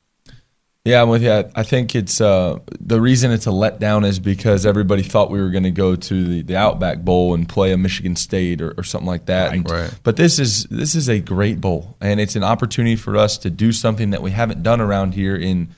Yeah, 0.84 1.00
I'm 1.00 1.08
with 1.08 1.22
you. 1.22 1.32
I- 1.32 1.62
think 1.62 1.94
it's 1.94 2.20
uh, 2.20 2.58
the 2.78 3.00
reason 3.00 3.30
it's 3.30 3.46
a 3.46 3.50
letdown 3.50 4.04
is 4.04 4.18
because 4.18 4.66
everybody 4.66 5.02
thought 5.02 5.30
we 5.30 5.40
were 5.40 5.48
going 5.48 5.64
to 5.64 5.70
go 5.70 5.96
to 5.96 6.24
the, 6.24 6.42
the 6.42 6.56
Outback 6.56 7.00
Bowl 7.00 7.32
and 7.32 7.48
play 7.48 7.72
a 7.72 7.78
Michigan 7.78 8.16
State 8.16 8.60
or, 8.60 8.74
or 8.76 8.82
something 8.84 9.06
like 9.06 9.24
that. 9.26 9.54
And- 9.54 9.70
right. 9.70 9.98
But 10.02 10.16
this 10.16 10.38
is 10.38 10.64
this 10.64 10.94
is 10.94 11.08
a 11.08 11.20
great 11.20 11.58
bowl, 11.58 11.96
and 12.02 12.20
it's 12.20 12.36
an 12.36 12.44
opportunity 12.44 12.96
for 12.96 13.16
us 13.16 13.38
to 13.38 13.50
do 13.50 13.72
something 13.72 14.10
that 14.10 14.20
we 14.20 14.30
haven't 14.30 14.62
done 14.62 14.82
around 14.82 15.14
here 15.14 15.34
in 15.34 15.68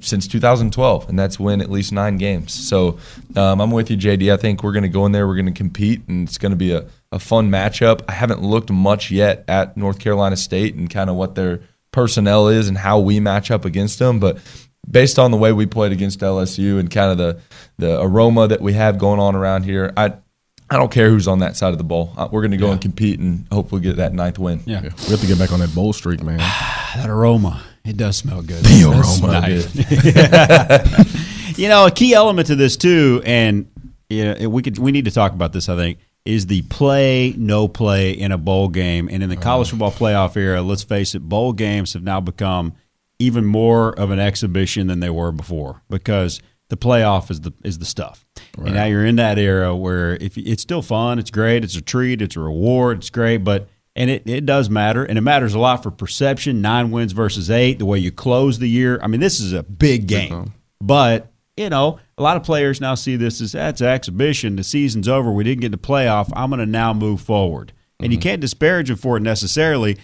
since 0.00 0.26
2012, 0.26 1.08
and 1.08 1.18
that's 1.18 1.38
win 1.38 1.60
at 1.60 1.70
least 1.70 1.92
nine 1.92 2.16
games. 2.16 2.52
So 2.52 2.98
um, 3.36 3.60
I'm 3.60 3.70
with 3.70 3.90
you, 3.90 3.96
JD. 3.96 4.32
I 4.32 4.36
think 4.36 4.62
we're 4.62 4.72
going 4.72 4.84
to 4.84 4.88
go 4.88 5.04
in 5.06 5.12
there, 5.12 5.26
we're 5.26 5.34
going 5.34 5.46
to 5.46 5.52
compete, 5.52 6.02
and 6.08 6.28
it's 6.28 6.38
going 6.38 6.50
to 6.52 6.56
be 6.56 6.72
a, 6.72 6.86
a 7.10 7.18
fun 7.18 7.50
matchup. 7.50 8.02
I 8.08 8.12
haven't 8.12 8.42
looked 8.42 8.70
much 8.70 9.10
yet 9.10 9.44
at 9.48 9.76
North 9.76 9.98
Carolina 9.98 10.36
State 10.36 10.74
and 10.74 10.88
kind 10.88 11.10
of 11.10 11.16
what 11.16 11.34
their 11.34 11.60
personnel 11.92 12.48
is 12.48 12.68
and 12.68 12.78
how 12.78 12.98
we 13.00 13.20
match 13.20 13.50
up 13.50 13.64
against 13.64 13.98
them, 13.98 14.20
but 14.20 14.38
based 14.88 15.18
on 15.18 15.30
the 15.30 15.36
way 15.36 15.52
we 15.52 15.66
played 15.66 15.92
against 15.92 16.20
LSU 16.20 16.78
and 16.78 16.90
kind 16.90 17.10
of 17.10 17.18
the 17.18 17.40
the 17.78 18.00
aroma 18.00 18.48
that 18.48 18.60
we 18.60 18.72
have 18.74 18.98
going 18.98 19.20
on 19.20 19.34
around 19.34 19.64
here, 19.64 19.92
I 19.96 20.14
I 20.72 20.76
don't 20.76 20.92
care 20.92 21.10
who's 21.10 21.26
on 21.26 21.40
that 21.40 21.56
side 21.56 21.72
of 21.72 21.78
the 21.78 21.84
bowl. 21.84 22.12
Uh, 22.16 22.28
We're 22.30 22.42
going 22.42 22.52
to 22.52 22.56
go 22.56 22.70
and 22.70 22.80
compete 22.80 23.18
and 23.18 23.46
hopefully 23.50 23.80
get 23.80 23.96
that 23.96 24.12
ninth 24.12 24.38
win. 24.38 24.60
Yeah. 24.66 24.82
We 24.82 24.88
have 25.10 25.20
to 25.20 25.26
get 25.26 25.36
back 25.36 25.50
on 25.52 25.58
that 25.58 25.74
bowl 25.74 25.92
streak, 25.92 26.22
man. 26.22 26.38
that 26.96 27.08
aroma. 27.08 27.62
It 27.84 27.96
does 27.96 28.16
smell 28.16 28.42
good. 28.42 28.62
The 28.64 28.84
aroma. 28.84 29.04
smell 29.04 29.42
good. 29.42 29.66
you 31.58 31.68
know, 31.68 31.86
a 31.86 31.90
key 31.90 32.14
element 32.14 32.46
to 32.48 32.54
this 32.54 32.76
too, 32.76 33.20
and 33.24 33.68
you 34.08 34.34
know, 34.34 34.48
we 34.48 34.62
could 34.62 34.78
we 34.78 34.92
need 34.92 35.06
to 35.06 35.10
talk 35.10 35.32
about 35.32 35.52
this. 35.52 35.68
I 35.68 35.76
think 35.76 35.98
is 36.24 36.46
the 36.46 36.62
play 36.62 37.34
no 37.36 37.66
play 37.68 38.12
in 38.12 38.32
a 38.32 38.38
bowl 38.38 38.68
game, 38.68 39.08
and 39.10 39.22
in 39.22 39.28
the 39.28 39.36
college 39.36 39.68
uh-huh. 39.68 39.90
football 39.90 40.08
playoff 40.08 40.36
era. 40.36 40.62
Let's 40.62 40.82
face 40.82 41.14
it, 41.14 41.20
bowl 41.20 41.52
games 41.52 41.94
have 41.94 42.02
now 42.02 42.20
become 42.20 42.74
even 43.18 43.44
more 43.44 43.98
of 43.98 44.10
an 44.10 44.18
exhibition 44.18 44.86
than 44.86 45.00
they 45.00 45.10
were 45.10 45.32
before 45.32 45.82
because 45.90 46.40
the 46.68 46.76
playoff 46.76 47.30
is 47.30 47.42
the 47.42 47.52
is 47.62 47.78
the 47.78 47.84
stuff. 47.84 48.24
And 48.56 48.74
now 48.74 48.84
you're 48.84 49.04
in 49.04 49.16
that 49.16 49.38
era 49.38 49.74
where 49.76 50.16
if 50.16 50.36
it's 50.36 50.62
still 50.62 50.82
fun, 50.82 51.18
it's 51.18 51.30
great, 51.30 51.64
it's 51.64 51.76
a 51.76 51.82
treat, 51.82 52.22
it's 52.22 52.36
a 52.36 52.40
reward, 52.40 52.98
it's 52.98 53.10
great, 53.10 53.38
but 53.38 53.68
and 53.96 54.08
it, 54.08 54.22
it 54.26 54.46
does 54.46 54.70
matter, 54.70 55.04
and 55.04 55.18
it 55.18 55.20
matters 55.20 55.52
a 55.52 55.58
lot 55.58 55.82
for 55.82 55.90
perception. 55.90 56.62
Nine 56.62 56.90
wins 56.90 57.12
versus 57.12 57.50
eight, 57.50 57.78
the 57.78 57.86
way 57.86 57.98
you 57.98 58.12
close 58.12 58.58
the 58.58 58.68
year. 58.68 59.00
I 59.02 59.08
mean, 59.08 59.20
this 59.20 59.40
is 59.40 59.52
a 59.52 59.62
big 59.62 60.06
game, 60.06 60.54
but 60.80 61.29
you 61.56 61.68
know, 61.68 61.98
a 62.16 62.22
lot 62.22 62.36
of 62.36 62.42
players 62.42 62.80
now 62.80 62.94
see 62.94 63.16
this 63.16 63.40
as 63.40 63.52
that's 63.52 63.80
an 63.80 63.88
exhibition. 63.88 64.56
The 64.56 64.64
season's 64.64 65.08
over. 65.08 65.30
We 65.30 65.44
didn't 65.44 65.60
get 65.60 65.72
the 65.72 65.78
playoff. 65.78 66.30
I'm 66.34 66.50
going 66.50 66.60
to 66.60 66.66
now 66.66 66.92
move 66.92 67.20
forward, 67.20 67.72
and 68.00 68.12
you 68.12 68.18
can't 68.18 68.40
disparage 68.40 68.88
them 68.88 68.96
for 68.96 69.16
it 69.16 69.20
necessarily. 69.20 69.98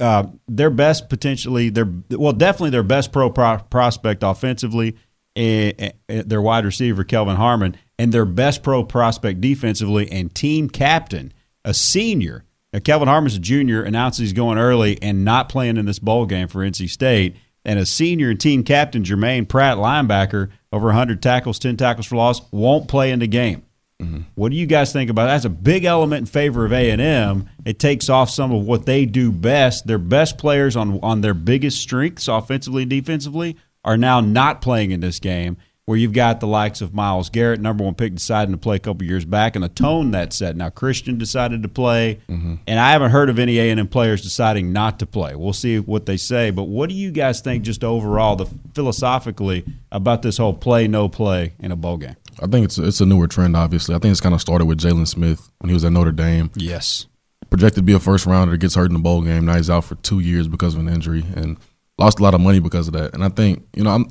Uh, 0.00 0.24
their 0.48 0.70
best 0.70 1.10
potentially, 1.10 1.68
their 1.68 1.86
well, 2.10 2.32
definitely 2.32 2.70
their 2.70 2.82
best 2.82 3.12
pro, 3.12 3.28
pro 3.28 3.58
prospect 3.58 4.22
offensively, 4.22 4.96
eh, 5.36 5.72
eh, 5.78 6.22
their 6.24 6.40
wide 6.40 6.64
receiver 6.64 7.04
Kelvin 7.04 7.36
Harmon, 7.36 7.76
and 7.98 8.12
their 8.12 8.24
best 8.24 8.62
pro 8.62 8.82
prospect 8.82 9.40
defensively 9.40 10.10
and 10.10 10.34
team 10.34 10.70
captain, 10.70 11.32
a 11.64 11.74
senior. 11.74 12.44
Now, 12.72 12.80
Kelvin 12.80 13.08
Harmon's 13.08 13.36
a 13.36 13.40
junior, 13.40 13.82
announces 13.82 14.20
he's 14.20 14.32
going 14.32 14.58
early 14.58 15.00
and 15.02 15.24
not 15.24 15.48
playing 15.48 15.76
in 15.76 15.86
this 15.86 15.98
bowl 15.98 16.26
game 16.26 16.48
for 16.48 16.60
NC 16.60 16.88
State. 16.88 17.36
And 17.64 17.78
a 17.78 17.86
senior 17.86 18.30
and 18.30 18.40
team 18.40 18.62
captain, 18.62 19.04
Jermaine 19.04 19.48
Pratt, 19.48 19.78
linebacker, 19.78 20.50
over 20.70 20.86
100 20.86 21.22
tackles, 21.22 21.58
10 21.58 21.76
tackles 21.76 22.06
for 22.06 22.16
loss, 22.16 22.40
won't 22.52 22.88
play 22.88 23.10
in 23.10 23.20
the 23.20 23.26
game. 23.26 23.64
Mm-hmm. 24.02 24.22
What 24.34 24.50
do 24.50 24.56
you 24.56 24.66
guys 24.66 24.92
think 24.92 25.08
about 25.08 25.26
that? 25.26 25.34
That's 25.34 25.44
a 25.44 25.50
big 25.50 25.84
element 25.84 26.20
in 26.20 26.26
favor 26.26 26.66
of 26.66 26.72
A 26.72 26.90
and 26.90 27.00
M. 27.00 27.48
It 27.64 27.78
takes 27.78 28.08
off 28.08 28.28
some 28.28 28.52
of 28.52 28.66
what 28.66 28.86
they 28.86 29.06
do 29.06 29.30
best. 29.30 29.86
Their 29.86 29.98
best 29.98 30.36
players 30.36 30.76
on 30.76 30.98
on 31.02 31.20
their 31.20 31.34
biggest 31.34 31.80
strengths, 31.80 32.28
offensively 32.28 32.82
and 32.82 32.90
defensively, 32.90 33.56
are 33.84 33.96
now 33.96 34.20
not 34.20 34.60
playing 34.60 34.90
in 34.90 35.00
this 35.00 35.20
game. 35.20 35.56
Where 35.86 35.98
you've 35.98 36.14
got 36.14 36.40
the 36.40 36.46
likes 36.46 36.80
of 36.80 36.94
Myles 36.94 37.28
Garrett, 37.28 37.60
number 37.60 37.84
one 37.84 37.94
pick, 37.94 38.14
deciding 38.14 38.52
to 38.52 38.58
play 38.58 38.76
a 38.76 38.78
couple 38.78 39.06
years 39.06 39.26
back, 39.26 39.54
and 39.54 39.62
the 39.62 39.68
tone 39.68 40.12
that 40.12 40.32
set. 40.32 40.56
Now 40.56 40.70
Christian 40.70 41.18
decided 41.18 41.62
to 41.62 41.68
play, 41.68 42.20
Mm-hmm. 42.26 42.54
and 42.66 42.80
I 42.80 42.92
haven't 42.92 43.10
heard 43.10 43.28
of 43.28 43.38
any 43.38 43.58
A 43.58 43.70
and 43.70 43.78
M 43.78 43.86
players 43.88 44.22
deciding 44.22 44.72
not 44.72 44.98
to 45.00 45.06
play. 45.06 45.34
We'll 45.34 45.52
see 45.52 45.78
what 45.80 46.06
they 46.06 46.16
say. 46.16 46.50
But 46.50 46.64
what 46.64 46.88
do 46.88 46.94
you 46.94 47.10
guys 47.10 47.42
think, 47.42 47.64
just 47.64 47.84
overall, 47.84 48.34
the 48.34 48.46
philosophically 48.74 49.64
about 49.92 50.22
this 50.22 50.38
whole 50.38 50.54
play 50.54 50.88
no 50.88 51.08
play 51.08 51.52
in 51.58 51.70
a 51.72 51.76
bowl 51.76 51.96
game? 51.98 52.16
I 52.42 52.46
think 52.46 52.64
it's 52.64 52.78
it's 52.78 53.00
a 53.00 53.06
newer 53.06 53.26
trend. 53.28 53.54
Obviously, 53.56 53.94
I 53.94 53.98
think 53.98 54.12
it's 54.12 54.20
kind 54.22 54.34
of 54.34 54.40
started 54.40 54.64
with 54.64 54.80
Jaylon 54.80 55.06
Smith 55.06 55.50
when 55.58 55.68
he 55.68 55.74
was 55.74 55.84
at 55.84 55.92
Notre 55.92 56.12
Dame. 56.12 56.50
Yes, 56.54 57.06
projected 57.50 57.76
to 57.76 57.82
be 57.82 57.92
a 57.92 58.00
first 58.00 58.24
rounder, 58.26 58.56
gets 58.56 58.74
hurt 58.74 58.86
in 58.86 58.94
the 58.94 58.98
bowl 59.00 59.20
game. 59.22 59.44
Now 59.44 59.56
he's 59.56 59.68
out 59.70 59.84
for 59.84 59.96
two 59.96 60.20
years 60.20 60.48
because 60.48 60.74
of 60.74 60.80
an 60.80 60.88
injury 60.88 61.24
and 61.36 61.58
lost 61.98 62.20
a 62.20 62.22
lot 62.22 62.34
of 62.34 62.40
money 62.40 62.58
because 62.58 62.88
of 62.88 62.94
that. 62.94 63.14
And 63.14 63.22
I 63.22 63.28
think 63.28 63.64
you 63.76 63.84
know, 63.84 63.90
I'm 63.90 64.06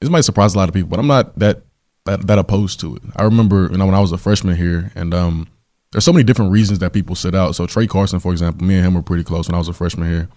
this 0.00 0.10
might 0.10 0.22
surprise 0.22 0.54
a 0.54 0.58
lot 0.58 0.68
of 0.68 0.74
people, 0.74 0.88
but 0.88 0.98
I'm 0.98 1.06
not 1.06 1.38
that 1.38 1.62
that, 2.04 2.26
that 2.26 2.38
opposed 2.38 2.80
to 2.80 2.96
it. 2.96 3.02
I 3.16 3.24
remember 3.24 3.68
you 3.70 3.78
know 3.78 3.86
when 3.86 3.94
I 3.94 4.00
was 4.00 4.12
a 4.12 4.18
freshman 4.18 4.56
here, 4.56 4.92
and 4.94 5.12
um, 5.12 5.48
there's 5.92 6.04
so 6.04 6.12
many 6.12 6.24
different 6.24 6.52
reasons 6.52 6.78
that 6.80 6.92
people 6.92 7.14
sit 7.14 7.34
out. 7.34 7.54
So 7.54 7.66
Trey 7.66 7.86
Carson, 7.86 8.20
for 8.20 8.32
example, 8.32 8.66
me 8.66 8.76
and 8.76 8.86
him 8.86 8.94
were 8.94 9.02
pretty 9.02 9.24
close 9.24 9.48
when 9.48 9.54
I 9.54 9.58
was 9.58 9.68
a 9.68 9.72
freshman 9.72 10.08
here. 10.08 10.28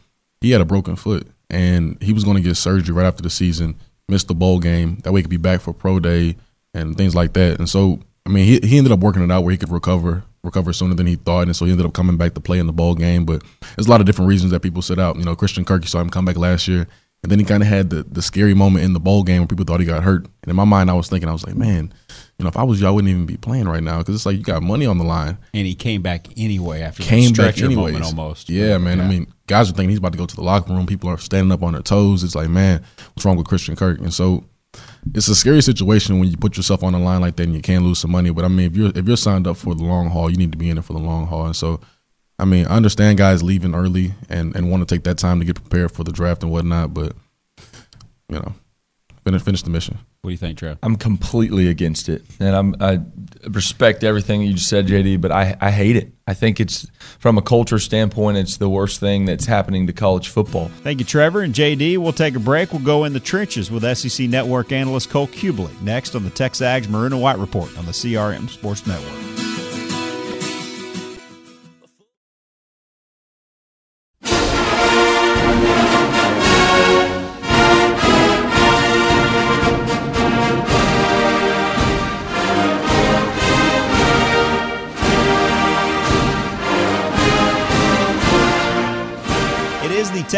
He 0.41 0.51
had 0.51 0.61
a 0.61 0.65
broken 0.65 0.95
foot, 0.95 1.27
and 1.49 2.01
he 2.01 2.13
was 2.13 2.23
going 2.23 2.37
to 2.37 2.43
get 2.43 2.55
surgery 2.55 2.95
right 2.95 3.05
after 3.05 3.21
the 3.21 3.29
season. 3.29 3.75
Missed 4.09 4.27
the 4.27 4.35
bowl 4.35 4.59
game. 4.59 4.97
That 5.03 5.13
way, 5.13 5.19
he 5.19 5.23
could 5.23 5.29
be 5.29 5.37
back 5.37 5.61
for 5.61 5.73
pro 5.73 5.99
day 5.99 6.35
and 6.73 6.97
things 6.97 7.15
like 7.15 7.33
that. 7.33 7.59
And 7.59 7.69
so, 7.69 7.99
I 8.25 8.29
mean, 8.29 8.45
he 8.45 8.67
he 8.67 8.77
ended 8.77 8.91
up 8.91 8.99
working 8.99 9.23
it 9.23 9.31
out 9.31 9.43
where 9.43 9.51
he 9.51 9.57
could 9.57 9.71
recover 9.71 10.23
recover 10.43 10.73
sooner 10.73 10.95
than 10.95 11.07
he 11.07 11.15
thought, 11.15 11.43
and 11.43 11.55
so 11.55 11.65
he 11.65 11.71
ended 11.71 11.85
up 11.85 11.93
coming 11.93 12.17
back 12.17 12.33
to 12.33 12.39
play 12.41 12.59
in 12.59 12.67
the 12.67 12.73
bowl 12.73 12.95
game. 12.95 13.25
But 13.25 13.43
there's 13.75 13.87
a 13.87 13.89
lot 13.89 14.01
of 14.01 14.07
different 14.07 14.29
reasons 14.29 14.51
that 14.51 14.61
people 14.61 14.81
sit 14.81 14.99
out. 14.99 15.17
You 15.17 15.23
know, 15.23 15.35
Christian 15.35 15.65
Kirk, 15.65 15.83
you 15.83 15.87
saw 15.87 16.01
him 16.01 16.09
come 16.09 16.25
back 16.25 16.37
last 16.37 16.67
year, 16.67 16.87
and 17.23 17.31
then 17.31 17.37
he 17.39 17.45
kind 17.45 17.61
of 17.61 17.69
had 17.69 17.89
the 17.89 18.03
the 18.03 18.21
scary 18.21 18.53
moment 18.53 18.83
in 18.83 18.93
the 18.93 18.99
bowl 18.99 19.23
game 19.23 19.39
where 19.41 19.47
people 19.47 19.65
thought 19.65 19.79
he 19.79 19.85
got 19.85 20.03
hurt. 20.03 20.25
And 20.25 20.49
in 20.49 20.55
my 20.55 20.65
mind, 20.65 20.89
I 20.89 20.93
was 20.93 21.07
thinking, 21.07 21.29
I 21.29 21.33
was 21.33 21.45
like, 21.45 21.55
man, 21.55 21.93
you 22.37 22.43
know, 22.43 22.49
if 22.49 22.57
I 22.57 22.63
was 22.63 22.81
you, 22.81 22.87
I 22.87 22.89
wouldn't 22.89 23.09
even 23.11 23.25
be 23.27 23.37
playing 23.37 23.67
right 23.67 23.83
now 23.83 23.99
because 23.99 24.15
it's 24.15 24.25
like 24.25 24.37
you 24.37 24.43
got 24.43 24.63
money 24.63 24.85
on 24.87 24.97
the 24.97 25.03
line. 25.03 25.37
And 25.53 25.67
he 25.67 25.75
came 25.75 26.01
back 26.01 26.27
anyway 26.37 26.81
after 26.81 27.03
Came 27.03 27.33
that 27.33 27.55
back 27.55 27.57
anyways. 27.63 27.93
moment 27.93 28.05
almost. 28.05 28.49
Yeah, 28.49 28.77
man. 28.79 28.99
I 28.99 29.07
mean, 29.07 29.27
guys 29.45 29.69
are 29.69 29.73
thinking 29.73 29.89
he's 29.89 29.99
about 29.99 30.13
to 30.13 30.17
go 30.17 30.25
to 30.25 30.35
the 30.35 30.41
locker 30.43 30.73
room. 30.73 30.87
People 30.87 31.09
are 31.09 31.17
standing 31.19 31.51
up 31.51 31.61
on 31.61 31.73
their 31.73 31.83
toes. 31.83 32.23
It's 32.23 32.33
like, 32.35 32.49
man, 32.49 32.83
what's 33.13 33.23
wrong 33.25 33.37
with 33.37 33.47
Christian 33.47 33.75
Kirk? 33.75 33.99
And 33.99 34.13
so 34.13 34.43
it's 35.13 35.27
a 35.27 35.35
scary 35.35 35.61
situation 35.61 36.19
when 36.19 36.29
you 36.29 36.37
put 36.37 36.57
yourself 36.57 36.83
on 36.83 36.93
the 36.93 36.99
line 36.99 37.21
like 37.21 37.35
that 37.35 37.43
and 37.43 37.53
you 37.53 37.61
can't 37.61 37.83
lose 37.83 37.99
some 37.99 38.11
money. 38.11 38.31
But 38.31 38.45
I 38.45 38.47
mean, 38.47 38.65
if 38.71 38.75
you're 38.75 38.91
if 38.95 39.07
you're 39.07 39.17
signed 39.17 39.45
up 39.45 39.57
for 39.57 39.75
the 39.75 39.83
long 39.83 40.09
haul, 40.09 40.31
you 40.31 40.37
need 40.37 40.51
to 40.53 40.57
be 40.57 40.69
in 40.71 40.77
it 40.79 40.85
for 40.85 40.93
the 40.93 40.99
long 40.99 41.27
haul. 41.27 41.45
And 41.45 41.55
so, 41.55 41.81
I 42.41 42.45
mean, 42.45 42.65
I 42.65 42.75
understand 42.75 43.19
guys 43.19 43.43
leaving 43.43 43.75
early 43.75 44.13
and, 44.27 44.55
and 44.55 44.71
want 44.71 44.87
to 44.87 44.95
take 44.95 45.03
that 45.03 45.19
time 45.19 45.39
to 45.39 45.45
get 45.45 45.55
prepared 45.55 45.91
for 45.91 46.03
the 46.03 46.11
draft 46.11 46.41
and 46.41 46.51
whatnot. 46.51 46.91
But 46.91 47.13
you 48.29 48.39
know, 48.39 48.55
finish 49.23 49.43
finish 49.43 49.61
the 49.61 49.69
mission. 49.69 49.99
What 50.21 50.29
do 50.29 50.31
you 50.31 50.37
think, 50.37 50.57
Trev? 50.57 50.79
I'm 50.81 50.95
completely 50.95 51.67
against 51.67 52.09
it, 52.09 52.23
and 52.39 52.55
I'm 52.55 52.75
I 52.79 53.01
respect 53.47 54.03
everything 54.03 54.41
you 54.41 54.53
just 54.53 54.69
said, 54.69 54.87
JD, 54.87 55.21
but 55.21 55.31
I 55.31 55.55
I 55.61 55.69
hate 55.69 55.95
it. 55.95 56.13
I 56.25 56.33
think 56.33 56.59
it's 56.59 56.87
from 57.19 57.37
a 57.37 57.43
culture 57.43 57.77
standpoint, 57.77 58.37
it's 58.37 58.57
the 58.57 58.69
worst 58.69 58.99
thing 58.99 59.25
that's 59.25 59.45
happening 59.45 59.85
to 59.87 59.93
college 59.93 60.29
football. 60.29 60.69
Thank 60.81 60.99
you, 60.99 61.05
Trevor 61.05 61.41
and 61.41 61.53
JD. 61.53 61.99
We'll 61.99 62.11
take 62.11 62.35
a 62.35 62.39
break. 62.39 62.71
We'll 62.71 62.81
go 62.81 63.03
in 63.03 63.13
the 63.13 63.19
trenches 63.19 63.69
with 63.69 63.83
SEC 63.97 64.27
Network 64.27 64.71
analyst 64.71 65.11
Cole 65.11 65.27
Cubelic 65.27 65.79
next 65.81 66.15
on 66.15 66.23
the 66.23 66.31
Texags 66.31 66.89
Maroon 66.89 67.13
and 67.13 67.21
White 67.21 67.37
Report 67.37 67.77
on 67.77 67.85
the 67.85 67.91
CRM 67.91 68.49
Sports 68.49 68.87
Network. 68.87 69.30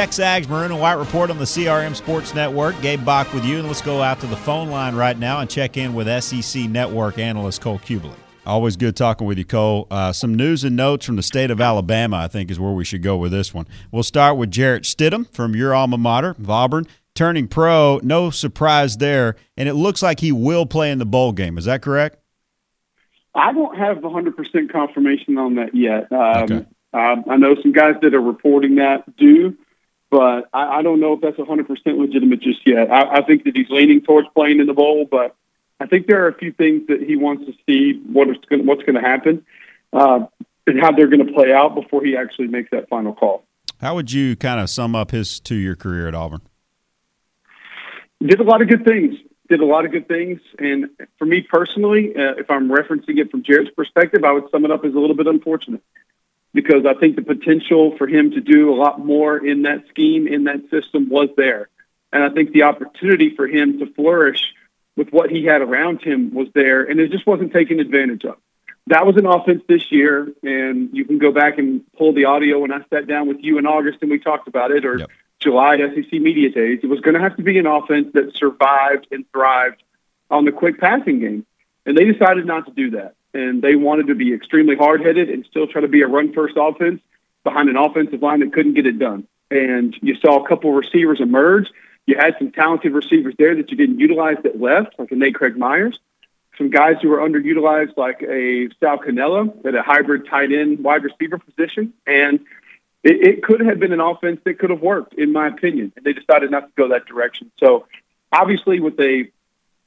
It 0.03 0.09
is 0.09 0.17
the 0.17 0.23
Texags 0.23 0.49
Maroon 0.49 0.71
and 0.71 0.81
White 0.81 0.97
Report 0.97 1.29
on 1.29 1.37
the 1.37 1.45
CRM 1.45 1.95
Sports 1.95 2.35
Network. 2.35 2.79
Gabe 2.81 3.05
Bock 3.05 3.31
with 3.33 3.45
you, 3.45 3.59
and 3.59 3.67
let's 3.67 3.81
go 3.81 4.01
out 4.01 4.19
to 4.19 4.27
the 4.27 4.35
phone 4.35 4.69
line 4.69 4.95
right 4.95 5.17
now 5.17 5.39
and 5.39 5.49
check 5.49 5.77
in 5.77 5.93
with 5.93 6.07
SEC 6.21 6.69
Network 6.69 7.17
analyst 7.17 7.61
Cole 7.61 7.79
Cubelic. 7.79 8.17
Always 8.45 8.75
good 8.75 8.97
talking 8.97 9.25
with 9.25 9.37
you, 9.37 9.45
Cole. 9.45 9.87
Uh, 9.89 10.11
some 10.11 10.35
news 10.35 10.65
and 10.65 10.75
notes 10.75 11.05
from 11.05 11.15
the 11.15 11.23
state 11.23 11.49
of 11.51 11.61
Alabama, 11.61 12.17
I 12.17 12.27
think, 12.27 12.51
is 12.51 12.59
where 12.59 12.73
we 12.73 12.83
should 12.83 13.01
go 13.01 13.15
with 13.15 13.31
this 13.31 13.53
one. 13.53 13.65
We'll 13.93 14.03
start 14.03 14.35
with 14.35 14.51
Jarrett 14.51 14.83
Stidham 14.83 15.33
from 15.33 15.55
your 15.55 15.73
alma 15.73 15.97
mater, 15.97 16.31
of 16.31 16.49
Auburn, 16.49 16.85
turning 17.15 17.47
pro. 17.47 18.01
No 18.03 18.29
surprise 18.29 18.97
there, 18.97 19.37
and 19.55 19.69
it 19.69 19.75
looks 19.75 20.01
like 20.01 20.19
he 20.19 20.33
will 20.33 20.65
play 20.65 20.91
in 20.91 20.97
the 20.97 21.05
bowl 21.05 21.31
game. 21.31 21.57
Is 21.57 21.63
that 21.63 21.81
correct? 21.81 22.17
I 23.33 23.53
don't 23.53 23.77
have 23.77 23.99
100% 23.99 24.69
confirmation 24.69 25.37
on 25.37 25.55
that 25.55 25.73
yet. 25.73 26.11
Um, 26.11 26.67
um, 26.93 27.23
I 27.29 27.37
know 27.37 27.55
some 27.61 27.71
guys 27.71 27.95
that 28.01 28.13
are 28.13 28.21
reporting 28.21 28.75
that 28.75 29.15
do, 29.15 29.57
but 30.13 30.47
I, 30.53 30.77
I 30.77 30.81
don't 30.83 30.99
know 30.99 31.13
if 31.13 31.21
that's 31.21 31.37
100% 31.37 31.67
legitimate 31.97 32.39
just 32.39 32.67
yet. 32.67 32.91
I, 32.91 33.15
I 33.15 33.21
think 33.23 33.45
that 33.45 33.57
he's 33.57 33.69
leaning 33.71 33.99
towards 33.99 34.27
playing 34.35 34.59
in 34.59 34.67
the 34.67 34.73
bowl, 34.73 35.07
but 35.09 35.35
I 35.79 35.87
think 35.87 36.05
there 36.05 36.23
are 36.23 36.27
a 36.27 36.35
few 36.35 36.51
things 36.51 36.85
that 36.87 37.01
he 37.01 37.15
wants 37.15 37.45
to 37.47 37.53
see 37.65 37.99
what 38.05 38.29
is 38.29 38.37
going, 38.47 38.67
what's 38.67 38.83
going 38.83 38.93
to 38.93 39.01
happen 39.01 39.43
uh, 39.91 40.19
and 40.67 40.79
how 40.79 40.91
they're 40.91 41.07
going 41.07 41.25
to 41.25 41.33
play 41.33 41.51
out 41.51 41.73
before 41.73 42.03
he 42.05 42.15
actually 42.15 42.47
makes 42.47 42.69
that 42.69 42.87
final 42.89 43.13
call. 43.15 43.43
How 43.81 43.95
would 43.95 44.11
you 44.11 44.35
kind 44.35 44.59
of 44.59 44.69
sum 44.69 44.93
up 44.93 45.09
his 45.09 45.39
two 45.39 45.55
year 45.55 45.75
career 45.75 46.07
at 46.07 46.13
Auburn? 46.13 46.41
did 48.23 48.39
a 48.39 48.43
lot 48.43 48.61
of 48.61 48.69
good 48.69 48.85
things. 48.85 49.15
Did 49.49 49.61
a 49.61 49.65
lot 49.65 49.83
of 49.83 49.91
good 49.91 50.07
things, 50.07 50.39
and 50.57 50.89
for 51.19 51.25
me 51.25 51.41
personally, 51.41 52.15
uh, 52.15 52.35
if 52.37 52.49
I'm 52.49 52.69
referencing 52.69 53.17
it 53.17 53.29
from 53.29 53.43
Jarrett's 53.43 53.71
perspective, 53.75 54.23
I 54.23 54.31
would 54.31 54.49
sum 54.51 54.63
it 54.63 54.71
up 54.71 54.85
as 54.85 54.93
a 54.93 54.99
little 54.99 55.17
bit 55.17 55.27
unfortunate 55.27 55.83
because 56.53 56.85
I 56.85 56.93
think 56.93 57.15
the 57.15 57.21
potential 57.21 57.97
for 57.97 58.07
him 58.07 58.31
to 58.31 58.41
do 58.41 58.73
a 58.73 58.75
lot 58.75 59.03
more 59.03 59.37
in 59.37 59.63
that 59.63 59.87
scheme, 59.89 60.27
in 60.27 60.43
that 60.45 60.69
system, 60.69 61.09
was 61.09 61.29
there, 61.35 61.69
and 62.11 62.23
I 62.23 62.29
think 62.29 62.51
the 62.51 62.63
opportunity 62.63 63.35
for 63.35 63.47
him 63.47 63.79
to 63.79 63.91
flourish 63.93 64.53
with 64.95 65.09
what 65.11 65.31
he 65.31 65.45
had 65.45 65.61
around 65.61 66.01
him 66.01 66.33
was 66.33 66.47
there, 66.53 66.83
and 66.83 66.99
it 66.99 67.11
just 67.11 67.25
wasn't 67.25 67.51
taken 67.51 67.79
advantage 67.79 68.25
of. 68.25 68.37
That 68.87 69.05
was 69.05 69.15
an 69.15 69.25
offense 69.25 69.63
this 69.67 69.91
year, 69.91 70.31
and 70.43 70.89
you 70.93 71.05
can 71.05 71.17
go 71.17 71.31
back 71.31 71.57
and 71.57 71.81
pull 71.93 72.13
the 72.13 72.25
audio 72.25 72.59
when 72.59 72.71
I 72.71 72.81
sat 72.89 73.07
down 73.07 73.27
with 73.27 73.37
you 73.39 73.57
in 73.57 73.65
August 73.65 73.99
and 74.01 74.11
we 74.11 74.19
talked 74.19 74.47
about 74.47 74.71
it, 74.71 74.85
or 74.85 75.07
July 75.39 75.75
at 75.75 75.95
SEC 75.95 76.11
Media 76.13 76.49
Days. 76.49 76.79
It 76.83 76.87
was 76.87 76.99
going 76.99 77.15
to 77.15 77.21
have 77.21 77.37
to 77.37 77.43
be 77.43 77.57
an 77.57 77.65
offense 77.65 78.09
that 78.13 78.35
survived 78.35 79.07
and 79.11 79.25
thrived 79.31 79.81
on 80.29 80.45
the 80.45 80.51
quick 80.51 80.79
passing 80.79 81.19
game. 81.19 81.45
And 81.85 81.97
they 81.97 82.05
decided 82.05 82.45
not 82.45 82.65
to 82.65 82.71
do 82.71 82.91
that. 82.91 83.15
And 83.33 83.61
they 83.61 83.75
wanted 83.75 84.07
to 84.07 84.15
be 84.15 84.33
extremely 84.33 84.75
hard 84.75 85.01
headed 85.01 85.29
and 85.29 85.45
still 85.45 85.67
try 85.67 85.81
to 85.81 85.87
be 85.87 86.01
a 86.01 86.07
run 86.07 86.33
first 86.33 86.55
offense 86.57 87.01
behind 87.43 87.69
an 87.69 87.77
offensive 87.77 88.21
line 88.21 88.39
that 88.39 88.53
couldn't 88.53 88.75
get 88.75 88.85
it 88.85 88.99
done. 88.99 89.27
And 89.49 89.95
you 90.01 90.15
saw 90.15 90.43
a 90.43 90.47
couple 90.47 90.71
receivers 90.71 91.19
emerge. 91.19 91.69
You 92.05 92.17
had 92.17 92.35
some 92.37 92.51
talented 92.51 92.93
receivers 92.93 93.33
there 93.37 93.55
that 93.55 93.71
you 93.71 93.77
didn't 93.77 93.99
utilize 93.99 94.37
that 94.43 94.59
left, 94.59 94.99
like 94.99 95.11
a 95.11 95.15
Nate 95.15 95.35
Craig 95.35 95.57
Myers. 95.57 95.99
Some 96.57 96.69
guys 96.69 96.97
who 97.01 97.09
were 97.09 97.17
underutilized, 97.17 97.97
like 97.97 98.21
a 98.21 98.69
Sal 98.79 98.99
Cannella 98.99 99.65
at 99.65 99.73
a 99.73 99.81
hybrid 99.81 100.27
tight 100.27 100.51
end 100.51 100.83
wide 100.83 101.03
receiver 101.03 101.39
position. 101.39 101.93
And 102.05 102.41
it, 103.03 103.27
it 103.27 103.43
could 103.43 103.61
have 103.61 103.79
been 103.79 103.93
an 103.93 103.99
offense 103.99 104.39
that 104.45 104.59
could 104.59 104.69
have 104.69 104.81
worked, 104.81 105.13
in 105.15 105.31
my 105.31 105.47
opinion, 105.47 105.93
and 105.95 106.05
they 106.05 106.13
decided 106.13 106.51
not 106.51 106.67
to 106.67 106.71
go 106.75 106.89
that 106.89 107.05
direction. 107.05 107.51
So, 107.59 107.87
obviously, 108.31 108.79
with 108.79 108.99
a 108.99 109.29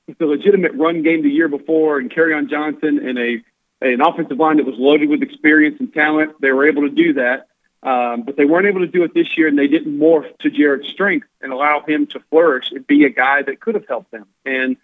with 0.07 0.19
the 0.19 0.27
legitimate 0.27 0.75
run 0.75 1.03
game 1.03 1.23
the 1.23 1.31
year 1.31 1.49
before, 1.49 1.99
and 1.99 2.11
Kerryon 2.11 2.49
Johnson 2.49 3.07
and 3.07 3.19
a 3.19 3.42
an 3.83 4.01
offensive 4.01 4.38
line 4.38 4.57
that 4.57 4.64
was 4.64 4.79
loaded 4.79 5.11
with 5.11 5.23
experience 5.23 5.77
and 5.81 5.92
talent, 5.92 6.40
they 6.40 6.51
were 6.51 6.66
able 6.66 6.83
to 6.83 6.90
do 6.90 7.12
that. 7.14 7.49
Um, 7.83 8.23
but 8.23 8.37
they 8.37 8.47
weren't 8.47 8.66
able 8.66 8.81
to 8.81 8.87
do 8.87 9.05
it 9.05 9.12
this 9.12 9.37
year, 9.37 9.47
and 9.49 9.59
they 9.59 9.69
didn't 9.69 9.99
morph 9.99 10.37
to 10.38 10.51
Jarrett's 10.51 10.88
strength 10.88 11.29
and 11.42 11.53
allow 11.53 11.83
him 11.87 12.07
to 12.09 12.21
flourish 12.31 12.73
and 12.73 12.87
be 12.87 13.05
a 13.05 13.11
guy 13.11 13.42
that 13.42 13.61
could 13.61 13.75
have 13.75 13.87
helped 13.87 14.11
them. 14.11 14.27
And 14.47 14.77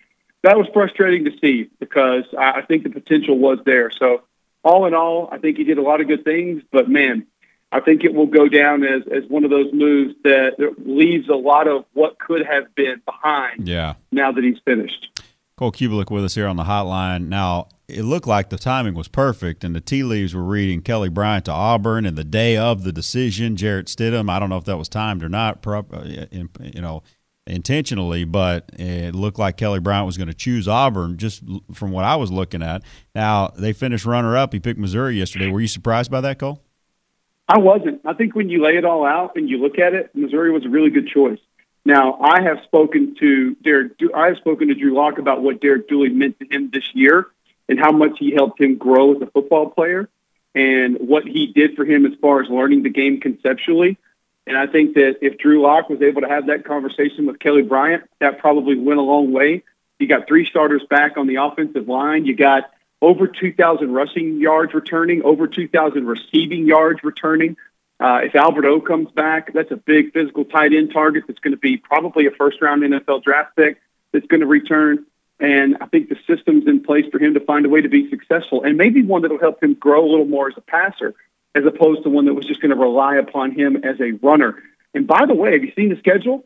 that 0.42 0.58
was 0.58 0.68
frustrating 0.74 1.24
to 1.24 1.32
see 1.40 1.70
because 1.80 2.24
I, 2.38 2.58
I 2.60 2.62
think 2.62 2.82
the 2.82 2.90
potential 2.90 3.38
was 3.38 3.58
there. 3.64 3.90
So, 3.90 4.22
all 4.62 4.86
in 4.86 4.94
all, 4.94 5.28
I 5.32 5.38
think 5.38 5.56
he 5.56 5.64
did 5.64 5.78
a 5.78 5.82
lot 5.82 6.00
of 6.00 6.06
good 6.06 6.22
things. 6.22 6.62
But 6.70 6.88
man, 6.88 7.26
I 7.72 7.80
think 7.80 8.04
it 8.04 8.12
will 8.12 8.26
go 8.26 8.46
down 8.46 8.84
as, 8.84 9.02
as 9.10 9.24
one 9.28 9.44
of 9.44 9.50
those 9.50 9.72
moves 9.72 10.14
that, 10.24 10.56
that 10.58 10.86
leaves 10.86 11.28
a 11.30 11.34
lot 11.34 11.66
of 11.66 11.86
what 11.94 12.18
could 12.18 12.44
have 12.44 12.72
been 12.74 13.00
behind 13.06 13.66
Yeah. 13.66 13.94
now 14.12 14.30
that 14.30 14.44
he's 14.44 14.58
finished. 14.64 15.08
Cole 15.56 15.72
Cubelic 15.72 16.10
with 16.10 16.24
us 16.24 16.34
here 16.34 16.46
on 16.46 16.56
the 16.56 16.64
hotline. 16.64 17.28
Now, 17.28 17.68
it 17.88 18.02
looked 18.02 18.26
like 18.26 18.48
the 18.48 18.58
timing 18.58 18.94
was 18.94 19.08
perfect, 19.08 19.64
and 19.64 19.74
the 19.74 19.80
tea 19.80 20.02
leaves 20.02 20.34
were 20.34 20.42
reading 20.42 20.80
Kelly 20.80 21.08
Bryant 21.08 21.44
to 21.44 21.52
Auburn, 21.52 22.06
and 22.06 22.16
the 22.16 22.24
day 22.24 22.56
of 22.56 22.84
the 22.84 22.92
decision, 22.92 23.56
Jarrett 23.56 23.86
Stidham. 23.86 24.30
I 24.30 24.38
don't 24.38 24.48
know 24.48 24.56
if 24.56 24.64
that 24.64 24.78
was 24.78 24.88
timed 24.88 25.22
or 25.22 25.28
not, 25.28 25.66
uh, 25.66 25.82
you 26.04 26.80
know, 26.80 27.02
intentionally, 27.46 28.24
but 28.24 28.70
it 28.74 29.14
looked 29.14 29.38
like 29.38 29.56
Kelly 29.56 29.80
Bryant 29.80 30.06
was 30.06 30.16
going 30.16 30.28
to 30.28 30.34
choose 30.34 30.68
Auburn 30.68 31.18
just 31.18 31.42
from 31.72 31.90
what 31.90 32.04
I 32.04 32.16
was 32.16 32.30
looking 32.30 32.62
at. 32.62 32.82
Now, 33.14 33.48
they 33.48 33.72
finished 33.72 34.06
runner 34.06 34.36
up. 34.36 34.52
He 34.52 34.60
picked 34.60 34.78
Missouri 34.78 35.16
yesterday. 35.16 35.50
Were 35.50 35.60
you 35.60 35.68
surprised 35.68 36.10
by 36.10 36.20
that, 36.22 36.38
Cole? 36.38 36.62
I 37.48 37.58
wasn't. 37.58 38.00
I 38.06 38.14
think 38.14 38.34
when 38.34 38.48
you 38.48 38.62
lay 38.64 38.76
it 38.76 38.84
all 38.84 39.04
out 39.04 39.32
and 39.36 39.50
you 39.50 39.58
look 39.58 39.78
at 39.78 39.92
it, 39.92 40.10
Missouri 40.14 40.50
was 40.50 40.64
a 40.64 40.68
really 40.68 40.90
good 40.90 41.08
choice. 41.08 41.40
Now, 41.84 42.18
I 42.20 42.42
have 42.42 42.62
spoken 42.64 43.16
to 43.16 43.54
Derek. 43.56 43.92
I 44.14 44.28
have 44.28 44.36
spoken 44.36 44.68
to 44.68 44.74
Drew 44.74 44.94
Lock 44.94 45.18
about 45.18 45.42
what 45.42 45.60
Derek 45.60 45.88
Dooley 45.88 46.10
meant 46.10 46.38
to 46.38 46.46
him 46.46 46.70
this 46.72 46.94
year 46.94 47.26
and 47.68 47.78
how 47.78 47.90
much 47.90 48.18
he 48.18 48.32
helped 48.32 48.60
him 48.60 48.76
grow 48.76 49.14
as 49.14 49.22
a 49.22 49.26
football 49.26 49.70
player 49.70 50.08
and 50.54 50.98
what 51.00 51.24
he 51.24 51.46
did 51.46 51.74
for 51.74 51.84
him 51.84 52.06
as 52.06 52.12
far 52.20 52.42
as 52.42 52.48
learning 52.48 52.82
the 52.82 52.90
game 52.90 53.20
conceptually. 53.20 53.98
And 54.46 54.56
I 54.56 54.66
think 54.66 54.94
that 54.94 55.18
if 55.22 55.38
Drew 55.38 55.62
Lock 55.62 55.88
was 55.88 56.02
able 56.02 56.22
to 56.22 56.28
have 56.28 56.46
that 56.46 56.64
conversation 56.64 57.26
with 57.26 57.38
Kelly 57.38 57.62
Bryant, 57.62 58.04
that 58.20 58.38
probably 58.38 58.76
went 58.76 58.98
a 58.98 59.02
long 59.02 59.32
way. 59.32 59.62
You 59.98 60.08
got 60.08 60.26
three 60.26 60.46
starters 60.46 60.82
back 60.90 61.16
on 61.16 61.26
the 61.26 61.36
offensive 61.36 61.88
line. 61.88 62.26
You 62.26 62.34
got 62.34 62.70
over 63.00 63.26
2,000 63.26 63.92
rushing 63.92 64.40
yards 64.40 64.74
returning, 64.74 65.22
over 65.22 65.46
2,000 65.46 66.06
receiving 66.06 66.66
yards 66.66 67.02
returning. 67.04 67.56
Uh, 68.02 68.18
if 68.24 68.34
Albert 68.34 68.64
O 68.64 68.80
comes 68.80 69.08
back, 69.12 69.52
that's 69.54 69.70
a 69.70 69.76
big 69.76 70.12
physical 70.12 70.44
tight 70.44 70.72
end 70.72 70.92
target 70.92 71.22
that's 71.28 71.38
going 71.38 71.52
to 71.52 71.60
be 71.60 71.76
probably 71.76 72.26
a 72.26 72.32
first 72.32 72.60
round 72.60 72.82
NFL 72.82 73.22
draft 73.22 73.54
pick 73.54 73.80
that's 74.10 74.26
going 74.26 74.40
to 74.40 74.46
return. 74.46 75.06
And 75.38 75.76
I 75.80 75.86
think 75.86 76.08
the 76.08 76.16
system's 76.26 76.66
in 76.66 76.82
place 76.82 77.04
for 77.12 77.20
him 77.20 77.34
to 77.34 77.40
find 77.40 77.64
a 77.64 77.68
way 77.68 77.80
to 77.80 77.88
be 77.88 78.10
successful 78.10 78.64
and 78.64 78.76
maybe 78.76 79.02
one 79.02 79.22
that'll 79.22 79.38
help 79.38 79.62
him 79.62 79.74
grow 79.74 80.04
a 80.04 80.10
little 80.10 80.26
more 80.26 80.48
as 80.48 80.54
a 80.56 80.60
passer 80.60 81.14
as 81.54 81.64
opposed 81.64 82.02
to 82.02 82.08
one 82.08 82.24
that 82.24 82.34
was 82.34 82.44
just 82.44 82.60
going 82.60 82.70
to 82.70 82.76
rely 82.76 83.16
upon 83.16 83.52
him 83.52 83.76
as 83.76 84.00
a 84.00 84.12
runner. 84.20 84.60
And 84.94 85.06
by 85.06 85.24
the 85.26 85.34
way, 85.34 85.52
have 85.52 85.62
you 85.62 85.72
seen 85.76 85.88
the 85.88 85.96
schedule? 85.96 86.44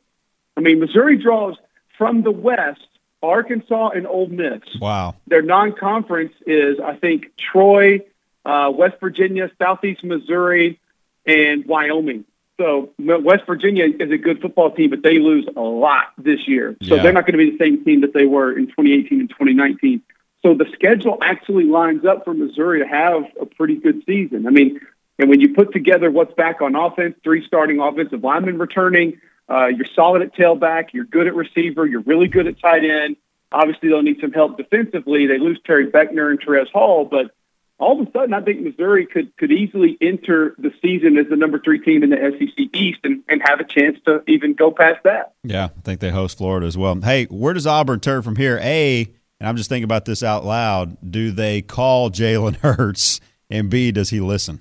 I 0.59 0.61
mean, 0.61 0.79
Missouri 0.79 1.17
draws 1.17 1.57
from 1.97 2.23
the 2.23 2.31
West 2.31 2.87
Arkansas 3.23 3.91
and 3.95 4.07
Ole 4.07 4.29
Miss. 4.29 4.61
Wow. 4.79 5.15
Their 5.27 5.43
non-conference 5.43 6.35
is, 6.47 6.79
I 6.81 6.97
think, 6.97 7.35
Troy, 7.39 8.01
uh, 8.45 8.71
West 8.75 8.97
Virginia, 9.01 9.51
Southeast 9.59 10.05
Missouri, 10.05 10.81
and 11.27 11.65
Wyoming. 11.67 12.25
So 12.59 12.91
West 12.99 13.45
Virginia 13.47 13.85
is 13.87 14.11
a 14.11 14.17
good 14.17 14.41
football 14.41 14.71
team, 14.71 14.91
but 14.91 15.03
they 15.03 15.19
lose 15.19 15.47
a 15.57 15.61
lot 15.61 16.13
this 16.17 16.49
year. 16.49 16.77
So 16.83 16.95
Yeah. 16.97 17.03
they're 17.03 17.13
not 17.13 17.27
going 17.27 17.39
to 17.39 17.45
be 17.45 17.51
the 17.51 17.59
same 17.63 17.85
team 17.85 18.01
that 18.01 18.15
they 18.15 18.25
were 18.25 18.57
in 18.57 18.67
2018 18.69 19.21
and 19.21 19.29
2019. 19.29 20.01
So 20.43 20.55
the 20.55 20.67
schedule 20.73 21.19
actually 21.21 21.65
lines 21.65 22.05
up 22.07 22.25
for 22.25 22.33
Missouri 22.33 22.79
to 22.81 22.87
have 22.87 23.25
a 23.41 23.47
pretty 23.47 23.77
good 23.77 24.03
season. 24.07 24.47
I 24.47 24.51
mean, 24.51 24.81
and 25.19 25.29
when 25.29 25.41
you 25.41 25.53
put 25.55 25.73
together 25.73 26.11
what's 26.11 26.33
back 26.35 26.63
on 26.63 26.75
offense, 26.77 27.17
three 27.23 27.45
starting 27.47 27.81
offensive 27.81 28.23
linemen 28.23 28.59
returning, 28.59 29.21
uh, 29.51 29.67
you're 29.67 29.87
solid 29.95 30.23
at 30.23 30.35
tailback, 30.35 30.93
you're 30.93 31.05
good 31.05 31.27
at 31.27 31.35
receiver, 31.35 31.85
you're 31.87 32.01
really 32.03 32.29
good 32.29 32.47
at 32.47 32.59
tight 32.59 32.85
end. 32.85 33.17
Obviously, 33.53 33.89
they'll 33.89 34.03
need 34.03 34.21
some 34.21 34.33
help 34.33 34.57
defensively. 34.57 35.27
They 35.27 35.39
lose 35.39 35.59
Terry 35.65 35.91
Beckner 35.91 36.31
and 36.31 36.41
Terez 36.41 36.71
Hall, 36.71 37.05
but 37.05 37.31
all 37.79 38.01
of 38.01 38.09
a 38.09 38.11
sudden, 38.11 38.33
I 38.33 38.41
think 38.41 38.63
Missouri 38.63 39.07
could 39.07 39.37
could 39.37 39.53
easily 39.53 39.99
enter 40.01 40.55
the 40.59 40.73
season 40.81 41.19
as 41.19 41.27
the 41.29 41.37
number 41.37 41.59
three 41.59 41.79
team 41.79 42.03
in 42.03 42.11
the 42.11 42.17
SEC 42.17 42.75
East 42.75 43.01
and, 43.05 43.23
and 43.29 43.43
have 43.45 43.61
a 43.61 43.65
chance 43.65 43.99
to 44.07 44.23
even 44.27 44.55
go 44.55 44.71
past 44.71 45.03
that. 45.05 45.35
Yeah, 45.45 45.67
I 45.77 45.81
think 45.83 46.01
they 46.01 46.11
host 46.11 46.39
Florida 46.39 46.67
as 46.67 46.79
well. 46.79 46.99
Hey, 47.01 47.27
where 47.27 47.53
does 47.53 47.67
Auburn 47.67 48.01
turn 48.01 48.23
from 48.23 48.37
here? 48.37 48.59
A, 48.63 49.07
and 49.39 49.49
I'm 49.49 49.57
just 49.57 49.69
thinking 49.69 49.85
about 49.85 50.07
this 50.07 50.23
out 50.23 50.45
loud. 50.45 50.97
Do 51.09 51.31
they 51.31 51.63
call 51.63 52.11
Jalen 52.11 52.57
Hurts? 52.57 53.21
And 53.51 53.71
B, 53.71 53.93
does 53.93 54.11
he 54.11 54.21
listen? 54.21 54.61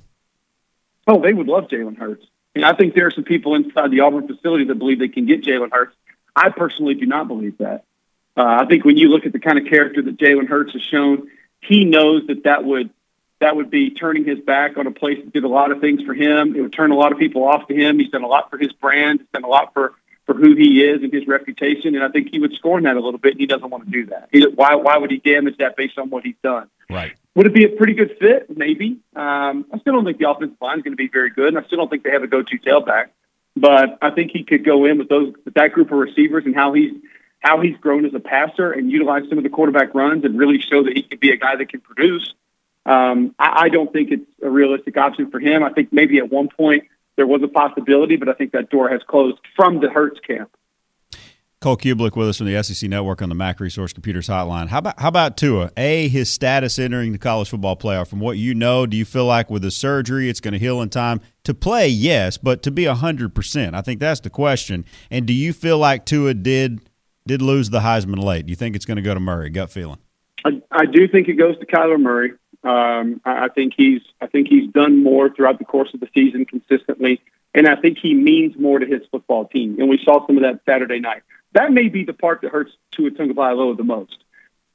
Oh, 1.07 1.21
they 1.21 1.33
would 1.33 1.47
love 1.47 1.65
Jalen 1.69 1.97
Hurts. 1.97 2.25
And 2.53 2.63
I 2.63 2.73
think 2.73 2.93
there 2.93 3.07
are 3.07 3.11
some 3.11 3.23
people 3.23 3.55
inside 3.55 3.91
the 3.91 4.01
Auburn 4.01 4.27
facility 4.27 4.65
that 4.65 4.75
believe 4.75 4.99
they 4.99 5.07
can 5.07 5.25
get 5.25 5.43
Jalen 5.43 5.71
Hurts. 5.71 5.95
I 6.35 6.49
personally 6.49 6.93
do 6.93 7.05
not 7.05 7.27
believe 7.27 7.57
that. 7.57 7.85
Uh, 8.37 8.57
I 8.61 8.65
think 8.65 8.85
when 8.85 8.97
you 8.97 9.09
look 9.09 9.25
at 9.25 9.31
the 9.31 9.39
kind 9.39 9.57
of 9.57 9.65
character 9.65 10.01
that 10.01 10.17
Jalen 10.17 10.47
Hurts 10.47 10.73
has 10.73 10.81
shown, 10.81 11.29
he 11.61 11.85
knows 11.85 12.27
that 12.27 12.43
that 12.43 12.63
would 12.63 12.89
that 13.45 13.55
would 13.55 13.69
be 13.69 13.91
turning 13.91 14.25
his 14.25 14.39
back 14.39 14.75
on 14.75 14.87
a 14.87 14.91
place 14.91 15.19
that 15.23 15.31
did 15.31 15.43
a 15.43 15.47
lot 15.47 15.71
of 15.71 15.79
things 15.79 16.01
for 16.01 16.15
him. 16.15 16.55
It 16.55 16.61
would 16.61 16.73
turn 16.73 16.89
a 16.89 16.95
lot 16.95 17.11
of 17.11 17.19
people 17.19 17.47
off 17.47 17.67
to 17.67 17.75
him. 17.75 17.99
He's 17.99 18.09
done 18.09 18.23
a 18.23 18.27
lot 18.27 18.49
for 18.49 18.57
his 18.57 18.73
brand. 18.73 19.19
He's 19.19 19.29
done 19.31 19.43
a 19.43 19.47
lot 19.47 19.71
for 19.73 19.93
for 20.25 20.33
who 20.33 20.55
he 20.55 20.83
is 20.83 21.03
and 21.03 21.13
his 21.13 21.27
reputation. 21.27 21.93
And 21.93 22.03
I 22.03 22.09
think 22.09 22.29
he 22.31 22.39
would 22.39 22.53
scorn 22.53 22.85
that 22.85 22.97
a 22.97 22.99
little 22.99 23.19
bit. 23.19 23.33
And 23.33 23.39
he 23.39 23.45
doesn't 23.45 23.69
want 23.69 23.85
to 23.85 23.91
do 23.91 24.07
that. 24.07 24.29
He, 24.31 24.43
why 24.47 24.73
why 24.73 24.97
would 24.97 25.11
he 25.11 25.17
damage 25.17 25.57
that 25.57 25.77
based 25.77 25.99
on 25.99 26.09
what 26.09 26.23
he's 26.23 26.35
done? 26.41 26.67
Right. 26.89 27.13
Would 27.35 27.45
it 27.45 27.53
be 27.53 27.65
a 27.65 27.69
pretty 27.69 27.93
good 27.93 28.17
fit? 28.19 28.47
Maybe. 28.49 28.97
Um, 29.15 29.65
I 29.71 29.77
still 29.77 29.93
don't 29.93 30.05
think 30.05 30.17
the 30.17 30.27
offensive 30.27 30.57
line 30.59 30.79
is 30.79 30.83
going 30.83 30.93
to 30.93 30.97
be 30.97 31.09
very 31.09 31.29
good, 31.29 31.49
and 31.49 31.59
I 31.59 31.63
still 31.67 31.77
don't 31.77 31.89
think 31.89 32.03
they 32.03 32.11
have 32.11 32.23
a 32.23 32.27
go-to 32.27 32.57
tailback. 32.57 33.09
But 33.55 33.99
I 34.01 34.09
think 34.09 34.31
he 34.31 34.43
could 34.43 34.65
go 34.65 34.85
in 34.85 34.97
with 34.97 35.09
those 35.09 35.33
with 35.45 35.53
that 35.53 35.73
group 35.73 35.91
of 35.91 35.99
receivers 35.99 36.45
and 36.45 36.55
how 36.55 36.73
he's 36.73 36.93
how 37.39 37.61
he's 37.61 37.77
grown 37.77 38.05
as 38.05 38.13
a 38.15 38.19
passer 38.19 38.71
and 38.71 38.91
utilize 38.91 39.29
some 39.29 39.37
of 39.37 39.43
the 39.43 39.51
quarterback 39.51 39.93
runs 39.93 40.25
and 40.25 40.39
really 40.39 40.59
show 40.59 40.83
that 40.83 40.93
he 40.95 41.03
could 41.03 41.19
be 41.19 41.29
a 41.29 41.37
guy 41.37 41.55
that 41.55 41.69
can 41.69 41.81
produce. 41.81 42.33
Um, 42.85 43.33
I, 43.39 43.63
I 43.63 43.69
don't 43.69 43.91
think 43.91 44.11
it's 44.11 44.29
a 44.43 44.49
realistic 44.49 44.97
option 44.97 45.31
for 45.31 45.39
him. 45.39 45.63
I 45.63 45.71
think 45.71 45.91
maybe 45.91 46.17
at 46.17 46.31
one 46.31 46.49
point 46.49 46.83
there 47.15 47.27
was 47.27 47.41
a 47.43 47.47
possibility, 47.47 48.15
but 48.15 48.29
I 48.29 48.33
think 48.33 48.51
that 48.51 48.69
door 48.69 48.89
has 48.89 49.01
closed 49.07 49.39
from 49.55 49.79
the 49.79 49.89
Hurts 49.89 50.19
camp. 50.19 50.55
Cole 51.61 51.77
Cubelic 51.77 52.15
with 52.15 52.29
us 52.29 52.37
from 52.37 52.45
the 52.45 52.61
SEC 52.61 52.87
Network 52.87 53.23
on 53.23 53.29
the 53.29 53.33
Mac 53.33 53.59
Resource 53.59 53.91
Computers 53.91 54.27
Hotline. 54.27 54.67
How 54.67 54.77
about 54.77 54.99
how 54.99 55.07
about 55.07 55.35
Tua? 55.35 55.71
A, 55.77 56.07
his 56.09 56.31
status 56.31 56.77
entering 56.77 57.11
the 57.11 57.17
college 57.17 57.49
football 57.49 57.75
playoff. 57.75 58.07
From 58.07 58.19
what 58.19 58.37
you 58.37 58.53
know, 58.53 58.85
do 58.85 58.95
you 58.95 59.05
feel 59.05 59.25
like 59.25 59.49
with 59.49 59.63
the 59.63 59.71
surgery 59.71 60.29
it's 60.29 60.39
going 60.39 60.51
to 60.51 60.59
heal 60.59 60.79
in 60.81 60.89
time 60.89 61.21
to 61.43 61.55
play? 61.55 61.87
Yes, 61.87 62.37
but 62.37 62.61
to 62.63 62.71
be 62.71 62.83
hundred 62.85 63.33
percent, 63.33 63.75
I 63.75 63.81
think 63.81 63.99
that's 63.99 64.19
the 64.19 64.29
question. 64.29 64.85
And 65.09 65.25
do 65.25 65.33
you 65.33 65.53
feel 65.53 65.79
like 65.79 66.05
Tua 66.05 66.35
did 66.35 66.87
did 67.25 67.41
lose 67.41 67.71
the 67.71 67.79
Heisman 67.79 68.23
late? 68.23 68.45
Do 68.45 68.51
you 68.51 68.55
think 68.55 68.75
it's 68.75 68.85
going 68.85 68.97
to 68.97 69.01
go 69.01 69.15
to 69.15 69.19
Murray? 69.19 69.49
Gut 69.49 69.71
feeling. 69.71 69.97
I, 70.45 70.61
I 70.71 70.85
do 70.85 71.07
think 71.07 71.27
it 71.27 71.33
goes 71.33 71.57
to 71.57 71.65
Kyler 71.65 71.99
Murray. 71.99 72.33
Um, 72.65 73.21
I, 73.23 73.45
I 73.45 73.47
think 73.49 73.73
he's 73.77 74.01
I 74.19 74.27
think 74.27 74.47
he's 74.47 74.69
done 74.71 75.03
more 75.03 75.29
throughout 75.29 75.59
the 75.59 75.65
course 75.65 75.93
of 75.93 75.99
the 75.99 76.09
season 76.13 76.45
consistently, 76.45 77.21
and 77.53 77.67
I 77.67 77.75
think 77.75 77.99
he 77.99 78.13
means 78.13 78.57
more 78.57 78.79
to 78.79 78.85
his 78.85 79.01
football 79.11 79.45
team. 79.45 79.79
And 79.79 79.87
we 79.87 79.99
saw 80.03 80.25
some 80.25 80.37
of 80.37 80.43
that 80.43 80.61
Saturday 80.65 80.99
night. 80.99 81.21
That 81.53 81.71
may 81.71 81.87
be 81.89 82.03
the 82.03 82.13
part 82.13 82.41
that 82.41 82.51
hurts 82.51 82.71
Tua 82.91 83.11
Tagovailoa 83.11 83.77
the 83.77 83.83
most. 83.83 84.17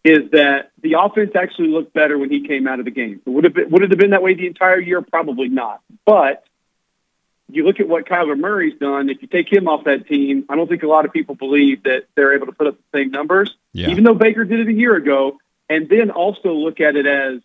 Is 0.02 0.30
that 0.30 0.70
the 0.80 0.94
offense 0.98 1.32
actually 1.34 1.68
looked 1.68 1.92
better 1.92 2.16
when 2.16 2.30
he 2.30 2.46
came 2.46 2.66
out 2.66 2.78
of 2.78 2.86
the 2.86 2.90
game? 2.90 3.20
Would 3.26 3.44
it 3.44 3.54
been, 3.54 3.70
would 3.70 3.82
it 3.82 3.90
have 3.90 3.98
been 3.98 4.10
that 4.10 4.22
way 4.22 4.32
the 4.34 4.46
entire 4.46 4.80
year? 4.80 5.02
Probably 5.02 5.48
not. 5.48 5.82
But 6.06 6.44
you 7.50 7.64
look 7.64 7.80
at 7.80 7.88
what 7.88 8.06
Kyler 8.06 8.38
Murray's 8.38 8.78
done. 8.78 9.10
If 9.10 9.20
you 9.20 9.28
take 9.28 9.52
him 9.52 9.68
off 9.68 9.84
that 9.84 10.06
team, 10.06 10.46
I 10.48 10.56
don't 10.56 10.68
think 10.68 10.84
a 10.84 10.86
lot 10.86 11.04
of 11.04 11.12
people 11.12 11.34
believe 11.34 11.82
that 11.82 12.04
they're 12.14 12.34
able 12.34 12.46
to 12.46 12.52
put 12.52 12.68
up 12.68 12.76
the 12.76 12.98
same 12.98 13.10
numbers. 13.10 13.54
Yeah. 13.72 13.90
Even 13.90 14.04
though 14.04 14.14
Baker 14.14 14.44
did 14.44 14.60
it 14.60 14.68
a 14.68 14.72
year 14.72 14.96
ago, 14.96 15.38
and 15.68 15.88
then 15.88 16.10
also 16.10 16.52
look 16.52 16.80
at 16.80 16.96
it 16.96 17.06
as 17.06 17.40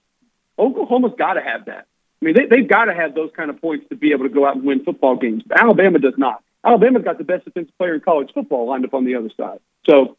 Oklahoma's 0.58 1.14
got 1.18 1.34
to 1.34 1.42
have 1.42 1.66
that. 1.66 1.88
I 2.22 2.26
mean, 2.26 2.36
they, 2.36 2.46
they've 2.46 2.68
got 2.68 2.86
to 2.86 2.94
have 2.94 3.14
those 3.14 3.32
kind 3.36 3.50
of 3.50 3.62
points 3.62 3.88
to 3.90 3.96
be 3.96 4.12
able 4.12 4.24
to 4.24 4.34
go 4.34 4.46
out 4.46 4.56
and 4.56 4.66
win 4.66 4.84
football 4.84 5.16
games. 5.16 5.44
But 5.46 5.60
Alabama 5.60 6.00
does 6.00 6.18
not. 6.18 6.42
Alabama's 6.64 7.04
got 7.04 7.18
the 7.18 7.24
best 7.24 7.46
defensive 7.46 7.78
player 7.78 7.94
in 7.94 8.02
college 8.02 8.32
football 8.34 8.68
lined 8.68 8.86
up 8.86 8.94
on 8.94 9.06
the 9.06 9.16
other 9.16 9.30
side. 9.38 9.60
So 9.86 10.18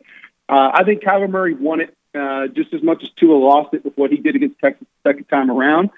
uh, 0.48 0.70
I 0.74 0.84
think 0.84 1.02
Kyler 1.02 1.28
Murray 1.28 1.54
won 1.54 1.80
it 1.80 1.96
uh, 2.14 2.46
just 2.48 2.72
as 2.72 2.82
much 2.82 3.02
as 3.02 3.10
Tua 3.10 3.34
lost 3.36 3.74
it 3.74 3.84
with 3.84 3.96
what 3.96 4.10
he 4.10 4.18
did 4.18 4.36
against 4.36 4.58
Texas 4.58 4.86
the 5.02 5.10
second 5.10 5.24
time 5.24 5.50
around. 5.50 5.90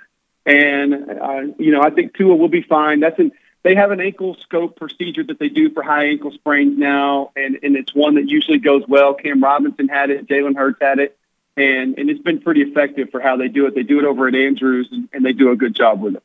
And 0.47 0.95
uh, 0.95 1.41
you 1.59 1.73
know, 1.73 1.83
I 1.83 1.91
think 1.91 2.15
Tua 2.15 2.35
will 2.35 2.49
be 2.49 2.63
fine. 2.63 3.01
That's 3.01 3.19
an 3.19 3.33
they 3.63 3.75
have 3.75 3.91
an 3.91 4.01
ankle 4.01 4.35
scope 4.37 4.77
procedure 4.77 5.25
that 5.25 5.39
they 5.39 5.49
do 5.49 5.71
for 5.71 5.83
high 5.83 6.07
ankle 6.07 6.31
sprains 6.31 6.79
now, 6.79 7.33
and 7.37 7.59
and 7.63 7.77
it's 7.77 7.95
one 7.95 8.15
that 8.15 8.29
usually 8.29 8.59
goes 8.59 8.85
well. 8.89 9.13
Cam 9.13 9.43
Robinson 9.43 9.89
had 9.89 10.09
it, 10.11 10.27
Jalen 10.27 10.57
Hurts 10.57 10.79
had 10.81 11.01
it, 11.01 11.18
and 11.59 11.99
and 11.99 12.09
it's 12.09 12.23
been 12.23 12.41
pretty 12.41 12.63
effective 12.63 13.11
for 13.11 13.21
how 13.21 13.37
they 13.37 13.49
do 13.49 13.67
it. 13.67 13.75
They 13.75 13.83
do 13.83 13.99
it 13.99 14.05
over 14.05 14.29
at 14.29 14.35
Andrews, 14.35 14.89
and, 14.91 15.09
and 15.13 15.25
they 15.25 15.33
do 15.33 15.51
a 15.51 15.57
good 15.57 15.75
job 15.75 16.01
with 16.01 16.17
it. 16.17 16.23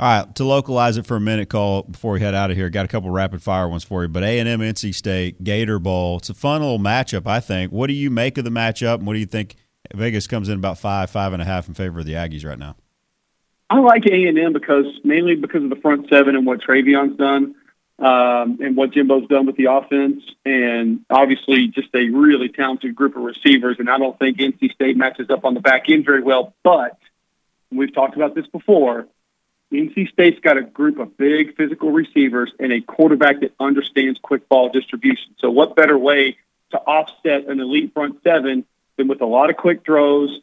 All 0.00 0.24
right, 0.24 0.34
to 0.34 0.44
localize 0.44 0.96
it 0.96 1.06
for 1.06 1.16
a 1.16 1.20
minute, 1.20 1.48
call 1.48 1.84
before 1.84 2.14
we 2.14 2.20
head 2.20 2.34
out 2.34 2.50
of 2.50 2.56
here, 2.56 2.68
got 2.68 2.84
a 2.84 2.88
couple 2.88 3.10
rapid 3.10 3.42
fire 3.42 3.68
ones 3.68 3.84
for 3.84 4.02
you. 4.02 4.08
But 4.08 4.24
A 4.24 4.40
and 4.40 4.48
M, 4.48 4.60
NC 4.60 4.92
State, 4.94 5.44
Gator 5.44 5.78
Bowl. 5.78 6.16
It's 6.16 6.28
a 6.28 6.34
fun 6.34 6.62
little 6.62 6.80
matchup, 6.80 7.26
I 7.26 7.38
think. 7.38 7.70
What 7.70 7.86
do 7.86 7.92
you 7.92 8.10
make 8.10 8.36
of 8.36 8.44
the 8.44 8.50
matchup? 8.50 8.96
And 8.96 9.06
what 9.06 9.12
do 9.12 9.20
you 9.20 9.26
think? 9.26 9.56
Vegas 9.94 10.26
comes 10.26 10.48
in 10.48 10.58
about 10.58 10.78
five, 10.78 11.10
five 11.10 11.32
and 11.32 11.40
a 11.40 11.44
half 11.44 11.68
in 11.68 11.74
favor 11.74 12.00
of 12.00 12.06
the 12.06 12.14
Aggies 12.14 12.44
right 12.44 12.58
now. 12.58 12.74
I 13.70 13.78
like 13.78 14.04
A 14.06 14.26
and 14.26 14.38
M 14.38 14.52
because 14.52 14.86
mainly 15.04 15.36
because 15.36 15.62
of 15.62 15.70
the 15.70 15.76
front 15.76 16.08
seven 16.08 16.34
and 16.34 16.46
what 16.46 16.60
Trayveon's 16.60 17.16
done, 17.16 17.54
um, 17.98 18.58
and 18.60 18.76
what 18.76 18.90
Jimbo's 18.90 19.28
done 19.28 19.46
with 19.46 19.56
the 19.56 19.66
offense, 19.66 20.22
and 20.44 21.04
obviously 21.08 21.68
just 21.68 21.88
a 21.94 22.08
really 22.08 22.48
talented 22.48 22.94
group 22.94 23.16
of 23.16 23.22
receivers. 23.22 23.76
And 23.78 23.88
I 23.88 23.98
don't 23.98 24.18
think 24.18 24.38
NC 24.38 24.72
State 24.72 24.96
matches 24.96 25.30
up 25.30 25.44
on 25.44 25.54
the 25.54 25.60
back 25.60 25.88
end 25.88 26.04
very 26.04 26.22
well. 26.22 26.54
But 26.62 26.98
we've 27.70 27.94
talked 27.94 28.16
about 28.16 28.34
this 28.34 28.46
before. 28.48 29.06
NC 29.72 30.10
State's 30.12 30.40
got 30.40 30.56
a 30.56 30.62
group 30.62 30.98
of 30.98 31.16
big 31.16 31.56
physical 31.56 31.90
receivers 31.90 32.52
and 32.58 32.72
a 32.72 32.80
quarterback 32.80 33.40
that 33.40 33.52
understands 33.58 34.18
quick 34.22 34.48
ball 34.48 34.68
distribution. 34.68 35.34
So, 35.38 35.50
what 35.50 35.76
better 35.76 35.98
way 35.98 36.36
to 36.70 36.78
offset 36.78 37.46
an 37.48 37.60
elite 37.60 37.92
front 37.94 38.22
seven 38.22 38.64
than 38.96 39.08
with 39.08 39.20
a 39.20 39.26
lot 39.26 39.50
of 39.50 39.56
quick 39.56 39.84
throws, 39.84 40.40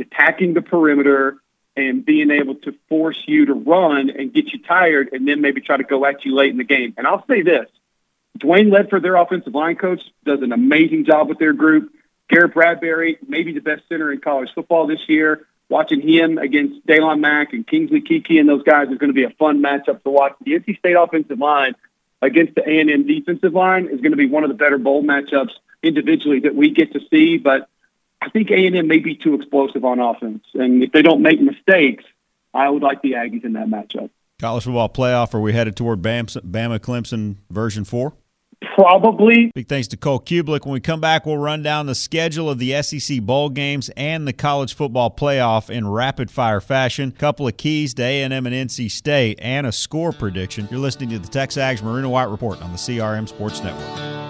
attacking 0.00 0.54
the 0.54 0.62
perimeter, 0.62 1.36
and 1.76 2.04
being 2.04 2.30
able 2.30 2.54
to 2.54 2.74
force 2.88 3.20
you 3.26 3.46
to 3.46 3.54
run 3.54 4.10
and 4.10 4.32
get 4.32 4.52
you 4.52 4.62
tired 4.62 5.10
and 5.12 5.26
then 5.26 5.40
maybe 5.40 5.60
try 5.60 5.76
to 5.76 5.84
go 5.84 6.04
at 6.06 6.24
you 6.24 6.34
late 6.34 6.50
in 6.50 6.58
the 6.58 6.64
game. 6.64 6.94
And 6.96 7.06
I'll 7.06 7.26
say 7.26 7.42
this 7.42 7.68
Dwayne 8.38 8.68
Ledford, 8.68 9.02
their 9.02 9.16
offensive 9.16 9.54
line 9.54 9.76
coach, 9.76 10.02
does 10.24 10.42
an 10.42 10.52
amazing 10.52 11.04
job 11.04 11.28
with 11.28 11.38
their 11.38 11.52
group. 11.52 11.92
Garrett 12.28 12.54
Bradbury, 12.54 13.18
maybe 13.26 13.52
the 13.52 13.60
best 13.60 13.82
center 13.88 14.10
in 14.10 14.20
college 14.20 14.50
football 14.54 14.86
this 14.86 15.08
year. 15.08 15.46
Watching 15.68 16.00
him 16.00 16.38
against 16.38 16.86
Daylon 16.86 17.20
Mack 17.20 17.52
and 17.52 17.66
Kingsley 17.66 18.02
Keke 18.02 18.38
and 18.38 18.48
those 18.48 18.62
guys 18.62 18.88
is 18.88 18.98
going 18.98 19.08
to 19.08 19.14
be 19.14 19.24
a 19.24 19.30
fun 19.30 19.62
matchup 19.62 20.02
to 20.02 20.10
watch. 20.10 20.34
The 20.44 20.52
NC 20.52 20.78
State 20.78 20.94
offensive 20.94 21.38
line 21.38 21.74
against 22.20 22.54
the 22.54 22.62
A&M 22.62 23.06
defensive 23.06 23.54
line 23.54 23.86
is 23.86 24.00
going 24.00 24.12
to 24.12 24.16
be 24.16 24.26
one 24.26 24.44
of 24.44 24.48
the 24.48 24.54
better 24.54 24.78
bowl 24.78 25.02
matchups 25.02 25.52
individually 25.82 26.40
that 26.40 26.54
we 26.54 26.70
get 26.70 26.92
to 26.92 27.00
see. 27.10 27.38
But 27.38 27.68
I 28.24 28.30
think 28.30 28.50
A&M 28.50 28.86
may 28.86 28.98
be 28.98 29.14
too 29.14 29.34
explosive 29.34 29.84
on 29.84 30.00
offense, 30.00 30.44
and 30.54 30.82
if 30.82 30.92
they 30.92 31.02
don't 31.02 31.20
make 31.20 31.40
mistakes, 31.40 32.04
I 32.54 32.70
would 32.70 32.82
like 32.82 33.02
the 33.02 33.12
Aggies 33.12 33.44
in 33.44 33.52
that 33.52 33.66
matchup. 33.66 34.08
College 34.40 34.64
football 34.64 34.88
playoff. 34.88 35.34
Are 35.34 35.40
we 35.40 35.52
headed 35.52 35.76
toward 35.76 36.00
Bama 36.00 36.78
Clemson 36.78 37.36
version 37.50 37.84
four? 37.84 38.14
Probably. 38.74 39.50
Big 39.54 39.68
thanks 39.68 39.88
to 39.88 39.96
Cole 39.96 40.20
Cubelic. 40.20 40.64
When 40.64 40.72
we 40.72 40.80
come 40.80 41.00
back, 41.00 41.26
we'll 41.26 41.36
run 41.36 41.62
down 41.62 41.86
the 41.86 41.94
schedule 41.94 42.48
of 42.48 42.58
the 42.58 42.80
SEC 42.82 43.20
bowl 43.20 43.50
games 43.50 43.90
and 43.90 44.26
the 44.26 44.32
college 44.32 44.74
football 44.74 45.10
playoff 45.10 45.68
in 45.68 45.86
rapid 45.86 46.30
fire 46.30 46.62
fashion. 46.62 47.12
Couple 47.12 47.46
of 47.46 47.58
keys 47.58 47.92
to 47.94 48.02
A&M 48.02 48.32
and 48.32 48.46
NC 48.46 48.90
State 48.90 49.38
and 49.42 49.66
a 49.66 49.72
score 49.72 50.12
prediction. 50.12 50.66
You're 50.70 50.80
listening 50.80 51.10
to 51.10 51.18
the 51.18 51.28
Texags 51.28 51.82
Maroon 51.82 52.04
and 52.04 52.12
White 52.12 52.30
Report 52.30 52.60
on 52.62 52.72
the 52.72 52.78
CRM 52.78 53.28
Sports 53.28 53.62
Network. 53.62 54.23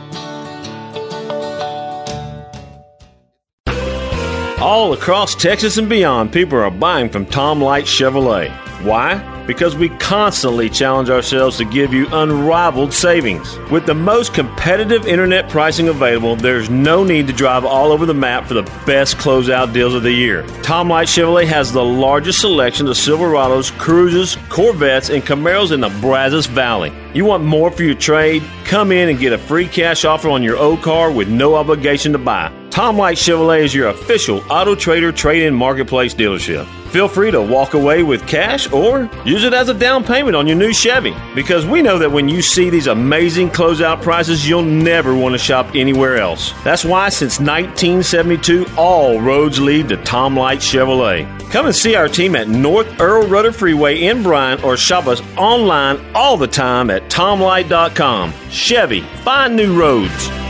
All 4.65 4.95
across 4.95 5.35
Texas 5.35 5.77
and 5.77 5.91
beyond, 5.91 6.33
people 6.33 6.57
are 6.59 6.71
buying 6.71 7.11
from 7.11 7.27
Tom 7.27 7.61
Light 7.61 7.85
Chevrolet. 7.85 8.49
Why? 8.83 9.34
Because 9.47 9.77
we 9.77 9.89
constantly 9.89 10.69
challenge 10.69 11.11
ourselves 11.11 11.59
to 11.59 11.65
give 11.65 11.93
you 11.93 12.07
unrivaled 12.13 12.93
savings. 12.93 13.59
With 13.71 13.87
the 13.87 13.95
most 13.95 14.35
competitive 14.35 15.07
internet 15.07 15.49
pricing 15.49 15.89
available, 15.89 16.37
there's 16.37 16.71
no 16.71 17.05
need 17.05 17.27
to 17.27 17.33
drive 17.33 17.65
all 17.65 17.93
over 17.93 18.07
the 18.07 18.15
map 18.15 18.47
for 18.47 18.55
the 18.55 18.63
best 18.87 19.17
closeout 19.17 19.73
deals 19.73 19.95
of 19.95 20.03
the 20.03 20.13
year. 20.13 20.47
Tom 20.63 20.89
Light 20.89 21.09
Chevrolet 21.09 21.47
has 21.47 21.73
the 21.73 21.85
largest 21.85 22.41
selection 22.41 22.87
of 22.87 22.95
Silverados, 22.95 23.71
Cruzes, 23.73 24.37
Corvettes, 24.49 25.11
and 25.11 25.23
Camaros 25.23 25.73
in 25.73 25.81
the 25.81 25.91
Brazos 26.01 26.47
Valley. 26.47 26.93
You 27.15 27.25
want 27.25 27.45
more 27.45 27.71
for 27.71 27.83
your 27.83 27.95
trade? 27.95 28.43
Come 28.65 28.91
in 28.91 29.09
and 29.09 29.19
get 29.19 29.33
a 29.33 29.39
free 29.39 29.69
cash 29.69 30.05
offer 30.05 30.31
on 30.31 30.43
your 30.43 30.57
old 30.57 30.83
car 30.83 31.13
with 31.13 31.29
no 31.29 31.55
obligation 31.55 32.13
to 32.13 32.19
buy. 32.19 32.53
Tom 32.71 32.99
Light 32.99 33.17
Chevrolet 33.17 33.63
is 33.63 33.75
your 33.75 33.89
official 33.89 34.43
Auto 34.51 34.75
Trader 34.75 35.13
trade 35.13 35.45
in 35.45 35.55
marketplace 35.55 36.15
dealership. 36.15 36.67
Feel 36.95 37.09
free 37.09 37.33
to 37.33 37.43
walk 37.43 37.75
away 37.75 38.05
with 38.05 38.25
cash 38.25 38.71
or 38.71 39.11
use 39.25 39.43
it 39.43 39.53
as 39.53 39.69
a 39.69 39.75
down 39.75 40.05
payment 40.05 40.37
on 40.37 40.47
your 40.47 40.55
new 40.55 40.73
Chevy 40.73 41.13
because 41.35 41.67
we 41.67 41.83
know 41.83 41.99
that 41.99 42.13
when 42.13 42.29
you 42.29 42.41
see 42.41 42.71
these 42.71 42.87
amazing 42.87 43.51
closeout 43.51 44.01
prices, 44.01 44.49
you'll 44.49 44.63
never 44.63 45.13
want 45.13 45.33
to 45.33 45.39
shop 45.39 45.75
anywhere 45.75 46.19
else. 46.19 46.53
That's 46.63 46.85
why 46.85 47.09
since 47.09 47.41
1972, 47.41 48.67
all 48.77 49.21
roads 49.21 49.61
lead 49.61 49.89
to 49.89 49.97
Tom 50.05 50.37
Light 50.37 50.61
Chevrolet. 50.61 51.27
Come 51.51 51.67
and 51.67 51.75
see 51.75 51.97
our 51.97 52.07
team 52.07 52.37
at 52.37 52.47
North 52.47 53.01
Earl 53.01 53.27
Rudder 53.27 53.51
Freeway 53.51 54.05
in 54.05 54.23
Bryan 54.23 54.63
or 54.63 54.77
shop 54.77 55.09
us 55.09 55.21
online 55.37 55.99
all 56.15 56.37
the 56.37 56.47
time 56.47 56.91
at 56.91 57.11
tomlight.com. 57.11 58.33
Chevy, 58.51 59.01
find 59.01 59.57
new 59.57 59.77
roads. 59.77 60.44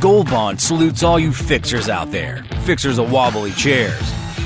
Gold 0.00 0.30
Bond 0.30 0.58
salutes 0.58 1.02
all 1.02 1.18
you 1.18 1.30
fixers 1.30 1.90
out 1.90 2.10
there. 2.10 2.42
Fixers 2.64 2.96
of 2.96 3.12
wobbly 3.12 3.52
chairs, 3.52 4.00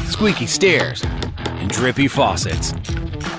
squeaky 0.09 0.47
stairs, 0.47 1.05
and 1.47 1.71
drippy 1.71 2.09
faucets. 2.09 2.73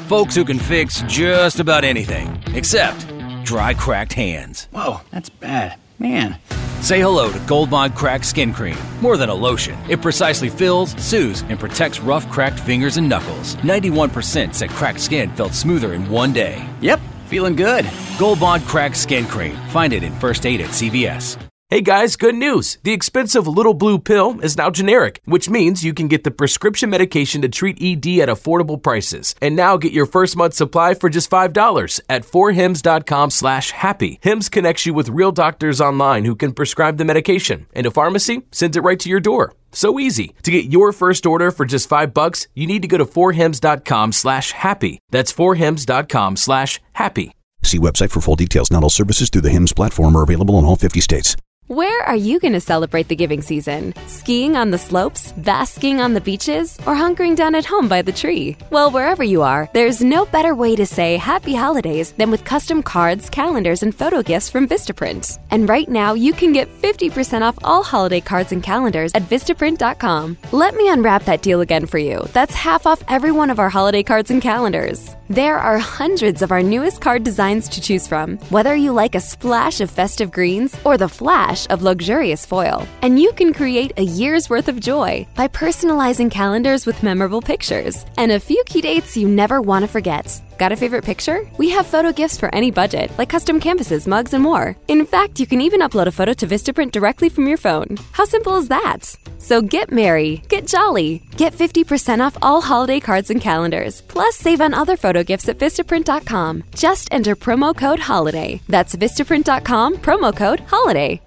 Folks 0.07 0.33
who 0.33 0.45
can 0.45 0.57
fix 0.57 1.01
just 1.07 1.59
about 1.59 1.83
anything, 1.83 2.41
except 2.53 3.05
dry, 3.43 3.73
cracked 3.73 4.13
hands. 4.13 4.69
Whoa, 4.71 5.01
that's 5.11 5.27
bad. 5.27 5.77
Man. 5.99 6.37
Say 6.79 7.01
hello 7.01 7.33
to 7.33 7.39
Gold 7.39 7.69
Bond 7.69 7.95
Cracked 7.95 8.25
Skin 8.25 8.53
Cream. 8.53 8.77
More 9.01 9.17
than 9.17 9.27
a 9.27 9.35
lotion, 9.35 9.77
it 9.89 10.01
precisely 10.01 10.47
fills, 10.47 10.91
soothes, 11.03 11.41
and 11.49 11.59
protects 11.59 11.99
rough, 11.99 12.29
cracked 12.29 12.61
fingers 12.61 12.95
and 12.95 13.09
knuckles. 13.09 13.57
91% 13.57 14.53
said 14.53 14.69
cracked 14.69 15.01
skin 15.01 15.29
felt 15.35 15.53
smoother 15.53 15.93
in 15.93 16.09
one 16.09 16.31
day. 16.31 16.65
Yep, 16.79 17.01
feeling 17.25 17.57
good. 17.57 17.85
Gold 18.17 18.39
Bond 18.39 18.63
Cracked 18.63 18.95
Skin 18.95 19.25
Cream. 19.25 19.57
Find 19.71 19.91
it 19.91 20.03
in 20.03 20.13
First 20.13 20.45
Aid 20.45 20.61
at 20.61 20.69
CVS. 20.69 21.37
Hey 21.75 21.81
guys, 21.81 22.15
good 22.15 22.35
news! 22.35 22.77
The 22.83 22.93
expensive 22.93 23.49
little 23.49 23.73
blue 23.73 23.99
pill 23.99 24.39
is 24.39 24.55
now 24.55 24.69
generic, 24.69 25.19
which 25.25 25.49
means 25.49 25.83
you 25.83 25.93
can 25.93 26.07
get 26.07 26.23
the 26.23 26.31
prescription 26.31 26.89
medication 26.89 27.41
to 27.41 27.49
treat 27.49 27.81
ED 27.81 28.21
at 28.21 28.29
affordable 28.29 28.81
prices. 28.81 29.35
And 29.41 29.57
now 29.57 29.75
get 29.75 29.91
your 29.91 30.05
first 30.05 30.37
month 30.37 30.53
supply 30.53 30.93
for 30.93 31.09
just 31.09 31.29
$5 31.29 31.99
at 32.07 32.21
forhims.com 32.21 33.29
slash 33.29 33.71
happy. 33.71 34.19
Hims 34.21 34.47
connects 34.47 34.85
you 34.85 34.93
with 34.93 35.09
real 35.09 35.33
doctors 35.33 35.81
online 35.81 36.23
who 36.23 36.33
can 36.33 36.53
prescribe 36.53 36.95
the 36.95 37.03
medication, 37.03 37.65
and 37.75 37.85
a 37.85 37.91
pharmacy 37.91 38.43
sends 38.53 38.77
it 38.77 38.83
right 38.85 39.01
to 39.01 39.09
your 39.09 39.19
door. 39.19 39.53
So 39.73 39.99
easy. 39.99 40.33
To 40.43 40.51
get 40.51 40.71
your 40.71 40.93
first 40.93 41.25
order 41.25 41.51
for 41.51 41.65
just 41.65 41.89
5 41.89 42.13
bucks, 42.13 42.47
you 42.55 42.67
need 42.67 42.83
to 42.83 42.87
go 42.87 42.99
to 42.99 43.05
forhims.com 43.05 44.13
slash 44.13 44.53
happy. 44.53 44.99
That's 45.09 45.33
forhims.com 45.33 46.37
slash 46.37 46.79
happy. 46.93 47.33
See 47.63 47.79
website 47.79 48.11
for 48.11 48.21
full 48.21 48.37
details. 48.37 48.71
Not 48.71 48.83
all 48.83 48.89
services 48.89 49.29
through 49.29 49.41
the 49.41 49.49
HIMS 49.49 49.73
platform 49.73 50.15
are 50.15 50.23
available 50.23 50.57
in 50.57 50.63
all 50.63 50.77
50 50.77 51.01
states. 51.01 51.35
Where 51.67 52.03
are 52.03 52.15
you 52.15 52.39
going 52.39 52.53
to 52.53 52.59
celebrate 52.59 53.07
the 53.07 53.15
giving 53.15 53.41
season? 53.41 53.95
Skiing 54.05 54.55
on 54.55 54.69
the 54.69 54.77
slopes, 54.77 55.31
basking 55.31 55.99
on 55.99 56.13
the 56.13 56.21
beaches, 56.21 56.77
or 56.85 56.93
hunkering 56.93 57.35
down 57.35 57.55
at 57.55 57.65
home 57.65 57.87
by 57.87 58.03
the 58.03 58.11
tree? 58.11 58.55
Well, 58.69 58.91
wherever 58.91 59.23
you 59.23 59.41
are, 59.41 59.67
there's 59.73 59.99
no 59.99 60.25
better 60.25 60.53
way 60.53 60.75
to 60.75 60.85
say 60.85 61.17
happy 61.17 61.55
holidays 61.55 62.11
than 62.11 62.29
with 62.29 62.45
custom 62.45 62.83
cards, 62.83 63.31
calendars, 63.31 63.81
and 63.81 63.95
photo 63.95 64.21
gifts 64.21 64.47
from 64.47 64.67
Vistaprint. 64.67 65.39
And 65.49 65.67
right 65.67 65.89
now, 65.89 66.13
you 66.13 66.33
can 66.33 66.53
get 66.53 66.69
50% 66.83 67.41
off 67.41 67.57
all 67.63 67.81
holiday 67.81 68.21
cards 68.21 68.51
and 68.51 68.61
calendars 68.61 69.15
at 69.15 69.23
Vistaprint.com. 69.23 70.37
Let 70.51 70.75
me 70.75 70.87
unwrap 70.87 71.23
that 71.23 71.41
deal 71.41 71.61
again 71.61 71.87
for 71.87 71.97
you. 71.97 72.27
That's 72.31 72.53
half 72.53 72.85
off 72.85 73.03
every 73.07 73.31
one 73.31 73.49
of 73.49 73.57
our 73.57 73.69
holiday 73.69 74.03
cards 74.03 74.29
and 74.29 74.39
calendars. 74.39 75.15
There 75.29 75.57
are 75.57 75.79
hundreds 75.79 76.43
of 76.43 76.51
our 76.51 76.61
newest 76.61 77.01
card 77.01 77.23
designs 77.23 77.67
to 77.69 77.81
choose 77.81 78.07
from, 78.07 78.37
whether 78.51 78.75
you 78.75 78.91
like 78.91 79.15
a 79.15 79.19
splash 79.19 79.81
of 79.81 79.89
festive 79.89 80.31
greens 80.31 80.77
or 80.85 80.99
the 80.99 81.09
flash 81.09 81.54
of 81.69 81.81
luxurious 81.81 82.45
foil. 82.45 82.85
And 83.01 83.19
you 83.19 83.31
can 83.33 83.53
create 83.53 83.93
a 83.97 84.03
year's 84.03 84.49
worth 84.49 84.67
of 84.67 84.79
joy 84.79 85.25
by 85.35 85.47
personalizing 85.47 86.29
calendars 86.29 86.85
with 86.85 87.03
memorable 87.03 87.41
pictures 87.41 88.05
and 88.17 88.31
a 88.31 88.39
few 88.39 88.61
key 88.65 88.81
dates 88.81 89.15
you 89.17 89.27
never 89.27 89.61
want 89.61 89.83
to 89.83 89.87
forget. 89.87 90.41
Got 90.57 90.71
a 90.71 90.75
favorite 90.75 91.03
picture? 91.03 91.39
We 91.57 91.69
have 91.71 91.85
photo 91.85 92.11
gifts 92.11 92.37
for 92.37 92.53
any 92.53 92.71
budget, 92.71 93.11
like 93.17 93.29
custom 93.29 93.59
canvases, 93.59 94.07
mugs, 94.07 94.33
and 94.33 94.43
more. 94.43 94.75
In 94.87 95.05
fact, 95.05 95.39
you 95.39 95.47
can 95.47 95.61
even 95.61 95.81
upload 95.81 96.07
a 96.07 96.11
photo 96.11 96.33
to 96.33 96.47
Vistaprint 96.47 96.91
directly 96.91 97.29
from 97.29 97.47
your 97.47 97.57
phone. 97.57 97.97
How 98.11 98.25
simple 98.25 98.55
is 98.55 98.69
that? 98.69 99.15
So 99.37 99.61
get 99.61 99.91
merry, 99.91 100.41
get 100.47 100.65
jolly, 100.65 101.21
get 101.37 101.53
50% 101.53 102.25
off 102.25 102.37
all 102.41 102.61
holiday 102.61 102.99
cards 102.99 103.29
and 103.29 103.41
calendars, 103.41 104.01
plus 104.01 104.37
save 104.37 104.61
on 104.61 104.73
other 104.73 104.97
photo 104.97 105.23
gifts 105.23 105.49
at 105.49 105.59
Vistaprint.com. 105.59 106.63
Just 106.73 107.09
enter 107.11 107.35
promo 107.35 107.75
code 107.75 107.99
HOLIDAY. 107.99 108.61
That's 108.67 108.95
Vistaprint.com, 108.95 109.97
promo 109.97 110.35
code 110.35 110.61
HOLIDAY. 110.61 111.21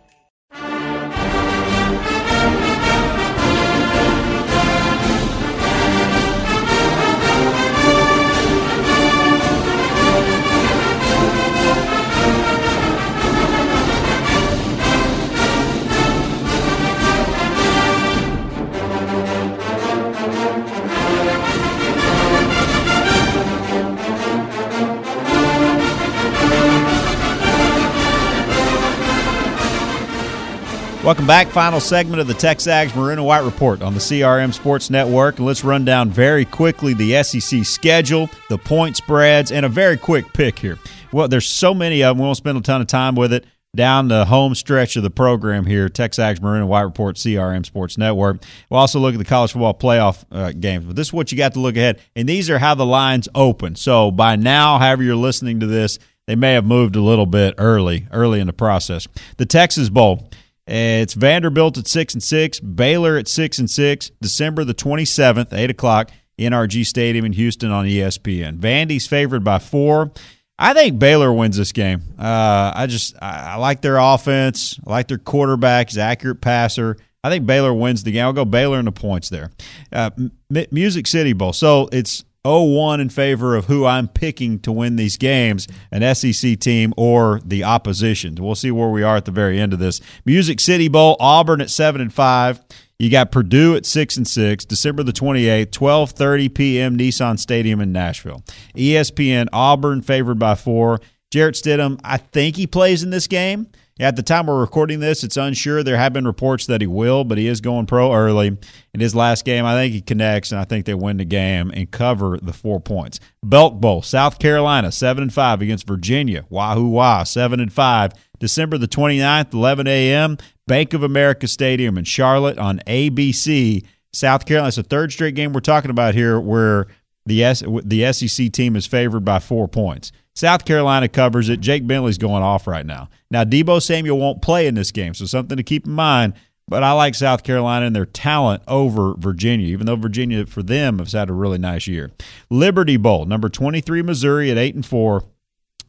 Welcome 31.09 31.27
back. 31.27 31.47
Final 31.47 31.81
segment 31.81 32.21
of 32.21 32.27
the 32.27 32.35
Texags 32.35 32.95
Maroon 32.95 33.13
and 33.13 33.25
White 33.25 33.43
Report 33.43 33.81
on 33.81 33.95
the 33.95 33.99
CRM 33.99 34.53
Sports 34.53 34.91
Network. 34.91 35.39
And 35.39 35.47
let's 35.47 35.65
run 35.65 35.87
down 35.87 36.11
very 36.11 36.45
quickly 36.45 36.93
the 36.93 37.23
SEC 37.23 37.65
schedule, 37.65 38.29
the 38.51 38.59
point 38.59 38.99
spreads, 38.99 39.51
and 39.51 39.65
a 39.65 39.71
very 39.71 39.97
quick 39.97 40.31
pick 40.35 40.59
here. 40.59 40.79
Well, 41.11 41.27
there's 41.27 41.47
so 41.47 41.73
many 41.73 42.03
of 42.03 42.15
them. 42.15 42.19
We 42.19 42.27
won't 42.27 42.37
spend 42.37 42.59
a 42.59 42.61
ton 42.61 42.83
of 42.83 42.89
time 42.89 43.15
with 43.15 43.33
it. 43.33 43.47
Down 43.75 44.09
the 44.09 44.27
home 44.27 44.55
stretch 44.55 44.97
of 44.97 45.03
the 45.03 45.09
program 45.09 45.65
here, 45.65 45.89
Texags 45.89 46.43
Maroon 46.43 46.61
and 46.61 46.69
White 46.69 46.83
Report, 46.83 47.17
CRM 47.17 47.65
Sports 47.65 47.97
Network. 47.97 48.43
We'll 48.69 48.81
also 48.81 49.01
look 49.01 49.15
at 49.15 49.19
the 49.19 49.25
college 49.25 49.53
football 49.53 49.73
playoff 49.73 50.27
uh, 50.31 50.53
games. 50.53 50.85
But 50.85 50.97
this 50.97 51.07
is 51.07 51.13
what 51.15 51.33
you 51.33 51.39
got 51.39 51.55
to 51.55 51.61
look 51.61 51.79
ahead. 51.79 52.03
And 52.17 52.29
these 52.29 52.51
are 52.51 52.59
how 52.59 52.75
the 52.75 52.85
lines 52.85 53.31
open. 53.35 53.77
So 53.77 54.11
by 54.11 54.37
now, 54.37 54.79
however 54.79 55.03
you're 55.03 55.17
listening 55.17 55.61
to 55.61 55.67
this, 55.67 55.99
they 56.27 56.37
may 56.37 56.53
have 56.53 56.67
moved 56.67 56.97
a 56.97 57.01
little 57.01 57.25
bit 57.25 57.55
early, 57.57 58.07
early 58.13 58.41
in 58.41 58.47
the 58.47 58.53
process. 58.53 59.09
The 59.39 59.47
Texas 59.47 59.89
Bowl. 59.89 60.29
It's 60.69 61.15
Vanderbilt 61.15 61.79
at 61.79 61.87
six 61.87 62.13
and 62.15 62.23
six, 62.23 62.61
Baylor 62.61 63.17
at 63.17 63.27
six 63.27 63.59
and 63.59 63.71
six, 63.71 64.11
December 64.21 64.65
the 64.65 64.75
twenty 64.75 65.05
seventh, 65.05 65.53
eight 65.53 65.71
o'clock, 65.71 66.11
NRG 66.39 66.85
Stadium 66.85 67.25
in 67.25 67.33
Houston 67.33 67.71
on 67.71 67.87
ESPN. 67.87 68.59
Vandy's 68.59 69.07
favored 69.07 69.43
by 69.43 69.59
four. 69.59 70.13
I 70.59 70.75
think 70.75 70.99
Baylor 70.99 71.33
wins 71.33 71.57
this 71.57 71.73
game. 71.73 72.03
Uh, 72.19 72.73
I 72.75 72.87
just 72.87 73.15
I, 73.23 73.53
I, 73.53 73.57
like 73.57 73.81
their 73.81 73.97
offense. 73.97 74.79
I 74.87 74.91
like 74.91 75.09
their 75.09 75.19
quarterback. 75.19 75.89
He's 75.89 75.99
accurate 75.99 76.41
passer. 76.41 76.97
I 77.23 77.31
think 77.31 77.47
Baylor 77.47 77.73
wins 77.73 78.03
the 78.03 78.13
game. 78.13 78.25
I'll 78.25 78.33
go 78.33 78.45
Baylor 78.45 78.79
in 78.79 78.85
the 78.85 78.93
points 78.93 79.29
there. 79.29 79.51
Uh, 79.93 80.11
M- 80.19 80.33
Music 80.71 81.07
City 81.07 81.33
Bowl. 81.33 81.53
So 81.53 81.89
it's 81.93 82.25
0-1 82.49 83.01
in 83.01 83.09
favor 83.11 83.55
of 83.55 83.67
who 83.67 83.85
I'm 83.85 84.09
picking 84.09 84.59
to 84.61 84.73
win 84.73 84.97
these 84.97 85.17
games, 85.17 85.69
an 85.93 86.15
SEC 86.15 86.59
team 86.59 86.95
or 86.97 87.41
the 87.45 87.65
opposition. 87.65 88.35
We'll 88.37 88.55
see 88.55 88.71
where 88.71 88.89
we 88.89 89.03
are 89.03 89.17
at 89.17 89.27
the 89.27 89.31
very 89.31 89.61
end 89.61 89.75
of 89.75 89.79
this. 89.79 90.01
Music 90.25 90.59
City 90.59 90.89
Bowl, 90.89 91.17
Auburn 91.21 91.61
at 91.61 91.71
7 91.71 92.01
and 92.01 92.13
5. 92.13 92.61
You 92.99 93.11
got 93.11 93.31
Purdue 93.31 93.77
at 93.77 93.87
6 93.87 94.17
and 94.17 94.27
6, 94.27 94.65
December 94.65 95.03
the 95.03 95.13
28th, 95.13 95.67
12:30 95.67 96.55
p.m. 96.55 96.99
Nissan 96.99 97.39
Stadium 97.39 97.81
in 97.81 97.93
Nashville. 97.93 98.43
ESPN 98.75 99.49
Auburn 99.53 100.03
favored 100.03 100.39
by 100.39 100.55
4. 100.55 100.99
Jarrett 101.31 101.55
Stidham, 101.55 102.01
I 102.03 102.17
think 102.17 102.57
he 102.57 102.67
plays 102.67 103.03
in 103.03 103.11
this 103.11 103.27
game. 103.27 103.69
At 104.01 104.15
the 104.15 104.23
time 104.23 104.47
we're 104.47 104.61
recording 104.61 105.01
this, 105.01 105.25
it's 105.25 105.37
unsure. 105.37 105.83
There 105.83 105.97
have 105.97 106.13
been 106.13 106.27
reports 106.27 106.67
that 106.67 106.81
he 106.81 106.87
will, 106.87 107.25
but 107.25 107.37
he 107.37 107.49
is 107.49 107.61
going 107.61 107.87
pro 107.87 108.15
early. 108.15 108.57
In 108.95 109.01
his 109.01 109.13
last 109.13 109.45
game, 109.45 109.65
I 109.65 109.75
think 109.75 109.93
he 109.93 110.01
connects, 110.01 110.53
and 110.53 110.61
I 110.61 110.65
think 110.65 110.87
they 110.87 110.95
win 110.95 111.17
the 111.17 111.25
game 111.25 111.73
and 111.75 111.91
cover 111.91 112.39
the 112.41 112.53
four 112.53 112.79
points. 112.79 113.19
Belk 113.43 113.81
Bowl, 113.81 114.03
South 114.03 114.39
Carolina, 114.39 114.93
7 114.93 115.23
and 115.23 115.35
5 115.35 115.63
against 115.63 115.87
Virginia. 115.87 116.45
Wahoo 116.49 116.89
Wah, 116.89 117.25
7 117.25 117.59
and 117.59 117.73
5. 117.73 118.13
December 118.39 118.79
the 118.79 118.87
29th, 118.87 119.53
11 119.53 119.89
a.m., 119.89 120.39
Bank 120.69 120.95
of 120.95 121.03
America 121.03 121.49
Stadium 121.49 121.99
in 121.99 122.05
Charlotte 122.05 122.59
on 122.59 122.79
ABC. 122.87 123.85
South 124.13 124.47
Carolina, 124.47 124.69
it's 124.69 124.77
the 124.77 124.85
third 124.85 125.11
straight 125.11 125.35
game 125.35 125.53
we're 125.53 125.61
talking 125.61 125.91
about 125.91 126.15
here 126.15 126.39
where 126.39 126.87
the, 127.27 127.43
S, 127.43 127.65
the 127.85 128.13
SEC 128.13 128.53
team 128.53 128.77
is 128.77 128.87
favored 128.87 129.25
by 129.25 129.41
four 129.41 129.67
points. 129.67 130.13
South 130.39 130.65
Carolina 130.65 131.09
covers 131.09 131.49
it. 131.49 131.59
Jake 131.59 131.85
Bentley's 131.85 132.17
going 132.17 132.45
off 132.45 132.69
right 132.69 132.87
now. 132.87 133.09
Now, 133.29 133.43
Deebo 133.43 133.83
Samuel 133.83 134.19
won't 134.19 134.41
play 134.41 134.69
in 134.69 134.77
this 134.77 134.93
game, 134.93 135.13
so 135.13 135.25
something 135.25 135.57
to 135.57 135.65
keep 135.65 135.85
in 135.85 135.93
mind. 135.93 136.35
But 136.69 136.85
I 136.85 136.93
like 136.93 137.17
South 137.17 137.43
Carolina 137.43 137.87
and 137.87 137.97
their 137.97 138.07
talent 138.07 138.63
over 138.69 139.15
Virginia, 139.19 139.67
even 139.67 139.87
though 139.87 139.97
Virginia, 139.97 140.47
for 140.47 140.63
them, 140.63 141.01
has 141.01 141.11
had 141.11 141.29
a 141.29 141.33
really 141.33 141.59
nice 141.59 141.89
year. 141.89 142.13
Liberty 142.51 142.97
Bowl, 142.97 143.25
number 143.25 143.49
23, 143.49 144.01
Missouri 144.03 144.49
at 144.53 144.59
8 144.59 144.77
and 144.77 144.87
4 144.87 145.25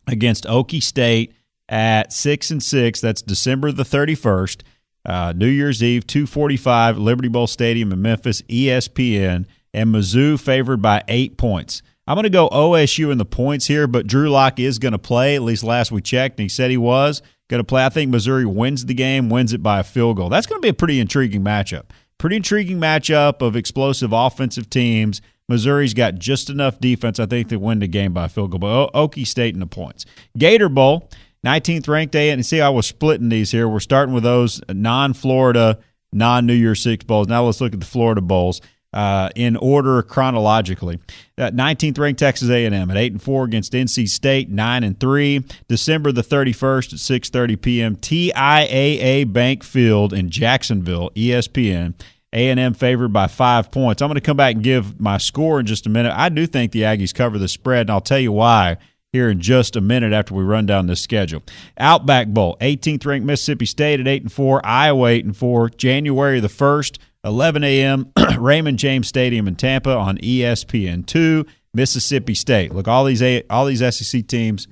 against 0.08 0.46
Okie 0.46 0.82
State 0.82 1.32
at 1.68 2.12
6 2.12 2.50
and 2.50 2.64
6. 2.64 3.02
That's 3.02 3.22
December 3.22 3.72
the 3.72 3.84
31st. 3.84 4.62
Uh, 5.06 5.32
New 5.36 5.46
Year's 5.46 5.84
Eve, 5.84 6.08
245, 6.08 6.98
Liberty 6.98 7.28
Bowl 7.28 7.46
Stadium 7.46 7.94
in 7.94 8.02
Memphis, 8.02 8.42
ESPN, 8.50 9.46
and 9.76 9.94
Mizzou 9.94 10.40
favored 10.40 10.82
by 10.82 11.04
eight 11.08 11.38
points. 11.38 11.84
I'm 12.10 12.16
going 12.16 12.24
to 12.24 12.32
go 12.32 12.50
OSU 12.50 13.12
in 13.12 13.20
the 13.20 13.24
points 13.24 13.68
here, 13.68 13.86
but 13.86 14.08
Drew 14.08 14.32
Lock 14.32 14.60
is 14.60 14.80
going 14.80 14.94
to 14.94 14.98
play. 14.98 15.36
At 15.36 15.44
least 15.44 15.64
last 15.64 15.92
we 15.92 16.02
checked, 16.02 16.40
and 16.40 16.46
he 16.46 16.50
said 16.50 16.72
he 16.72 16.78
was 16.78 17.22
going 17.50 17.60
to 17.60 17.64
play. 17.64 17.86
I 17.86 17.90
think 17.90 18.10
Missouri 18.10 18.48
wins 18.48 18.88
the 18.88 18.96
game, 18.96 19.30
wins 19.30 19.54
it 19.54 19.62
by 19.62 19.80
a 19.80 19.84
field 19.84 20.18
goal. 20.18 20.28
That's 20.28 20.48
going 20.48 20.60
to 20.60 20.66
be 20.66 20.70
a 20.70 20.74
pretty 20.74 21.00
intriguing 21.00 21.44
matchup. 21.44 21.84
Pretty 22.18 22.38
intriguing 22.38 22.80
matchup 22.80 23.44
of 23.44 23.56
explosive 23.56 24.12
offensive 24.12 24.72
teams. 24.72 25.22
Missouri's 25.48 25.94
got 25.94 26.16
just 26.16 26.50
enough 26.50 26.80
defense, 26.80 27.20
I 27.20 27.28
think, 27.28 27.50
to 27.50 27.58
win 27.58 27.78
the 27.78 27.88
game 27.88 28.12
by 28.12 28.26
a 28.26 28.30
field 28.30 28.50
goal. 28.50 28.60
But 28.60 28.92
Okie 28.94 29.28
State 29.28 29.54
in 29.54 29.60
the 29.60 29.68
points. 29.68 30.08
Gator 30.36 30.68
Bowl, 30.68 31.12
19th 31.46 31.88
ranked 31.88 32.16
A, 32.16 32.32
and 32.32 32.44
see, 32.44 32.60
I 32.60 32.70
was 32.70 32.88
splitting 32.88 33.30
these 33.30 33.52
here. 33.52 33.68
We're 33.70 33.80
starting 33.80 34.16
with 34.16 34.24
those 34.24 34.62
non-Florida, 34.68 35.78
non-New 36.12 36.56
Year's 36.56 36.82
Six 36.82 37.04
bowls. 37.04 37.28
Now 37.28 37.44
let's 37.44 37.62
look 37.62 37.74
at 37.74 37.80
the 37.80 37.86
Florida 37.86 38.22
bowls 38.22 38.62
uh, 38.94 39.30
in 39.36 39.56
order 39.58 40.02
chronologically. 40.02 41.00
Uh, 41.38 41.52
19th 41.52 41.98
ranked 42.00 42.20
Texas 42.20 42.50
A&M 42.50 42.74
at 42.92 42.98
8 42.98 43.12
and 43.14 43.22
4 43.22 43.46
against 43.46 43.74
NC 43.74 44.08
State, 44.08 44.50
9 44.50 44.84
and 44.84 45.00
3. 45.00 45.46
December 45.68 46.12
the 46.12 46.24
31st 46.24 46.94
at 46.94 47.00
6:30 47.00 47.62
p.m. 47.62 47.96
TIAA 47.96 49.32
Bank 49.32 49.64
Field 49.64 50.14
in 50.14 50.30
Jacksonville, 50.30 51.12
ESPN. 51.16 51.94
A&M 52.32 52.76
favored 52.76 53.12
by 53.12 53.26
five 53.26 53.72
points. 53.72 54.04
I'm 54.04 54.08
going 54.08 54.14
to 54.14 54.22
come 54.22 54.38
back 54.38 54.54
and 54.54 54.64
give 54.64 55.00
my 55.00 55.18
score 55.18 55.60
in 55.60 55.66
just 55.66 55.88
a 55.88 55.90
minute. 55.90 56.14
I 56.16 56.30
do 56.30 56.46
think 56.46 56.72
the 56.72 56.84
Aggies 56.84 57.12
cover 57.12 57.40
the 57.40 57.48
spread, 57.48 57.82
and 57.82 57.90
I'll 57.90 58.02
tell 58.02 58.20
you 58.20 58.32
why 58.32 58.78
here 59.12 59.30
in 59.30 59.42
just 59.42 59.76
a 59.76 59.82
minute 59.82 60.14
after 60.14 60.36
we 60.36 60.44
run 60.44 60.66
down 60.68 60.86
this 60.86 61.02
schedule. 61.02 61.42
Outback 61.78 62.28
Bowl, 62.28 62.56
18th 62.62 63.06
ranked 63.06 63.26
Mississippi 63.26 63.66
State 63.66 64.00
at 64.00 64.08
8 64.08 64.24
and 64.24 64.32
4, 64.32 64.64
Iowa 64.64 65.08
8 65.08 65.26
and 65.26 65.38
4, 65.38 65.70
January 65.70 66.40
the 66.40 66.48
1st 66.48 67.00
11 67.24 67.64
a.m. 67.64 68.12
Raymond 68.38 68.80
James 68.80 69.08
Stadium 69.08 69.48
in 69.48 69.56
Tampa 69.56 69.96
on 69.96 70.18
ESPN2. 70.18 71.48
Mississippi 71.74 72.34
State. 72.34 72.74
Look, 72.74 72.88
all 72.88 73.06
these 73.06 73.22
all 73.50 73.66
these 73.66 73.96
SEC 73.96 74.26
teams 74.28 74.68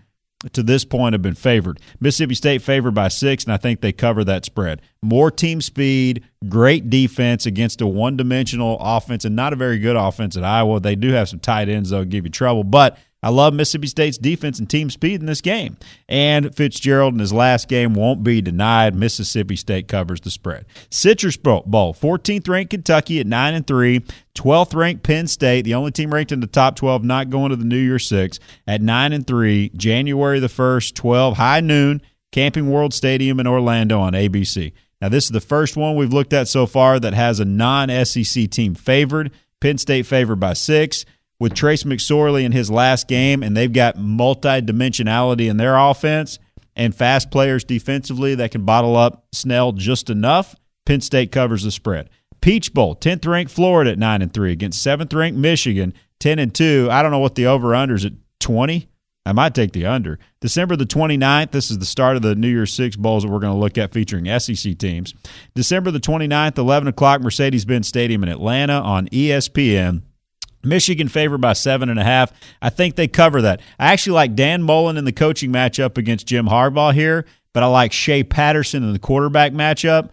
to 0.53 0.61
this 0.61 0.85
point 0.85 1.13
have 1.13 1.21
been 1.21 1.35
favored. 1.35 1.79
Mississippi 1.99 2.35
State 2.35 2.61
favored 2.61 2.93
by 2.93 3.07
six, 3.07 3.43
and 3.43 3.53
I 3.53 3.57
think 3.57 3.81
they 3.81 3.91
cover 3.91 4.23
that 4.23 4.45
spread. 4.45 4.81
More 5.01 5.31
team 5.31 5.61
speed, 5.61 6.23
great 6.47 6.89
defense 6.89 7.45
against 7.45 7.81
a 7.81 7.87
one-dimensional 7.87 8.77
offense, 8.79 9.25
and 9.25 9.35
not 9.35 9.53
a 9.53 9.55
very 9.55 9.79
good 9.79 9.95
offense 9.95 10.37
at 10.37 10.43
Iowa. 10.43 10.79
They 10.79 10.95
do 10.95 11.11
have 11.11 11.29
some 11.29 11.39
tight 11.39 11.69
ends 11.69 11.89
that'll 11.89 12.05
give 12.05 12.25
you 12.25 12.31
trouble, 12.31 12.63
but 12.63 12.97
I 13.23 13.29
love 13.29 13.53
Mississippi 13.53 13.87
State's 13.87 14.17
defense 14.17 14.59
and 14.59 14.69
team 14.69 14.89
speed 14.91 15.19
in 15.19 15.25
this 15.25 15.41
game. 15.41 15.77
And 16.07 16.55
Fitzgerald 16.55 17.13
in 17.13 17.19
his 17.19 17.33
last 17.33 17.67
game 17.67 17.93
won't 17.93 18.23
be 18.23 18.41
denied. 18.41 18.93
Mississippi 18.93 19.55
State 19.55 19.87
covers 19.87 20.21
the 20.21 20.29
spread. 20.29 20.65
Citrus 20.91 21.35
Bowl, 21.35 21.63
14th 21.65 22.47
ranked 22.47 22.69
Kentucky 22.69 23.19
at 23.19 23.25
9 23.25 23.53
and 23.55 23.65
3, 23.65 24.01
12th 24.35 24.75
ranked 24.75 25.03
Penn 25.03 25.27
State, 25.27 25.63
the 25.63 25.73
only 25.73 25.91
team 25.91 26.13
ranked 26.13 26.31
in 26.31 26.41
the 26.41 26.47
top 26.47 26.75
12 26.75 27.03
not 27.03 27.29
going 27.31 27.49
to 27.49 27.55
the 27.55 27.65
New 27.65 27.77
Year 27.77 27.99
6 27.99 28.39
at 28.67 28.81
9 28.81 29.13
and 29.13 29.25
3, 29.25 29.69
January 29.75 30.39
the 30.39 30.47
1st, 30.47 30.93
12 30.93 31.37
high 31.37 31.59
noon, 31.59 32.01
Camping 32.31 32.69
World 32.69 32.93
Stadium 32.93 33.39
in 33.39 33.47
Orlando 33.47 33.99
on 33.99 34.13
ABC. 34.13 34.73
Now 35.01 35.09
this 35.09 35.25
is 35.25 35.31
the 35.31 35.41
first 35.41 35.75
one 35.75 35.95
we've 35.95 36.13
looked 36.13 36.33
at 36.33 36.47
so 36.47 36.67
far 36.67 36.99
that 36.99 37.13
has 37.13 37.39
a 37.39 37.45
non-SEC 37.45 38.49
team 38.51 38.75
favored. 38.75 39.31
Penn 39.59 39.79
State 39.79 40.05
favored 40.05 40.39
by 40.39 40.53
6 40.53 41.05
with 41.39 41.53
Trace 41.53 41.83
McSorley 41.83 42.43
in 42.43 42.51
his 42.51 42.71
last 42.71 43.07
game, 43.07 43.43
and 43.43 43.55
they've 43.55 43.71
got 43.71 43.97
multi 43.97 44.61
dimensionality 44.61 45.49
in 45.49 45.57
their 45.57 45.77
offense 45.77 46.39
and 46.75 46.95
fast 46.95 47.31
players 47.31 47.63
defensively 47.63 48.35
that 48.35 48.51
can 48.51 48.63
bottle 48.63 48.95
up 48.95 49.25
Snell 49.33 49.71
just 49.71 50.09
enough. 50.09 50.55
Penn 50.85 51.01
State 51.01 51.31
covers 51.31 51.63
the 51.63 51.71
spread. 51.71 52.09
Peach 52.39 52.73
Bowl, 52.73 52.95
10th 52.95 53.27
ranked 53.27 53.51
Florida 53.51 53.91
at 53.91 53.99
9 53.99 54.21
and 54.21 54.33
3 54.33 54.51
against 54.51 54.85
7th 54.85 55.13
ranked 55.13 55.39
Michigan, 55.39 55.93
10 56.19 56.39
and 56.39 56.53
2. 56.53 56.87
I 56.91 57.01
don't 57.01 57.11
know 57.11 57.19
what 57.19 57.35
the 57.35 57.47
over 57.47 57.69
unders 57.69 58.05
at 58.05 58.13
20. 58.39 58.87
I 59.25 59.33
might 59.33 59.53
take 59.53 59.73
the 59.73 59.85
under. 59.85 60.19
December 60.39 60.77
the 60.77 60.85
29th, 60.85 61.51
this 61.51 61.69
is 61.69 61.79
the 61.79 61.85
start 61.85 62.15
of 62.15 62.21
the 62.21 62.35
New 62.35 62.47
Year's 62.47 62.71
Six 62.71 62.95
Bowls 62.95 63.23
that 63.23 63.29
we're 63.29 63.39
going 63.39 63.53
to 63.53 63.59
look 63.59 63.77
at 63.77 63.91
featuring 63.91 64.25
SEC 64.39 64.77
teams. 64.77 65.13
December 65.53 65.91
the 65.91 65.99
29th, 65.99 66.57
11 66.57 66.87
o'clock, 66.87 67.19
Mercedes 67.19 67.65
Benz 67.65 67.89
Stadium 67.89 68.23
in 68.23 68.29
Atlanta 68.29 68.79
on 68.79 69.07
ESPN. 69.09 70.03
Michigan 70.67 71.07
favored 71.07 71.41
by 71.41 71.53
seven 71.53 71.89
and 71.89 71.99
a 71.99 72.03
half. 72.03 72.31
I 72.61 72.69
think 72.69 72.95
they 72.95 73.07
cover 73.07 73.41
that. 73.43 73.61
I 73.79 73.93
actually 73.93 74.13
like 74.13 74.35
Dan 74.35 74.63
Mullen 74.63 74.97
in 74.97 75.05
the 75.05 75.11
coaching 75.11 75.51
matchup 75.51 75.97
against 75.97 76.27
Jim 76.27 76.47
Harbaugh 76.47 76.93
here, 76.93 77.25
but 77.53 77.63
I 77.63 77.67
like 77.67 77.93
Shea 77.93 78.23
Patterson 78.23 78.83
in 78.83 78.93
the 78.93 78.99
quarterback 78.99 79.51
matchup. 79.53 80.09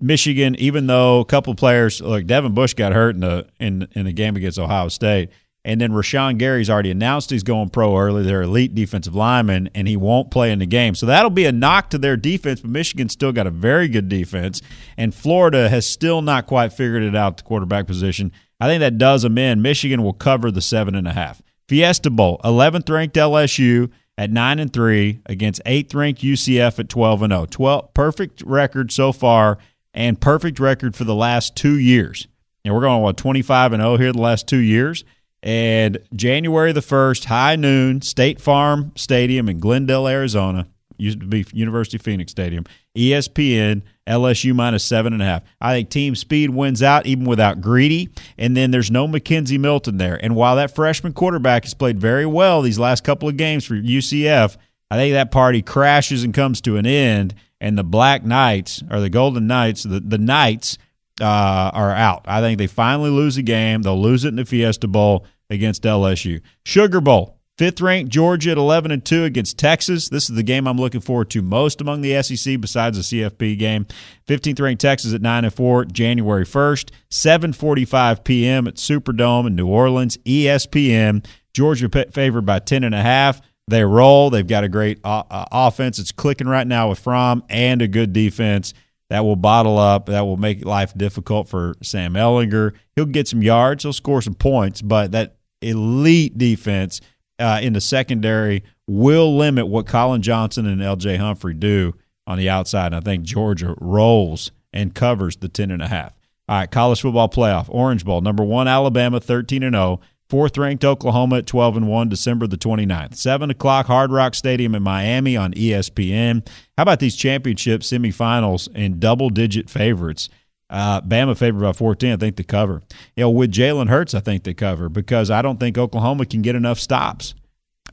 Michigan, 0.00 0.56
even 0.56 0.86
though 0.88 1.20
a 1.20 1.24
couple 1.24 1.54
players 1.54 2.00
like 2.00 2.26
Devin 2.26 2.54
Bush 2.54 2.74
got 2.74 2.92
hurt 2.92 3.14
in 3.14 3.20
the 3.20 3.46
in 3.60 3.88
in 3.92 4.06
the 4.06 4.12
game 4.12 4.34
against 4.34 4.58
Ohio 4.58 4.88
State, 4.88 5.30
and 5.66 5.80
then 5.80 5.90
Rashan 5.90 6.38
Gary's 6.38 6.70
already 6.70 6.92
announced 6.92 7.30
he's 7.30 7.42
going 7.42 7.70
pro 7.70 7.98
early. 7.98 8.22
They're 8.22 8.42
elite 8.42 8.72
defensive 8.72 9.16
lineman, 9.16 9.68
and 9.74 9.88
he 9.88 9.96
won't 9.96 10.30
play 10.30 10.52
in 10.52 10.60
the 10.60 10.66
game. 10.66 10.94
So 10.94 11.06
that'll 11.06 11.28
be 11.28 11.44
a 11.44 11.50
knock 11.50 11.90
to 11.90 11.98
their 11.98 12.16
defense. 12.16 12.60
But 12.60 12.70
Michigan's 12.70 13.12
still 13.12 13.32
got 13.32 13.48
a 13.48 13.50
very 13.50 13.88
good 13.88 14.08
defense, 14.08 14.62
and 14.96 15.12
Florida 15.12 15.68
has 15.68 15.84
still 15.84 16.22
not 16.22 16.46
quite 16.46 16.72
figured 16.72 17.02
it 17.02 17.16
out 17.16 17.38
the 17.38 17.42
quarterback 17.42 17.88
position. 17.88 18.30
I 18.60 18.66
think 18.66 18.80
that 18.80 18.98
does 18.98 19.22
them 19.22 19.38
in. 19.38 19.62
Michigan 19.62 20.02
will 20.02 20.12
cover 20.12 20.50
the 20.50 20.62
seven 20.62 20.94
and 20.94 21.06
a 21.06 21.12
half. 21.12 21.42
Fiesta 21.68 22.10
Bowl, 22.10 22.40
11th 22.44 22.88
ranked 22.88 23.16
LSU 23.16 23.90
at 24.16 24.30
nine 24.30 24.58
and 24.58 24.72
three 24.72 25.20
against 25.26 25.60
eighth 25.66 25.94
ranked 25.94 26.22
UCF 26.22 26.78
at 26.78 26.88
12 26.88 27.22
and 27.22 27.32
0. 27.32 27.46
12 27.46 27.94
perfect 27.94 28.42
record 28.42 28.92
so 28.92 29.12
far, 29.12 29.58
and 29.92 30.20
perfect 30.20 30.58
record 30.58 30.94
for 30.94 31.04
the 31.04 31.14
last 31.14 31.56
two 31.56 31.78
years. 31.78 32.28
And 32.64 32.74
we're 32.74 32.80
going 32.80 33.02
what 33.02 33.16
25 33.16 33.72
and 33.72 33.82
0 33.82 33.96
here 33.96 34.12
the 34.12 34.20
last 34.20 34.48
two 34.48 34.58
years. 34.58 35.04
And 35.42 35.98
January 36.14 36.72
the 36.72 36.82
first, 36.82 37.26
high 37.26 37.56
noon, 37.56 38.02
State 38.02 38.40
Farm 38.40 38.92
Stadium 38.96 39.48
in 39.48 39.60
Glendale, 39.60 40.08
Arizona 40.08 40.66
used 40.98 41.20
to 41.20 41.26
be 41.26 41.46
University 41.52 41.98
Phoenix 41.98 42.32
Stadium. 42.32 42.64
ESPN, 42.96 43.82
LSU 44.06 44.54
minus 44.54 44.84
seven 44.84 45.12
and 45.12 45.22
a 45.22 45.24
half. 45.24 45.42
I 45.60 45.74
think 45.74 45.90
team 45.90 46.14
speed 46.14 46.50
wins 46.50 46.82
out 46.82 47.06
even 47.06 47.24
without 47.24 47.60
Greedy. 47.60 48.10
And 48.38 48.56
then 48.56 48.70
there's 48.70 48.90
no 48.90 49.06
McKenzie 49.06 49.58
Milton 49.58 49.98
there. 49.98 50.18
And 50.22 50.34
while 50.34 50.56
that 50.56 50.74
freshman 50.74 51.12
quarterback 51.12 51.64
has 51.64 51.74
played 51.74 51.98
very 51.98 52.26
well 52.26 52.62
these 52.62 52.78
last 52.78 53.04
couple 53.04 53.28
of 53.28 53.36
games 53.36 53.64
for 53.64 53.74
UCF, 53.74 54.56
I 54.90 54.96
think 54.96 55.14
that 55.14 55.30
party 55.30 55.62
crashes 55.62 56.24
and 56.24 56.32
comes 56.32 56.60
to 56.62 56.76
an 56.76 56.86
end. 56.86 57.34
And 57.60 57.78
the 57.78 57.84
Black 57.84 58.24
Knights 58.24 58.82
or 58.90 59.00
the 59.00 59.10
Golden 59.10 59.46
Knights, 59.46 59.82
the, 59.82 60.00
the 60.00 60.18
Knights 60.18 60.78
uh, 61.20 61.70
are 61.72 61.92
out. 61.92 62.24
I 62.26 62.40
think 62.40 62.58
they 62.58 62.66
finally 62.66 63.10
lose 63.10 63.36
a 63.36 63.42
game. 63.42 63.82
They'll 63.82 64.00
lose 64.00 64.24
it 64.24 64.28
in 64.28 64.36
the 64.36 64.44
Fiesta 64.44 64.88
Bowl 64.88 65.24
against 65.48 65.82
LSU. 65.82 66.42
Sugar 66.64 67.00
Bowl, 67.00 67.35
Fifth 67.58 67.80
ranked 67.80 68.12
Georgia 68.12 68.50
at 68.50 68.58
11 68.58 68.90
and 68.90 69.02
2 69.02 69.24
against 69.24 69.58
Texas. 69.58 70.10
This 70.10 70.28
is 70.28 70.36
the 70.36 70.42
game 70.42 70.66
I'm 70.66 70.76
looking 70.76 71.00
forward 71.00 71.30
to 71.30 71.40
most 71.40 71.80
among 71.80 72.02
the 72.02 72.22
SEC 72.22 72.60
besides 72.60 72.98
the 72.98 73.22
CFP 73.22 73.58
game. 73.58 73.86
15th 74.28 74.60
ranked 74.60 74.82
Texas 74.82 75.14
at 75.14 75.22
9 75.22 75.44
and 75.46 75.54
4 75.54 75.86
January 75.86 76.44
1st, 76.44 76.90
7:45 77.10 78.24
p.m. 78.24 78.68
at 78.68 78.74
Superdome 78.74 79.46
in 79.46 79.56
New 79.56 79.68
Orleans, 79.68 80.18
ESPN. 80.18 81.24
Georgia 81.54 81.88
favored 82.12 82.44
by 82.44 82.58
10 82.58 82.84
and 82.84 82.94
a 82.94 83.00
half. 83.00 83.40
They 83.68 83.82
roll. 83.82 84.28
They've 84.28 84.46
got 84.46 84.62
a 84.62 84.68
great 84.68 85.00
uh, 85.02 85.22
offense. 85.50 85.98
It's 85.98 86.12
clicking 86.12 86.48
right 86.48 86.66
now 86.66 86.90
with 86.90 86.98
Fromm 86.98 87.42
and 87.48 87.80
a 87.80 87.88
good 87.88 88.12
defense 88.12 88.74
that 89.08 89.24
will 89.24 89.34
bottle 89.34 89.78
up. 89.78 90.06
That 90.06 90.26
will 90.26 90.36
make 90.36 90.66
life 90.66 90.92
difficult 90.94 91.48
for 91.48 91.74
Sam 91.82 92.12
Ehlinger. 92.12 92.74
He'll 92.94 93.06
get 93.06 93.28
some 93.28 93.42
yards. 93.42 93.82
He'll 93.82 93.94
score 93.94 94.20
some 94.20 94.34
points, 94.34 94.82
but 94.82 95.12
that 95.12 95.36
elite 95.62 96.36
defense– 96.36 97.00
uh, 97.38 97.60
in 97.62 97.72
the 97.72 97.80
secondary 97.80 98.62
will 98.86 99.36
limit 99.36 99.66
what 99.66 99.86
Collin 99.86 100.22
Johnson 100.22 100.66
and 100.66 100.82
L.J. 100.82 101.16
Humphrey 101.16 101.54
do 101.54 101.94
on 102.26 102.38
the 102.38 102.48
outside. 102.48 102.86
And 102.86 102.96
I 102.96 103.00
think 103.00 103.24
Georgia 103.24 103.74
rolls 103.80 104.52
and 104.72 104.94
covers 104.94 105.36
the 105.36 105.48
ten 105.48 105.70
and 105.70 105.82
a 105.82 105.88
half. 105.88 106.12
All 106.48 106.58
right, 106.58 106.70
college 106.70 107.00
football 107.00 107.28
playoff, 107.28 107.66
Orange 107.68 108.04
Bowl, 108.04 108.20
number 108.20 108.44
one 108.44 108.68
Alabama, 108.68 109.20
thirteen 109.20 109.62
and 109.62 109.74
zero. 109.74 110.00
Oh. 110.00 110.06
Fourth 110.28 110.58
ranked 110.58 110.84
Oklahoma 110.84 111.36
at 111.36 111.46
12 111.46 111.76
and 111.76 111.88
1, 111.88 112.08
December 112.08 112.48
the 112.48 112.56
29th. 112.56 113.14
7 113.14 113.48
o'clock, 113.48 113.86
Hard 113.86 114.10
Rock 114.10 114.34
Stadium 114.34 114.74
in 114.74 114.82
Miami 114.82 115.36
on 115.36 115.52
ESPN. 115.54 116.44
How 116.76 116.82
about 116.82 116.98
these 116.98 117.14
championship 117.14 117.82
semifinals 117.82 118.68
and 118.74 118.98
double 118.98 119.30
digit 119.30 119.70
favorites? 119.70 120.28
Uh, 120.68 121.00
Bama 121.00 121.36
favored 121.36 121.60
by 121.60 121.72
14. 121.72 122.12
I 122.12 122.16
think 122.16 122.36
they 122.36 122.42
cover. 122.42 122.82
You 123.14 123.22
know, 123.22 123.30
with 123.30 123.52
Jalen 123.52 123.88
Hurts, 123.88 124.14
I 124.14 124.20
think 124.20 124.42
they 124.42 124.54
cover 124.54 124.88
because 124.88 125.30
I 125.30 125.42
don't 125.42 125.60
think 125.60 125.78
Oklahoma 125.78 126.26
can 126.26 126.42
get 126.42 126.56
enough 126.56 126.78
stops. 126.78 127.34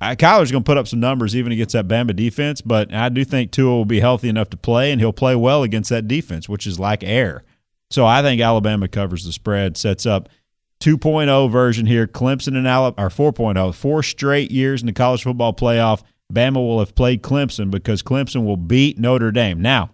Uh, 0.02 0.16
Kyler's 0.16 0.52
going 0.52 0.64
to 0.64 0.68
put 0.68 0.78
up 0.78 0.88
some 0.88 1.00
numbers 1.00 1.36
even 1.36 1.52
against 1.52 1.74
that 1.74 1.88
Bama 1.88 2.16
defense, 2.16 2.62
but 2.62 2.94
I 2.94 3.10
do 3.10 3.24
think 3.24 3.52
Tua 3.52 3.70
will 3.70 3.86
be 3.86 4.00
healthy 4.00 4.28
enough 4.28 4.50
to 4.50 4.58
play, 4.58 4.92
and 4.92 5.00
he'll 5.00 5.14
play 5.14 5.36
well 5.36 5.64
against 5.64 5.90
that 5.92 6.08
defense, 6.08 6.50
which 6.50 6.66
is 6.66 6.80
like 6.80 7.04
air. 7.04 7.44
So 7.92 8.06
I 8.06 8.22
think 8.22 8.42
Alabama 8.42 8.88
covers 8.88 9.24
the 9.24 9.32
spread, 9.32 9.78
sets 9.78 10.06
up 10.06 10.28
2.0 10.82 11.50
version 11.52 11.86
here. 11.86 12.08
Clemson 12.08 12.58
and 12.58 12.68
Alabama, 12.68 13.08
or 13.08 13.10
4.0, 13.10 13.74
four 13.74 14.04
straight 14.04 14.52
years 14.52 14.82
in 14.82 14.88
the 14.88 14.94
college 14.94 15.24
football 15.24 15.54
playoff. 15.54 16.02
Bama 16.34 16.56
will 16.56 16.80
have 16.80 16.96
played 16.96 17.22
Clemson 17.22 17.70
because 17.70 18.02
Clemson 18.02 18.44
will 18.44 18.58
beat 18.58 18.98
Notre 19.00 19.32
Dame. 19.32 19.62
Now, 19.62 19.92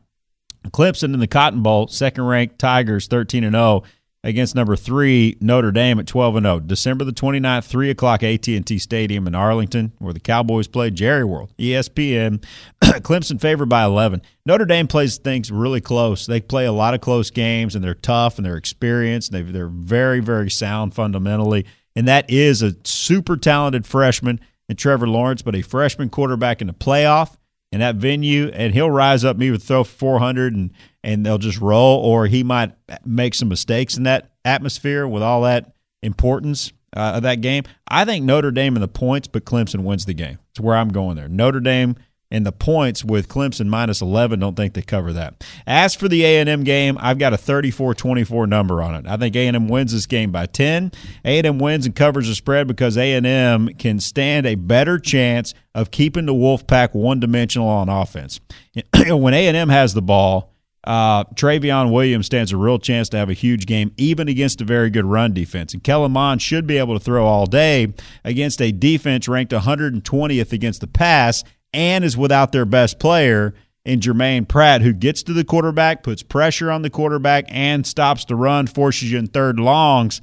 Clemson 0.67 1.13
in 1.13 1.19
the 1.19 1.27
Cotton 1.27 1.63
Bowl, 1.63 1.87
second 1.87 2.25
ranked 2.25 2.59
Tigers 2.59 3.07
13 3.07 3.43
and 3.43 3.55
0 3.55 3.83
against 4.23 4.55
number 4.55 4.75
three 4.75 5.37
Notre 5.39 5.71
Dame 5.71 5.99
at 5.99 6.07
12 6.07 6.37
and 6.37 6.45
0. 6.45 6.59
December 6.61 7.05
the 7.05 7.11
29th, 7.11 7.65
3 7.65 7.89
o'clock 7.89 8.23
AT&T 8.23 8.77
Stadium 8.77 9.27
in 9.27 9.35
Arlington, 9.35 9.93
where 9.99 10.13
the 10.13 10.19
Cowboys 10.19 10.67
play 10.67 10.89
Jerry 10.89 11.23
World, 11.23 11.53
ESPN. 11.57 12.43
Clemson 12.83 13.39
favored 13.39 13.69
by 13.69 13.83
11. 13.83 14.21
Notre 14.45 14.65
Dame 14.65 14.87
plays 14.87 15.17
things 15.17 15.51
really 15.51 15.81
close. 15.81 16.25
They 16.25 16.41
play 16.41 16.65
a 16.65 16.71
lot 16.71 16.93
of 16.93 17.01
close 17.01 17.31
games, 17.31 17.75
and 17.75 17.83
they're 17.83 17.93
tough 17.93 18.37
and 18.37 18.45
they're 18.45 18.57
experienced. 18.57 19.31
They, 19.31 19.41
they're 19.41 19.67
very, 19.67 20.19
very 20.19 20.49
sound 20.49 20.93
fundamentally, 20.93 21.65
and 21.95 22.07
that 22.07 22.29
is 22.29 22.61
a 22.61 22.75
super 22.83 23.37
talented 23.37 23.85
freshman 23.85 24.39
and 24.67 24.77
Trevor 24.77 25.07
Lawrence, 25.07 25.41
but 25.41 25.55
a 25.55 25.63
freshman 25.63 26.09
quarterback 26.09 26.61
in 26.61 26.67
the 26.67 26.73
playoff 26.73 27.37
in 27.71 27.79
that 27.79 27.95
venue, 27.95 28.47
and 28.53 28.73
he'll 28.73 28.89
rise 28.89 29.23
up 29.23 29.37
with 29.37 29.63
throw 29.63 29.83
400 29.83 30.55
and 30.55 30.71
and 31.03 31.25
they'll 31.25 31.37
just 31.37 31.61
roll, 31.61 31.99
or 32.03 32.27
he 32.27 32.43
might 32.43 32.73
make 33.05 33.33
some 33.33 33.47
mistakes 33.47 33.95
in 33.95 34.03
that 34.03 34.31
atmosphere 34.43 35.07
with 35.07 35.23
all 35.23 35.43
that 35.43 35.73
importance 36.03 36.73
uh, 36.95 37.13
of 37.15 37.23
that 37.23 37.41
game. 37.41 37.63
I 37.87 38.03
think 38.03 38.25
Notre 38.25 38.51
Dame 38.51 38.75
in 38.75 38.81
the 38.81 38.87
points, 38.87 39.27
but 39.27 39.45
Clemson 39.45 39.83
wins 39.83 40.05
the 40.05 40.13
game. 40.13 40.39
It's 40.51 40.59
where 40.59 40.75
I'm 40.75 40.89
going 40.89 41.15
there. 41.15 41.29
Notre 41.29 41.61
Dame 41.61 41.95
and 42.31 42.45
the 42.45 42.51
points 42.51 43.03
with 43.03 43.27
Clemson 43.27 43.67
minus 43.67 44.01
11 44.01 44.39
don't 44.39 44.55
think 44.55 44.73
they 44.73 44.81
cover 44.81 45.13
that. 45.13 45.43
As 45.65 45.95
for 45.95 46.07
the 46.07 46.23
A&M 46.23 46.63
game, 46.63 46.97
I've 46.99 47.17
got 47.17 47.33
a 47.33 47.37
34-24 47.37 48.47
number 48.47 48.81
on 48.81 48.95
it. 48.95 49.07
I 49.07 49.17
think 49.17 49.35
A&M 49.35 49.67
wins 49.67 49.93
this 49.93 50.05
game 50.05 50.31
by 50.31 50.45
10. 50.45 50.91
A&M 51.25 51.59
wins 51.59 51.85
and 51.85 51.95
covers 51.95 52.27
the 52.27 52.35
spread 52.35 52.67
because 52.67 52.97
A&M 52.97 53.69
can 53.75 53.99
stand 53.99 54.45
a 54.45 54.55
better 54.55 54.99
chance 54.99 55.53
of 55.73 55.91
keeping 55.91 56.25
the 56.25 56.33
Wolfpack 56.33 56.93
one-dimensional 56.93 57.67
on 57.67 57.89
offense. 57.89 58.39
when 59.07 59.33
A&M 59.33 59.69
has 59.69 59.93
the 59.93 60.01
ball, 60.01 60.53
uh, 60.85 61.23
Trayveon 61.35 61.91
Williams 61.91 62.27
stands 62.27 62.51
a 62.51 62.57
real 62.57 62.79
chance 62.79 63.09
to 63.09 63.17
have 63.17 63.29
a 63.29 63.33
huge 63.33 63.65
game, 63.65 63.91
even 63.97 64.27
against 64.27 64.61
a 64.61 64.65
very 64.65 64.89
good 64.89 65.05
run 65.05 65.33
defense. 65.33 65.73
And 65.73 65.83
Kellen 65.83 66.11
Mond 66.11 66.41
should 66.41 66.65
be 66.65 66.77
able 66.77 66.97
to 66.97 67.03
throw 67.03 67.25
all 67.25 67.45
day 67.45 67.93
against 68.23 68.61
a 68.61 68.71
defense 68.71 69.27
ranked 69.27 69.51
120th 69.51 70.53
against 70.53 70.81
the 70.81 70.87
pass 70.87 71.43
and 71.73 72.03
is 72.03 72.17
without 72.17 72.51
their 72.51 72.65
best 72.65 72.99
player 72.99 73.53
in 73.85 73.99
Jermaine 73.99 74.47
Pratt, 74.47 74.81
who 74.81 74.93
gets 74.93 75.23
to 75.23 75.33
the 75.33 75.43
quarterback, 75.43 76.03
puts 76.03 76.21
pressure 76.21 76.69
on 76.69 76.81
the 76.81 76.89
quarterback, 76.89 77.45
and 77.47 77.85
stops 77.85 78.25
the 78.25 78.35
run, 78.35 78.67
forces 78.67 79.11
you 79.11 79.17
in 79.17 79.27
third 79.27 79.59
longs. 79.59 80.21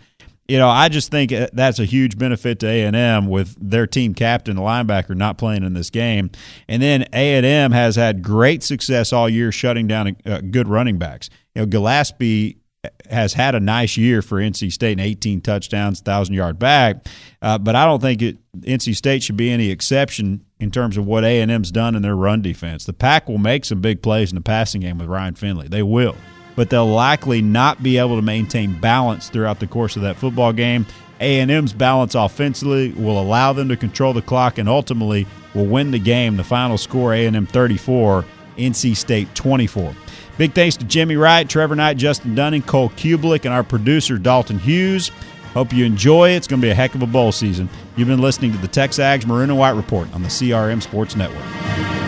You 0.49 0.59
know, 0.59 0.69
I 0.69 0.89
just 0.89 1.11
think 1.11 1.33
uh, 1.33 1.49
that's 1.53 1.81
a 1.81 1.85
huge 1.85 2.17
benefit 2.17 2.61
to 2.61 2.69
A 2.69 2.85
and 2.85 2.95
M 2.95 3.27
with 3.27 3.57
their 3.59 3.87
team 3.87 4.15
captain, 4.15 4.55
the 4.55 4.63
linebacker, 4.63 5.17
not 5.17 5.39
playing 5.39 5.65
in 5.65 5.75
this 5.75 5.91
game. 5.91 6.31
And 6.69 6.81
then 6.81 7.03
A 7.13 7.35
and 7.35 7.45
M 7.45 7.73
has 7.73 7.97
had 7.97 8.23
great 8.23 8.63
success 8.63 9.13
all 9.13 9.29
year 9.29 9.51
shutting 9.51 9.89
down 9.89 10.17
uh, 10.25 10.41
good 10.43 10.69
running 10.69 10.99
backs. 10.99 11.31
You 11.57 11.63
know, 11.63 11.67
Gallaspy 11.67 12.59
has 13.11 13.33
had 13.33 13.55
a 13.55 13.61
nice 13.61 13.97
year 13.97 14.23
for 14.23 14.39
NC 14.39 14.73
State, 14.73 14.93
and 14.93 15.01
18 15.01 15.41
touchdowns, 15.41 16.01
thousand 16.01 16.35
yard 16.35 16.59
back. 16.59 17.07
Uh, 17.43 17.59
but 17.59 17.75
I 17.75 17.85
don't 17.85 18.01
think 18.01 18.23
it, 18.23 18.39
NC 18.61 18.97
State 18.97 19.23
should 19.23 19.37
be 19.37 19.51
any 19.51 19.71
exception 19.71 20.45
in 20.59 20.71
terms 20.71 20.97
of 20.97 21.07
what 21.07 21.25
A 21.25 21.41
and 21.41 21.51
M's 21.51 21.71
done 21.71 21.95
in 21.95 22.03
their 22.03 22.17
run 22.17 22.43
defense. 22.43 22.85
The 22.85 22.93
Pack 22.93 23.29
will 23.29 23.39
make 23.39 23.65
some 23.65 23.81
big 23.81 24.03
plays 24.03 24.31
in 24.31 24.37
the 24.37 24.43
passing 24.43 24.81
game 24.81 24.99
with 24.99 25.09
Ryan 25.09 25.35
Finley. 25.35 25.69
They 25.69 25.83
will, 25.83 26.17
but 26.55 26.71
they'll 26.71 26.87
likely 26.87 27.43
not 27.43 27.83
be 27.83 27.99
able 27.99 28.17
to 28.17 28.23
maintain 28.23 28.81
balance 28.81 29.29
throughout 29.29 29.61
the 29.61 29.67
course 29.67 29.97
of 29.97 30.03
that 30.03 30.17
football 30.17 30.53
game. 30.53 30.87
A 31.21 31.41
and 31.41 31.51
M's 31.51 31.73
balance 31.73 32.15
offensively 32.15 32.93
will 32.93 33.21
allow 33.21 33.53
them 33.53 33.69
to 33.69 33.77
control 33.77 34.13
the 34.13 34.23
clock 34.23 34.59
and 34.59 34.69
ultimately 34.69 35.27
will 35.55 35.67
win 35.67 35.91
the 35.91 35.99
game. 35.99 36.37
The 36.37 36.45
final 36.45 36.79
score: 36.79 37.15
A 37.15 37.27
and 37.27 37.37
M 37.37 37.47
34, 37.47 38.25
NC 38.59 38.97
State 38.97 39.35
24. 39.35 39.95
Big 40.39 40.53
thanks 40.53 40.77
to 40.77 40.85
Jimmy 40.85 41.17
Wright, 41.17 41.49
Trevor 41.49 41.77
Knight, 41.77 41.97
Justin 41.97 42.35
Dunning, 42.35 42.63
Cole 42.63 42.91
Cubelic, 42.91 43.45
and 43.45 43.55
our 43.55 43.65
producer, 43.65 44.19
Dalton 44.19 44.59
Hughes. 44.59 45.11
Hope 45.55 45.73
you 45.73 45.87
enjoy. 45.87 46.31
It. 46.31 46.37
It's 46.37 46.47
going 46.47 46.61
to 46.61 46.67
be 46.67 46.71
a 46.71 46.75
heck 46.75 46.95
of 46.95 47.03
a 47.03 47.07
bowl 47.07 47.33
season. 47.33 47.71
You've 47.97 48.09
been 48.09 48.21
listening 48.21 48.53
to 48.53 48.59
the 48.59 48.69
Texags 48.69 49.27
Maroon 49.27 49.49
and 49.49 49.59
White 49.59 49.71
Report 49.71 50.13
on 50.13 50.23
the 50.23 50.29
CRM 50.29 50.83
Sports 50.83 51.17
Network. 51.17 52.06